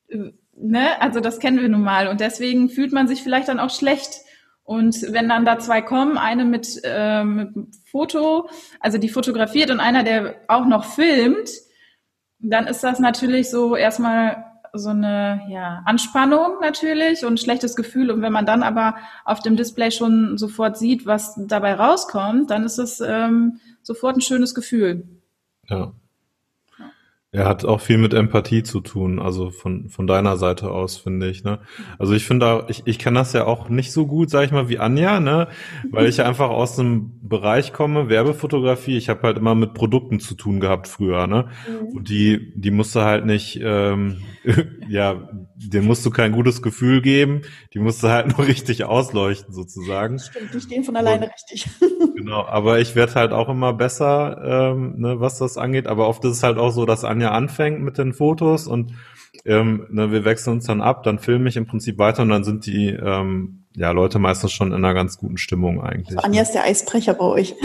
äh, 0.10 0.32
ne, 0.62 1.02
also 1.02 1.19
das 1.19 1.39
kennen 1.39 1.60
wir 1.60 1.69
nun 1.69 1.84
mal 1.84 2.08
und 2.08 2.19
deswegen 2.19 2.69
fühlt 2.69 2.93
man 2.93 3.08
sich 3.08 3.24
vielleicht 3.24 3.47
dann 3.47 3.60
auch 3.60 3.69
schlecht. 3.69 4.21
Und 4.63 5.12
wenn 5.12 5.28
dann 5.28 5.43
da 5.43 5.60
zwei 5.60 5.82
kommen, 5.82 6.17
eine 6.17 6.45
mit, 6.45 6.80
äh, 6.84 7.24
mit 7.24 7.50
Foto, 7.89 8.50
also 8.80 8.97
die 8.97 9.10
fotografiert 9.10 9.71
und 9.71 9.80
einer, 9.80 10.04
der 10.04 10.36
auch 10.47 10.65
noch 10.65 10.86
filmt, 10.86 11.50
dann 12.39 12.67
ist 12.67 12.84
das 12.84 13.00
natürlich 13.00 13.50
so 13.50 13.76
erstmal 13.76 14.45
so 14.74 14.89
eine 14.89 15.41
ja, 15.50 15.82
Anspannung 15.86 16.60
natürlich 16.62 17.26
und 17.26 17.39
schlechtes 17.39 17.76
Gefühl. 17.76 18.12
Und 18.12 18.21
wenn 18.21 18.32
man 18.32 18.45
dann 18.45 18.63
aber 18.63 18.95
auf 19.26 19.41
dem 19.41 19.58
Display 19.58 19.91
schon 19.91 20.38
sofort 20.38 20.78
sieht, 20.78 21.06
was 21.06 21.36
dabei 21.47 21.74
rauskommt, 21.74 22.50
dann 22.50 22.63
ist 22.63 22.78
es 22.78 23.02
ähm, 23.02 23.60
sofort 23.82 24.15
ein 24.15 24.21
schönes 24.21 24.56
Gefühl. 24.56 25.08
Ja. 25.67 25.91
Er 27.34 27.46
hat 27.46 27.63
auch 27.63 27.80
viel 27.80 27.98
mit 27.98 28.13
Empathie 28.13 28.62
zu 28.62 28.82
tun, 28.82 29.17
also 29.17 29.52
von, 29.52 29.88
von 29.88 30.06
deiner 30.06 30.36
Seite 30.36 30.70
aus, 30.70 30.98
finde 30.98 31.30
ich. 31.30 31.46
Ne? 31.46 31.60
Also 31.98 32.13
ich 32.13 32.26
finde, 32.26 32.65
ich, 32.67 32.84
ich 32.86 33.00
kann 33.00 33.13
das 33.13 33.32
ja 33.32 33.46
auch 33.46 33.70
nicht 33.70 33.94
so 33.94 34.06
gut, 34.06 34.30
sag 34.30 34.44
ich 34.44 34.52
mal, 34.52 34.67
wie 34.67 34.80
Anja, 34.80 35.22
ne? 35.22 35.48
weil 35.91 36.08
ich 36.08 36.17
ja 36.17 36.26
einfach 36.26 36.50
aus 36.50 36.78
einem 36.78 37.22
Bereich 37.22 37.72
komme, 37.72 38.10
Werbefotografie. 38.10 38.98
Ich 38.98 39.08
habe 39.08 39.22
halt 39.22 39.38
immer 39.38 39.56
mit 39.56 39.74
Produkten 39.74 40.20
zu 40.20 40.36
tun 40.36 40.60
gehabt 40.60 40.89
früher. 40.89 41.26
Ne? 41.26 41.48
Mhm. 41.70 41.88
Und 41.96 42.10
die, 42.10 42.52
die 42.58 42.72
musste 42.72 43.06
halt 43.06 43.26
nicht, 43.26 43.62
ähm, 43.63 44.17
ja, 44.89 45.30
denen 45.56 45.88
musst 45.88 46.06
du 46.06 46.10
kein 46.10 46.34
gutes 46.34 46.62
Gefühl 46.62 47.02
geben, 47.02 47.44
die 47.74 47.80
musst 47.80 48.04
du 48.04 48.10
halt 48.10 48.28
nur 48.38 48.46
richtig 48.46 48.84
ausleuchten 48.84 49.54
sozusagen. 49.54 50.20
Stimmt, 50.20 50.54
die 50.54 50.60
stehen 50.60 50.84
von 50.84 50.98
alleine 50.98 51.28
Und, 51.28 51.32
richtig. 51.32 51.70
genau, 52.17 52.44
aber 52.46 52.80
ich 52.80 52.96
werde 52.96 53.15
halt 53.15 53.32
auch 53.32 53.48
immer 53.48 53.72
besser, 53.72 54.74
ähm, 54.74 54.96
ne, 54.98 55.22
was 55.22 55.38
das 55.38 55.58
angeht. 55.58 55.88
Aber 55.88 56.10
oft 56.10 56.26
ist 56.26 56.32
es 56.32 56.44
halt 56.44 56.58
auch 56.58 56.72
so, 56.72 56.86
dass 56.86 57.06
Anja 57.06 57.20
anfängt 57.29 57.81
mit 57.81 57.97
den 57.97 58.13
Fotos 58.13 58.67
und 58.67 58.93
ähm, 59.45 59.88
ne, 59.89 60.12
wir 60.12 60.25
wechseln 60.25 60.53
uns 60.53 60.65
dann 60.65 60.81
ab, 60.81 61.03
dann 61.03 61.19
filme 61.19 61.49
ich 61.49 61.57
im 61.57 61.67
Prinzip 61.67 61.97
weiter 61.97 62.23
und 62.23 62.29
dann 62.29 62.43
sind 62.43 62.65
die 62.65 62.89
ähm, 62.89 63.63
ja, 63.75 63.91
Leute 63.91 64.19
meistens 64.19 64.51
schon 64.51 64.69
in 64.69 64.84
einer 64.84 64.93
ganz 64.93 65.17
guten 65.17 65.38
Stimmung 65.38 65.81
eigentlich. 65.81 66.17
Also 66.17 66.27
Anja 66.27 66.41
ist 66.41 66.51
der 66.51 66.63
Eisbrecher 66.63 67.13
bei 67.13 67.25
euch. 67.25 67.55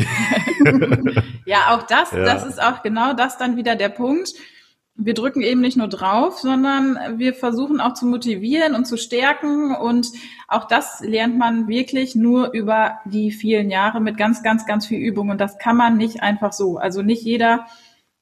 ja, 1.46 1.74
auch 1.74 1.82
das, 1.82 2.12
ja. 2.12 2.22
das 2.22 2.44
ist 2.46 2.62
auch 2.62 2.82
genau 2.82 3.14
das 3.14 3.38
dann 3.38 3.56
wieder 3.56 3.74
der 3.74 3.88
Punkt 3.88 4.34
wir 4.98 5.14
drücken 5.14 5.42
eben 5.42 5.60
nicht 5.60 5.76
nur 5.76 5.88
drauf, 5.88 6.38
sondern 6.38 7.18
wir 7.18 7.34
versuchen 7.34 7.80
auch 7.80 7.94
zu 7.94 8.06
motivieren 8.06 8.74
und 8.74 8.86
zu 8.86 8.96
stärken. 8.96 9.74
Und 9.74 10.08
auch 10.48 10.66
das 10.66 11.00
lernt 11.00 11.36
man 11.36 11.68
wirklich 11.68 12.14
nur 12.14 12.52
über 12.52 12.98
die 13.04 13.30
vielen 13.30 13.70
Jahre 13.70 14.00
mit 14.00 14.16
ganz, 14.16 14.42
ganz, 14.42 14.64
ganz 14.64 14.86
viel 14.86 14.98
Übung. 14.98 15.28
Und 15.28 15.40
das 15.40 15.58
kann 15.58 15.76
man 15.76 15.98
nicht 15.98 16.22
einfach 16.22 16.52
so. 16.52 16.78
Also 16.78 17.02
nicht 17.02 17.22
jeder, 17.22 17.66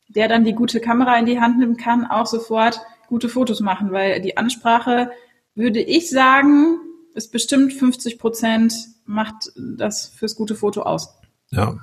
der 0.08 0.28
dann 0.28 0.44
die 0.44 0.54
gute 0.54 0.80
Kamera 0.80 1.18
in 1.18 1.26
die 1.26 1.40
Hand 1.40 1.58
nimmt, 1.58 1.78
kann 1.78 2.06
auch 2.06 2.26
sofort 2.26 2.80
gute 3.08 3.28
Fotos 3.28 3.60
machen, 3.60 3.92
weil 3.92 4.20
die 4.20 4.36
Ansprache, 4.36 5.10
würde 5.54 5.80
ich 5.80 6.10
sagen, 6.10 6.78
ist 7.14 7.32
bestimmt 7.32 7.72
50 7.72 8.18
Prozent 8.18 8.74
macht 9.06 9.52
das 9.56 10.06
fürs 10.06 10.34
gute 10.34 10.54
Foto 10.54 10.82
aus. 10.82 11.14
Ja, 11.50 11.76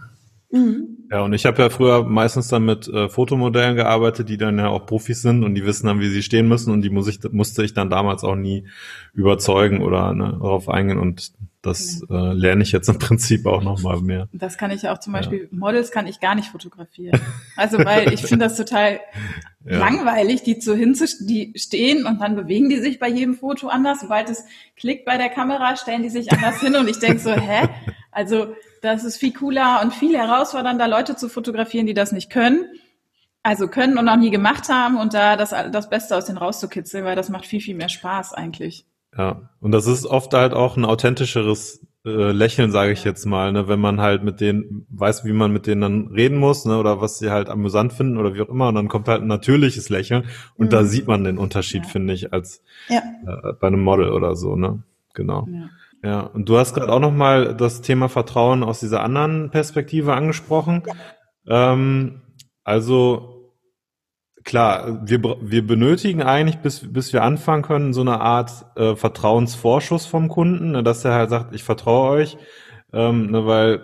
Mhm. 0.52 1.08
Ja, 1.10 1.22
und 1.22 1.34
ich 1.34 1.46
habe 1.46 1.62
ja 1.62 1.70
früher 1.70 2.04
meistens 2.04 2.50
dann 2.50 2.66
mit 2.66 2.88
äh, 2.88 3.08
Fotomodellen 3.08 3.76
gearbeitet, 3.76 4.28
die 4.28 4.38
dann 4.38 4.58
ja 4.58 4.68
auch 4.68 4.86
Profis 4.86 5.22
sind 5.22 5.44
und 5.44 5.56
die 5.56 5.66
wissen 5.66 5.88
dann, 5.88 6.00
wie 6.00 6.10
sie 6.10 6.24
stehen 6.24 6.48
müssen 6.48 6.72
und 6.72 6.82
die 6.82 6.90
muss 6.90 7.08
ich, 7.08 7.20
musste 7.32 7.64
ich 7.64 7.74
dann 7.74 7.90
damals 7.90 8.24
auch 8.24 8.36
nie 8.36 8.68
überzeugen 9.14 9.82
oder 9.82 10.14
ne, 10.14 10.38
darauf 10.42 10.68
eingehen 10.68 11.00
und 11.00 11.32
das 11.62 12.02
äh, 12.10 12.34
lerne 12.34 12.64
ich 12.64 12.72
jetzt 12.72 12.90
im 12.90 12.98
Prinzip 12.98 13.46
auch 13.46 13.62
nochmal 13.62 14.02
mehr. 14.02 14.28
Das 14.34 14.58
kann 14.58 14.72
ich 14.72 14.90
auch 14.90 14.98
zum 14.98 15.14
Beispiel, 15.14 15.42
ja. 15.52 15.58
Models 15.58 15.92
kann 15.92 16.08
ich 16.08 16.20
gar 16.20 16.34
nicht 16.34 16.50
fotografieren. 16.50 17.22
Also 17.56 17.78
weil 17.78 18.12
ich 18.14 18.22
finde 18.22 18.46
das 18.46 18.58
total 18.58 19.00
ja. 19.66 19.78
langweilig, 19.78 20.42
die 20.42 20.58
zu 20.58 20.76
die 20.76 21.54
stehen 21.56 22.08
und 22.08 22.20
dann 22.20 22.36
bewegen 22.36 22.70
die 22.70 22.80
sich 22.80 22.98
bei 22.98 23.08
jedem 23.08 23.36
Foto 23.36 23.68
anders. 23.68 24.02
Sobald 24.02 24.30
es 24.30 24.44
klickt 24.76 25.06
bei 25.06 25.18
der 25.18 25.30
Kamera, 25.30 25.78
stellen 25.78 26.02
die 26.02 26.10
sich 26.10 26.32
anders 26.32 26.60
hin 26.62 26.76
und 26.76 26.88
ich 26.88 26.98
denke 26.98 27.20
so, 27.20 27.32
hä? 27.32 27.70
Also 28.12 28.56
das 28.82 29.04
ist 29.04 29.18
viel 29.18 29.34
cooler 29.34 29.82
und 29.84 29.94
viel 29.94 30.18
herausfordernder, 30.18 30.88
Leute 30.88 31.16
zu 31.16 31.30
fotografieren, 31.30 31.86
die 31.86 31.94
das 31.94 32.12
nicht 32.12 32.32
können. 32.32 32.66
Also 33.44 33.68
können 33.68 33.98
und 33.98 34.06
noch 34.06 34.18
nie 34.18 34.32
gemacht 34.32 34.70
haben 34.70 34.98
und 34.98 35.14
da 35.14 35.36
das, 35.36 35.50
das 35.72 35.90
Beste 35.90 36.16
aus 36.16 36.26
denen 36.26 36.38
rauszukitzeln, 36.38 37.06
weil 37.06 37.16
das 37.16 37.30
macht 37.30 37.46
viel, 37.46 37.62
viel 37.62 37.76
mehr 37.76 37.90
Spaß 37.90 38.34
eigentlich. 38.34 38.86
Ja, 39.18 39.50
und 39.60 39.72
das 39.72 39.88
ist 39.88 40.06
oft 40.06 40.34
halt 40.34 40.54
auch 40.54 40.78
ein 40.78 40.86
authentischeres 40.86 41.86
äh, 42.06 42.32
Lächeln, 42.32 42.72
sage 42.72 42.94
ich 42.94 43.04
jetzt 43.04 43.26
mal, 43.26 43.52
ne, 43.52 43.68
wenn 43.68 43.80
man 43.80 44.02
halt 44.02 44.24
mit 44.24 44.42
denen 44.42 44.88
weiß, 44.90 45.26
wie 45.26 45.34
man 45.34 45.52
mit 45.52 45.68
denen 45.68 45.82
dann 45.82 46.08
reden 46.08 46.38
muss, 46.38 46.66
ne, 46.66 46.78
oder 46.80 47.02
was 47.02 47.20
sie 47.20 47.30
halt 47.30 47.50
amüsant 47.50 47.94
finden 47.94 48.18
oder 48.18 48.34
wie 48.34 48.42
auch 48.42 48.50
immer, 48.50 48.70
und 48.70 48.76
dann 48.76 48.88
kommt 48.88 49.08
halt 49.08 49.22
ein 49.22 49.28
natürliches 49.28 49.90
Lächeln 49.90 50.26
und 50.56 50.68
mhm. 50.68 50.70
da 50.72 50.84
sieht 50.84 51.08
man 51.08 51.24
den 51.24 51.38
Unterschied, 51.38 51.84
ja. 51.84 51.90
finde 51.90 52.14
ich, 52.14 52.34
als 52.34 52.64
ja. 52.90 53.00
äh, 53.00 53.54
bei 53.60 53.68
einem 53.68 53.82
Model 53.82 54.12
oder 54.14 54.36
so, 54.36 54.56
ne? 54.56 54.84
Genau. 55.14 55.48
Ja. 55.52 55.70
Ja, 56.04 56.22
und 56.22 56.50
du 56.50 56.58
hast 56.58 56.74
gerade 56.74 56.92
auch 56.92 57.00
noch 57.00 57.12
mal 57.12 57.56
das 57.56 57.82
Thema 57.82 58.10
Vertrauen 58.10 58.64
aus 58.64 58.80
dieser 58.80 59.04
anderen 59.04 59.52
Perspektive 59.52 60.16
angesprochen. 60.16 60.82
Ja. 61.46 61.74
Ähm, 61.74 62.22
also 62.64 63.41
klar, 64.44 65.02
wir, 65.08 65.22
wir 65.42 65.66
benötigen 65.66 66.22
eigentlich, 66.22 66.60
bis, 66.60 66.92
bis 66.92 67.14
wir 67.14 67.24
anfangen 67.24 67.64
können, 67.64 67.94
so 67.94 68.02
eine 68.02 68.20
Art 68.20 68.66
äh, 68.76 68.96
Vertrauensvorschuss 68.96 70.06
vom 70.06 70.28
Kunden, 70.28 70.72
ne, 70.72 70.84
dass 70.84 71.06
er 71.06 71.14
halt 71.14 71.30
sagt, 71.30 71.54
ich 71.54 71.64
vertraue 71.64 72.10
euch, 72.12 72.38
ähm, 72.94 73.32
ne, 73.32 73.46
weil 73.46 73.82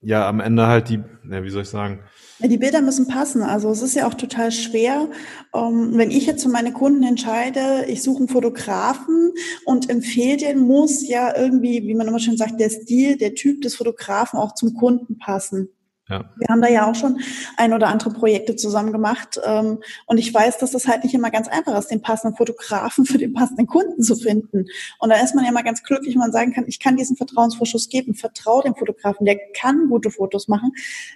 ja 0.00 0.28
am 0.28 0.40
Ende 0.40 0.66
halt 0.66 0.88
die, 0.88 1.02
ja, 1.28 1.42
wie 1.42 1.50
soll 1.50 1.62
ich 1.62 1.68
sagen, 1.68 2.00
ja, 2.38 2.48
die 2.48 2.58
Bilder 2.58 2.82
müssen 2.82 3.08
passen. 3.08 3.42
Also 3.42 3.70
es 3.70 3.80
ist 3.80 3.94
ja 3.94 4.06
auch 4.06 4.14
total 4.14 4.52
schwer, 4.52 5.08
ähm, 5.54 5.92
wenn 5.94 6.10
ich 6.10 6.26
jetzt 6.26 6.42
für 6.42 6.50
meine 6.50 6.72
Kunden 6.72 7.02
entscheide, 7.02 7.86
ich 7.88 8.02
suche 8.02 8.18
einen 8.18 8.28
Fotografen 8.28 9.32
und 9.64 9.88
empfehle 9.88 10.36
den, 10.36 10.58
muss 10.58 11.08
ja 11.08 11.34
irgendwie, 11.34 11.86
wie 11.86 11.94
man 11.94 12.06
immer 12.06 12.18
schön 12.18 12.36
sagt, 12.36 12.60
der 12.60 12.68
Stil, 12.68 13.16
der 13.16 13.34
Typ 13.34 13.62
des 13.62 13.74
Fotografen 13.74 14.38
auch 14.38 14.54
zum 14.54 14.74
Kunden 14.74 15.18
passen. 15.18 15.70
Ja. 16.08 16.24
Wir 16.36 16.48
haben 16.48 16.62
da 16.62 16.68
ja 16.68 16.88
auch 16.88 16.94
schon 16.94 17.18
ein 17.56 17.72
oder 17.72 17.88
andere 17.88 18.10
Projekte 18.10 18.54
zusammen 18.54 18.92
gemacht. 18.92 19.40
Ähm, 19.44 19.82
und 20.06 20.18
ich 20.18 20.32
weiß, 20.32 20.58
dass 20.58 20.70
das 20.70 20.86
halt 20.86 21.02
nicht 21.02 21.14
immer 21.14 21.32
ganz 21.32 21.48
einfach 21.48 21.76
ist, 21.76 21.90
den 21.90 22.00
passenden 22.00 22.36
Fotografen 22.36 23.06
für 23.06 23.18
den 23.18 23.32
passenden 23.32 23.66
Kunden 23.66 24.02
zu 24.02 24.14
finden. 24.14 24.66
Und 25.00 25.10
da 25.10 25.16
ist 25.16 25.34
man 25.34 25.44
ja 25.44 25.50
mal 25.50 25.64
ganz 25.64 25.82
glücklich, 25.82 26.14
wenn 26.14 26.20
man 26.20 26.32
sagen 26.32 26.52
kann, 26.52 26.64
ich 26.68 26.78
kann 26.78 26.96
diesen 26.96 27.16
Vertrauensvorschuss 27.16 27.88
geben, 27.88 28.14
vertraue 28.14 28.62
dem 28.62 28.76
Fotografen, 28.76 29.26
der 29.26 29.38
kann 29.58 29.88
gute 29.88 30.10
Fotos 30.10 30.46
machen, 30.46 30.72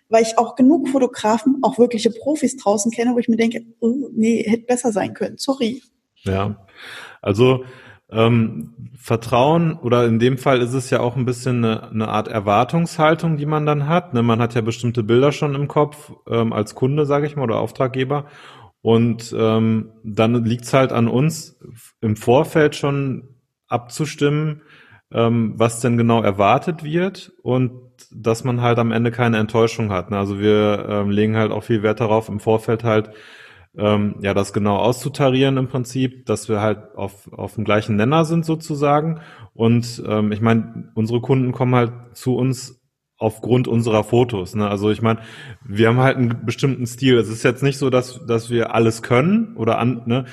weil 0.09 0.23
ich 0.23 0.39
auch 0.39 0.57
genug 0.57 0.89
Fotografen, 0.89 1.59
auch 1.63 1.79
wirkliche 1.79 2.11
Profis 2.11 2.57
draußen 2.57 2.91
kenne, 2.91 3.15
wo 3.15 3.19
ich 3.19 3.29
mir 3.29 3.37
denke, 3.37 3.65
oh, 3.79 4.09
nee, 4.13 4.43
hätte 4.43 4.65
besser 4.65 4.91
sein 4.91 5.15
können. 5.15 5.39
Sorry. 5.39 5.83
Ja. 6.25 6.67
Also 7.23 7.65
ähm, 8.13 8.75
Vertrauen 8.97 9.75
oder 9.75 10.07
in 10.07 10.19
dem 10.19 10.37
Fall 10.37 10.61
ist 10.61 10.75
es 10.75 10.91
ja 10.91 11.01
auch 11.01 11.17
ein 11.17 11.25
bisschen 11.25 11.65
eine, 11.65 11.91
eine, 11.91 12.09
Art 12.09 12.29
Erwartungshaltung, 12.29 13.37
die 13.37 13.47
man 13.47 13.67
dann 13.67 13.89
hat. 13.89 14.15
Ne? 14.15 14.23
Man 14.23 14.41
hat 14.41 14.55
ja 14.55 14.61
bestimmte 14.61 15.03
Bilder 15.03 15.33
schon 15.33 15.55
im 15.55 15.69
Kopf 15.69 16.13
ähm, 16.29 16.53
als 16.53 16.75
Kunde, 16.75 17.07
sage 17.07 17.27
ich 17.27 17.37
mal, 17.37 17.45
oder 17.45 17.61
Auftraggeber. 17.61 18.27
Und 18.83 19.35
ähm, 19.37 19.91
dann 20.03 20.45
liegt's 20.45 20.73
halt 20.73 20.93
an 20.93 21.09
uns, 21.09 21.59
im 22.01 22.17
Vorfeld 22.17 22.75
schon 22.75 23.29
abzustimmen, 23.69 24.63
ähm, 25.13 25.55
was 25.57 25.81
denn 25.81 25.97
genau 25.97 26.23
erwartet 26.23 26.83
wird 26.83 27.33
und 27.43 27.73
dass 28.13 28.45
man 28.45 28.61
halt 28.61 28.79
am 28.79 28.93
Ende 28.93 29.11
keine 29.11 29.39
Enttäuschung 29.39 29.91
hat. 29.91 30.11
Ne? 30.11 30.19
Also 30.19 30.39
wir 30.39 30.87
ähm, 30.89 31.11
legen 31.11 31.37
halt 31.37 31.53
auch 31.53 31.63
viel 31.63 31.83
Wert 31.83 32.01
darauf, 32.01 32.29
im 32.29 32.41
Vorfeld 32.41 32.85
halt 32.85 33.11
ähm, 33.77 34.17
ja, 34.21 34.35
das 34.35 34.53
genau 34.53 34.77
auszutarieren 34.77 35.57
im 35.57 35.69
Prinzip, 35.69 36.27
dass 36.27 36.49
wir 36.49 36.61
halt 36.61 36.97
auf, 36.97 37.33
auf 37.33 37.55
dem 37.55 37.65
gleichen 37.65 37.97
Nenner 37.97 38.25
sind 38.25 38.45
sozusagen. 38.45 39.21
Und 39.55 40.03
ähm, 40.07 40.33
ich 40.33 40.41
meine, 40.41 40.91
unsere 40.95 41.21
Kunden 41.21 41.53
kommen 41.53 41.75
halt 41.75 41.93
zu 42.15 42.37
uns 42.37 42.81
aufgrund 43.17 43.69
unserer 43.69 44.03
Fotos. 44.03 44.55
Ne? 44.55 44.69
Also 44.69 44.91
ich 44.91 45.03
meine, 45.03 45.21
wir 45.65 45.89
haben 45.89 45.99
halt 45.99 46.17
einen 46.17 46.45
bestimmten 46.47 46.87
Stil. 46.87 47.19
Es 47.19 47.29
ist 47.29 47.45
jetzt 47.45 47.63
nicht 47.63 47.79
so, 47.79 47.91
dass, 47.91 48.25
dass 48.27 48.51
wir 48.51 48.75
alles 48.75 49.03
können 49.03 49.57
oder 49.57 49.79
an, 49.79 50.03
ne, 50.07 50.25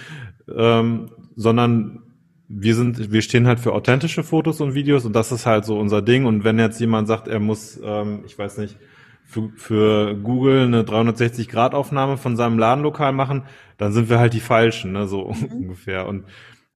ähm, 0.55 1.11
sondern 1.35 1.99
wir 2.47 2.75
sind, 2.75 3.11
wir 3.11 3.21
stehen 3.21 3.45
halt 3.45 3.59
für 3.59 3.73
authentische 3.73 4.23
Fotos 4.23 4.61
und 4.61 4.73
Videos 4.73 5.05
und 5.05 5.13
das 5.13 5.33
ist 5.33 5.45
halt 5.45 5.65
so 5.65 5.77
unser 5.77 6.01
Ding. 6.01 6.25
Und 6.25 6.45
wenn 6.45 6.57
jetzt 6.59 6.79
jemand 6.79 7.09
sagt, 7.09 7.27
er 7.27 7.41
muss, 7.41 7.79
ähm, 7.83 8.21
ich 8.25 8.39
weiß 8.39 8.57
nicht, 8.57 8.77
für, 9.27 9.51
für 9.55 10.15
Google 10.15 10.63
eine 10.63 10.83
360-Grad-Aufnahme 10.83 12.17
von 12.17 12.35
seinem 12.35 12.57
Ladenlokal 12.57 13.11
machen, 13.11 13.43
dann 13.77 13.91
sind 13.91 14.09
wir 14.09 14.19
halt 14.19 14.33
die 14.33 14.39
Falschen, 14.39 14.93
ne, 14.93 15.07
so 15.07 15.31
mhm. 15.31 15.51
ungefähr. 15.51 16.07
Und 16.07 16.25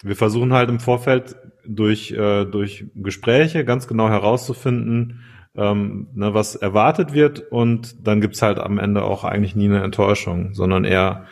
wir 0.03 0.15
versuchen 0.15 0.53
halt 0.53 0.69
im 0.69 0.79
Vorfeld 0.79 1.35
durch, 1.65 2.11
äh, 2.11 2.45
durch 2.45 2.85
Gespräche 2.95 3.63
ganz 3.63 3.87
genau 3.87 4.09
herauszufinden, 4.09 5.21
ähm, 5.55 6.09
ne, 6.13 6.33
was 6.33 6.55
erwartet 6.55 7.13
wird 7.13 7.39
und 7.51 8.07
dann 8.07 8.21
gibt's 8.21 8.41
halt 8.41 8.59
am 8.59 8.79
Ende 8.79 9.03
auch 9.03 9.23
eigentlich 9.23 9.55
nie 9.55 9.65
eine 9.65 9.83
Enttäuschung, 9.83 10.53
sondern 10.53 10.85
eher 10.85 11.25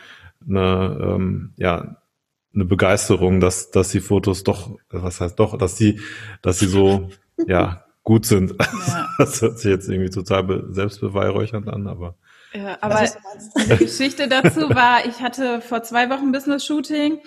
eine, 0.46 0.98
ähm, 1.02 1.52
ja, 1.56 1.96
eine 2.54 2.64
Begeisterung, 2.64 3.40
dass, 3.40 3.70
dass 3.70 3.90
die 3.90 4.00
Fotos 4.00 4.42
doch, 4.42 4.76
was 4.90 5.20
heißt 5.20 5.38
doch, 5.38 5.56
dass 5.56 5.76
sie, 5.76 6.00
dass 6.42 6.58
sie 6.58 6.66
so, 6.66 7.10
ja, 7.46 7.84
gut 8.02 8.26
sind. 8.26 8.54
Ja. 8.58 9.08
Das 9.18 9.42
hört 9.42 9.58
sich 9.58 9.70
jetzt 9.70 9.88
irgendwie 9.88 10.08
total 10.08 10.64
selbstbeweihräuchernd 10.70 11.68
an, 11.68 11.86
aber. 11.86 12.16
Ja, 12.54 12.78
aber 12.80 13.04
die 13.56 13.76
Geschichte 13.76 14.28
dazu 14.28 14.70
war, 14.70 15.04
ich 15.04 15.20
hatte 15.20 15.60
vor 15.60 15.82
zwei 15.82 16.08
Wochen 16.08 16.32
Business 16.32 16.64
Shooting 16.64 17.20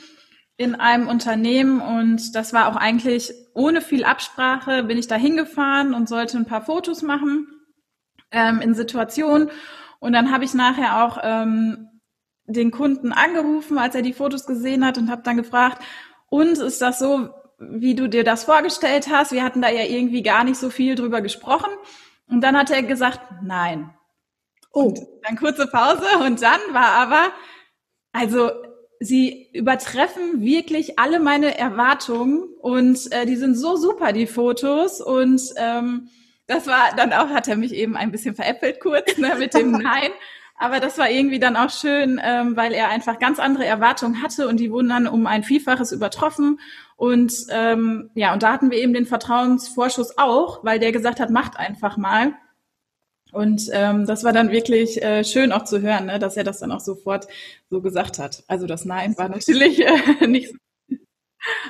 in 0.57 0.75
einem 0.75 1.07
Unternehmen 1.07 1.81
und 1.81 2.35
das 2.35 2.51
war 2.51 2.67
auch 2.67 2.75
eigentlich 2.75 3.31
ohne 3.53 3.81
viel 3.81 4.03
Absprache, 4.03 4.83
bin 4.83 4.97
ich 4.97 5.07
da 5.07 5.15
hingefahren 5.15 5.93
und 5.93 6.09
sollte 6.09 6.37
ein 6.37 6.45
paar 6.45 6.63
Fotos 6.63 7.03
machen 7.03 7.47
ähm, 8.31 8.59
in 8.61 8.73
Situationen. 8.73 9.49
Und 9.99 10.13
dann 10.13 10.31
habe 10.31 10.43
ich 10.43 10.53
nachher 10.53 11.03
auch 11.03 11.19
ähm, 11.21 11.87
den 12.45 12.71
Kunden 12.71 13.13
angerufen, 13.13 13.77
als 13.77 13.95
er 13.95 14.01
die 14.01 14.13
Fotos 14.13 14.45
gesehen 14.45 14.85
hat 14.85 14.97
und 14.97 15.09
habe 15.09 15.23
dann 15.23 15.37
gefragt, 15.37 15.81
und 16.29 16.57
ist 16.57 16.81
das 16.81 16.99
so, 16.99 17.29
wie 17.71 17.95
du 17.95 18.07
dir 18.07 18.23
das 18.23 18.43
vorgestellt 18.43 19.07
hast? 19.09 19.31
Wir 19.31 19.43
hatten 19.43 19.61
da 19.61 19.69
ja 19.69 19.83
irgendwie 19.83 20.23
gar 20.23 20.43
nicht 20.43 20.57
so 20.57 20.69
viel 20.69 20.95
drüber 20.95 21.21
gesprochen. 21.21 21.71
Und 22.27 22.41
dann 22.41 22.57
hat 22.57 22.71
er 22.71 22.83
gesagt, 22.83 23.19
nein. 23.43 23.93
Oh. 24.71 24.85
Und 24.85 24.99
dann 25.23 25.37
kurze 25.37 25.67
Pause 25.67 26.05
und 26.25 26.41
dann 26.41 26.59
war 26.71 26.89
aber, 26.93 27.31
also 28.11 28.49
sie 28.99 29.49
übertreffen 29.53 30.41
wirklich 30.41 30.97
alle 30.97 31.19
meine 31.19 31.57
Erwartungen 31.57 32.43
und 32.59 33.11
äh, 33.11 33.25
die 33.25 33.35
sind 33.35 33.55
so 33.55 33.75
super, 33.75 34.13
die 34.13 34.27
Fotos. 34.27 35.01
Und 35.01 35.41
ähm, 35.57 36.09
das 36.47 36.67
war 36.67 36.95
dann 36.95 37.13
auch, 37.13 37.29
hat 37.29 37.47
er 37.47 37.55
mich 37.55 37.73
eben 37.73 37.95
ein 37.95 38.11
bisschen 38.11 38.35
veräppelt 38.35 38.79
kurz 38.79 39.17
ne, 39.17 39.35
mit 39.37 39.53
dem 39.53 39.71
Nein. 39.71 40.09
Aber 40.55 40.79
das 40.79 40.97
war 40.97 41.09
irgendwie 41.09 41.39
dann 41.39 41.57
auch 41.57 41.69
schön, 41.69 42.21
ähm, 42.23 42.55
weil 42.55 42.73
er 42.73 42.89
einfach 42.89 43.19
ganz 43.19 43.39
andere 43.39 43.65
Erwartungen 43.65 44.21
hatte 44.21 44.47
und 44.47 44.59
die 44.59 44.71
wurden 44.71 44.89
dann 44.89 45.07
um 45.07 45.27
ein 45.27 45.43
Vielfaches 45.43 45.91
übertroffen. 45.91 46.59
Und 46.95 47.33
ähm, 47.49 48.09
ja, 48.15 48.33
und 48.33 48.43
da 48.43 48.53
hatten 48.53 48.71
wir 48.71 48.77
eben 48.77 48.93
den 48.93 49.05
Vertrauensvorschuss 49.05 50.17
auch, 50.17 50.63
weil 50.63 50.79
der 50.79 50.91
gesagt 50.91 51.19
hat, 51.19 51.29
macht 51.29 51.57
einfach 51.57 51.97
mal. 51.97 52.33
Und 53.31 53.69
ähm, 53.73 54.05
das 54.05 54.23
war 54.23 54.31
dann 54.31 54.51
wirklich 54.51 55.01
äh, 55.01 55.23
schön 55.23 55.51
auch 55.51 55.63
zu 55.63 55.81
hören, 55.81 56.05
ne, 56.05 56.19
dass 56.19 56.37
er 56.37 56.43
das 56.43 56.59
dann 56.59 56.71
auch 56.71 56.79
sofort 56.79 57.27
so 57.69 57.81
gesagt 57.81 58.19
hat. 58.19 58.43
Also 58.47 58.67
das 58.67 58.85
Nein 58.85 59.17
war 59.17 59.27
natürlich 59.27 59.83
äh, 59.83 60.27
nicht 60.27 60.49
so, 60.49 60.95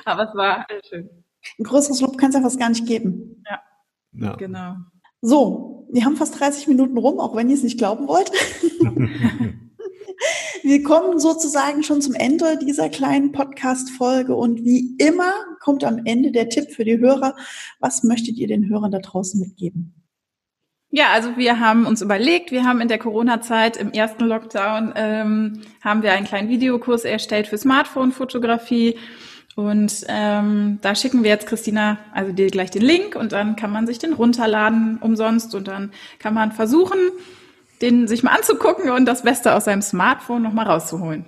aber 0.04 0.28
es 0.28 0.34
war 0.34 0.66
äh, 0.70 0.80
schön. 0.86 1.08
Ein 1.58 1.64
größeres 1.64 2.00
Lob 2.00 2.18
kann 2.18 2.30
es 2.30 2.36
ja 2.36 2.42
fast 2.42 2.58
gar 2.58 2.68
nicht 2.68 2.86
geben. 2.86 3.42
Ja, 3.48 3.60
ja. 4.12 4.36
genau. 4.36 4.76
So, 5.22 5.88
wir 5.90 6.04
haben 6.04 6.16
fast 6.16 6.38
30 6.38 6.68
Minuten 6.68 6.98
rum, 6.98 7.18
auch 7.18 7.34
wenn 7.34 7.48
ihr 7.48 7.56
es 7.56 7.62
nicht 7.62 7.78
glauben 7.78 8.08
wollt. 8.08 8.30
wir 10.64 10.82
kommen 10.82 11.20
sozusagen 11.20 11.82
schon 11.82 12.00
zum 12.00 12.14
Ende 12.14 12.56
dieser 12.56 12.88
kleinen 12.88 13.32
Podcast-Folge 13.32 14.34
und 14.34 14.64
wie 14.64 14.96
immer 14.96 15.30
kommt 15.60 15.84
am 15.84 16.06
Ende 16.06 16.32
der 16.32 16.48
Tipp 16.48 16.70
für 16.70 16.84
die 16.84 16.98
Hörer. 16.98 17.36
Was 17.80 18.02
möchtet 18.02 18.38
ihr 18.38 18.48
den 18.48 18.70
Hörern 18.70 18.90
da 18.90 18.98
draußen 18.98 19.38
mitgeben? 19.38 19.92
Ja, 20.90 21.10
also 21.12 21.36
wir 21.36 21.60
haben 21.60 21.84
uns 21.84 22.00
überlegt, 22.00 22.50
wir 22.50 22.64
haben 22.64 22.80
in 22.80 22.88
der 22.88 22.98
Corona-Zeit 22.98 23.76
im 23.76 23.92
ersten 23.92 24.24
Lockdown 24.24 24.94
ähm, 24.96 25.60
haben 25.82 26.02
wir 26.02 26.12
einen 26.12 26.24
kleinen 26.24 26.48
Videokurs 26.48 27.04
erstellt 27.04 27.46
für 27.46 27.58
Smartphone-Fotografie 27.58 28.96
und 29.56 29.92
ähm, 30.08 30.78
da 30.80 30.94
schicken 30.94 31.24
wir 31.24 31.30
jetzt 31.30 31.46
Christina 31.46 31.98
also 32.14 32.32
dir 32.32 32.48
gleich 32.48 32.70
den 32.70 32.82
Link 32.82 33.16
und 33.16 33.32
dann 33.32 33.56
kann 33.56 33.70
man 33.70 33.86
sich 33.86 33.98
den 33.98 34.14
runterladen 34.14 34.96
umsonst 34.98 35.54
und 35.54 35.68
dann 35.68 35.92
kann 36.18 36.32
man 36.32 36.52
versuchen, 36.52 36.98
den 37.80 38.08
sich 38.08 38.22
mal 38.22 38.32
anzugucken 38.32 38.90
und 38.90 39.06
das 39.06 39.22
Beste 39.22 39.54
aus 39.54 39.64
seinem 39.64 39.82
Smartphone 39.82 40.42
nochmal 40.42 40.66
rauszuholen. 40.66 41.26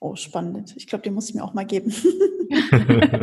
Oh, 0.00 0.16
spannend. 0.16 0.74
Ich 0.76 0.86
glaube, 0.86 1.04
den 1.04 1.14
muss 1.14 1.28
ich 1.28 1.34
mir 1.34 1.44
auch 1.44 1.54
mal 1.54 1.64
geben. 1.64 1.94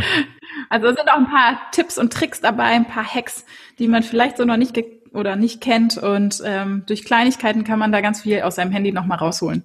also 0.70 0.88
es 0.88 0.96
sind 0.96 1.10
auch 1.10 1.18
ein 1.18 1.30
paar 1.30 1.60
Tipps 1.72 1.98
und 1.98 2.14
Tricks 2.14 2.40
dabei, 2.42 2.66
ein 2.66 2.88
paar 2.88 3.04
Hacks, 3.04 3.46
die 3.80 3.88
man 3.88 4.04
vielleicht 4.04 4.38
so 4.38 4.46
noch 4.46 4.58
nicht 4.58 4.80
oder 5.14 5.36
nicht 5.36 5.60
kennt 5.60 5.98
und 5.98 6.42
ähm, 6.46 6.84
durch 6.86 7.04
Kleinigkeiten 7.04 7.64
kann 7.64 7.80
man 7.80 7.92
da 7.92 8.00
ganz 8.00 8.22
viel 8.22 8.42
aus 8.42 8.56
seinem 8.56 8.72
Handy 8.72 8.92
nochmal 8.92 9.18
rausholen. 9.18 9.64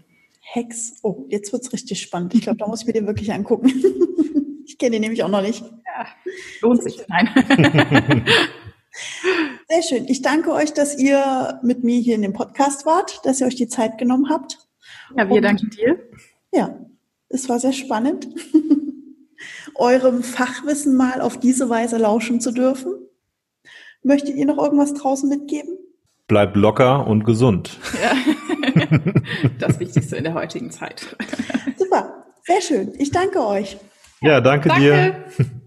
Hacks. 0.55 0.95
Oh, 1.03 1.27
jetzt 1.29 1.53
wird's 1.53 1.73
richtig 1.73 2.01
spannend. 2.01 2.35
Ich 2.35 2.43
glaube, 2.43 2.59
da 2.59 2.67
muss 2.67 2.81
ich 2.81 2.87
mir 2.87 2.93
den 2.93 3.07
wirklich 3.07 3.33
angucken. 3.33 3.73
Ich 4.67 4.79
kenne 4.79 4.93
den 4.93 5.03
nämlich 5.03 5.23
auch 5.23 5.29
noch 5.29 5.43
nicht. 5.43 5.63
Ja, 5.63 6.07
lohnt 6.63 6.83
sich. 6.83 7.01
Nein. 7.07 7.29
Sehr 9.69 9.83
schön. 9.83 10.05
Ich 10.07 10.23
danke 10.23 10.53
euch, 10.53 10.73
dass 10.73 10.99
ihr 10.99 11.61
mit 11.63 11.83
mir 11.83 11.99
hier 11.99 12.15
in 12.15 12.23
dem 12.23 12.33
Podcast 12.33 12.87
wart, 12.87 13.21
dass 13.25 13.41
ihr 13.41 13.47
euch 13.47 13.57
die 13.57 13.69
Zeit 13.69 13.99
genommen 13.99 14.29
habt. 14.31 14.59
Ja, 15.17 15.29
wir 15.29 15.37
Und, 15.37 15.43
danken 15.43 15.71
dir. 15.71 15.99
Ja, 16.53 16.79
es 17.29 17.49
war 17.49 17.59
sehr 17.59 17.73
spannend, 17.73 18.29
eurem 19.75 20.23
Fachwissen 20.23 20.97
mal 20.97 21.21
auf 21.21 21.39
diese 21.39 21.69
Weise 21.69 21.99
lauschen 21.99 22.41
zu 22.41 22.53
dürfen. 22.53 22.95
Möchtet 24.03 24.37
ihr 24.37 24.47
noch 24.47 24.59
irgendwas 24.59 24.95
draußen 24.95 25.29
mitgeben? 25.29 25.79
Bleib 26.27 26.57
locker 26.57 27.07
und 27.07 27.25
gesund. 27.25 27.79
Ja, 28.03 28.13
das 29.59 29.81
Wichtigste 29.81 30.17
in 30.17 30.25
der 30.25 30.35
heutigen 30.35 30.71
Zeit. 30.71 31.17
Super, 31.77 32.27
sehr 32.45 32.61
schön. 32.61 32.93
Ich 32.99 33.11
danke 33.11 33.45
euch. 33.45 33.77
Ja, 34.21 34.41
danke, 34.41 34.69
danke. 34.69 35.27
dir. 35.37 35.55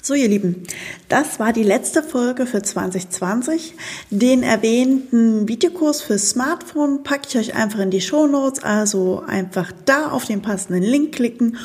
So, 0.00 0.14
ihr 0.14 0.28
Lieben, 0.28 0.62
das 1.08 1.40
war 1.40 1.52
die 1.52 1.64
letzte 1.64 2.02
Folge 2.02 2.46
für 2.46 2.62
2020. 2.62 3.74
Den 4.10 4.42
erwähnten 4.42 5.48
Videokurs 5.48 6.02
für 6.02 6.18
Smartphone 6.18 7.02
packe 7.02 7.28
ich 7.28 7.36
euch 7.36 7.54
einfach 7.56 7.80
in 7.80 7.90
die 7.90 8.00
Show 8.00 8.26
Notes. 8.26 8.62
Also 8.62 9.22
einfach 9.26 9.72
da 9.84 10.10
auf 10.10 10.24
den 10.24 10.40
passenden 10.40 10.84
Link 10.84 11.14
klicken 11.14 11.58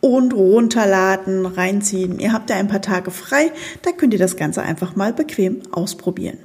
und 0.00 0.34
runterladen, 0.34 1.46
reinziehen. 1.46 2.20
Ihr 2.20 2.32
habt 2.32 2.50
ja 2.50 2.56
ein 2.56 2.68
paar 2.68 2.82
Tage 2.82 3.10
frei, 3.10 3.50
da 3.82 3.90
könnt 3.92 4.12
ihr 4.12 4.18
das 4.18 4.36
Ganze 4.36 4.62
einfach 4.62 4.94
mal 4.94 5.12
bequem 5.12 5.62
ausprobieren. 5.72 6.38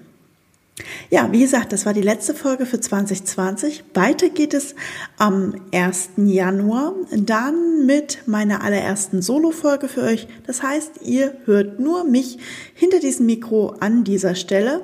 Ja, 1.11 1.31
wie 1.31 1.41
gesagt, 1.41 1.71
das 1.71 1.85
war 1.85 1.93
die 1.93 2.01
letzte 2.01 2.33
Folge 2.33 2.65
für 2.65 2.79
2020. 2.79 3.83
Weiter 3.93 4.29
geht 4.29 4.55
es 4.55 4.73
am 5.17 5.53
1. 5.71 6.11
Januar, 6.17 6.95
dann 7.11 7.85
mit 7.85 8.23
meiner 8.25 8.63
allerersten 8.63 9.21
Solo-Folge 9.21 9.87
für 9.87 10.01
euch. 10.01 10.27
Das 10.47 10.63
heißt, 10.63 11.01
ihr 11.03 11.35
hört 11.45 11.79
nur 11.79 12.03
mich 12.05 12.39
hinter 12.73 12.99
diesem 12.99 13.27
Mikro 13.27 13.75
an 13.79 14.03
dieser 14.03 14.33
Stelle. 14.33 14.81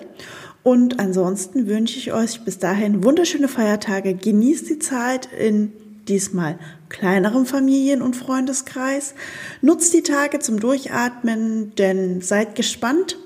Und 0.61 0.99
ansonsten 0.99 1.67
wünsche 1.67 1.97
ich 1.97 2.13
euch 2.13 2.41
bis 2.41 2.59
dahin 2.59 3.03
wunderschöne 3.03 3.47
Feiertage. 3.47 4.13
Genießt 4.13 4.69
die 4.69 4.79
Zeit 4.79 5.29
in 5.39 5.73
diesmal 6.07 6.59
kleinerem 6.89 7.47
Familien- 7.47 8.03
und 8.03 8.15
Freundeskreis. 8.15 9.15
Nutzt 9.61 9.93
die 9.93 10.03
Tage 10.03 10.37
zum 10.39 10.59
Durchatmen, 10.59 11.73
denn 11.75 12.21
seid 12.21 12.55
gespannt 12.55 13.17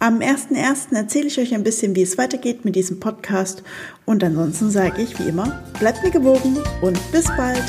am 0.00 0.20
1.1. 0.20 0.94
erzähle 0.94 1.26
ich 1.26 1.38
euch 1.38 1.54
ein 1.54 1.64
bisschen, 1.64 1.96
wie 1.96 2.02
es 2.02 2.18
weitergeht 2.18 2.64
mit 2.64 2.76
diesem 2.76 3.00
Podcast. 3.00 3.62
Und 4.04 4.22
ansonsten 4.22 4.70
sage 4.70 5.02
ich 5.02 5.18
wie 5.18 5.28
immer, 5.28 5.64
bleibt 5.78 6.02
mir 6.04 6.10
gewogen 6.10 6.56
und 6.82 6.98
bis 7.10 7.26
bald. 7.36 7.64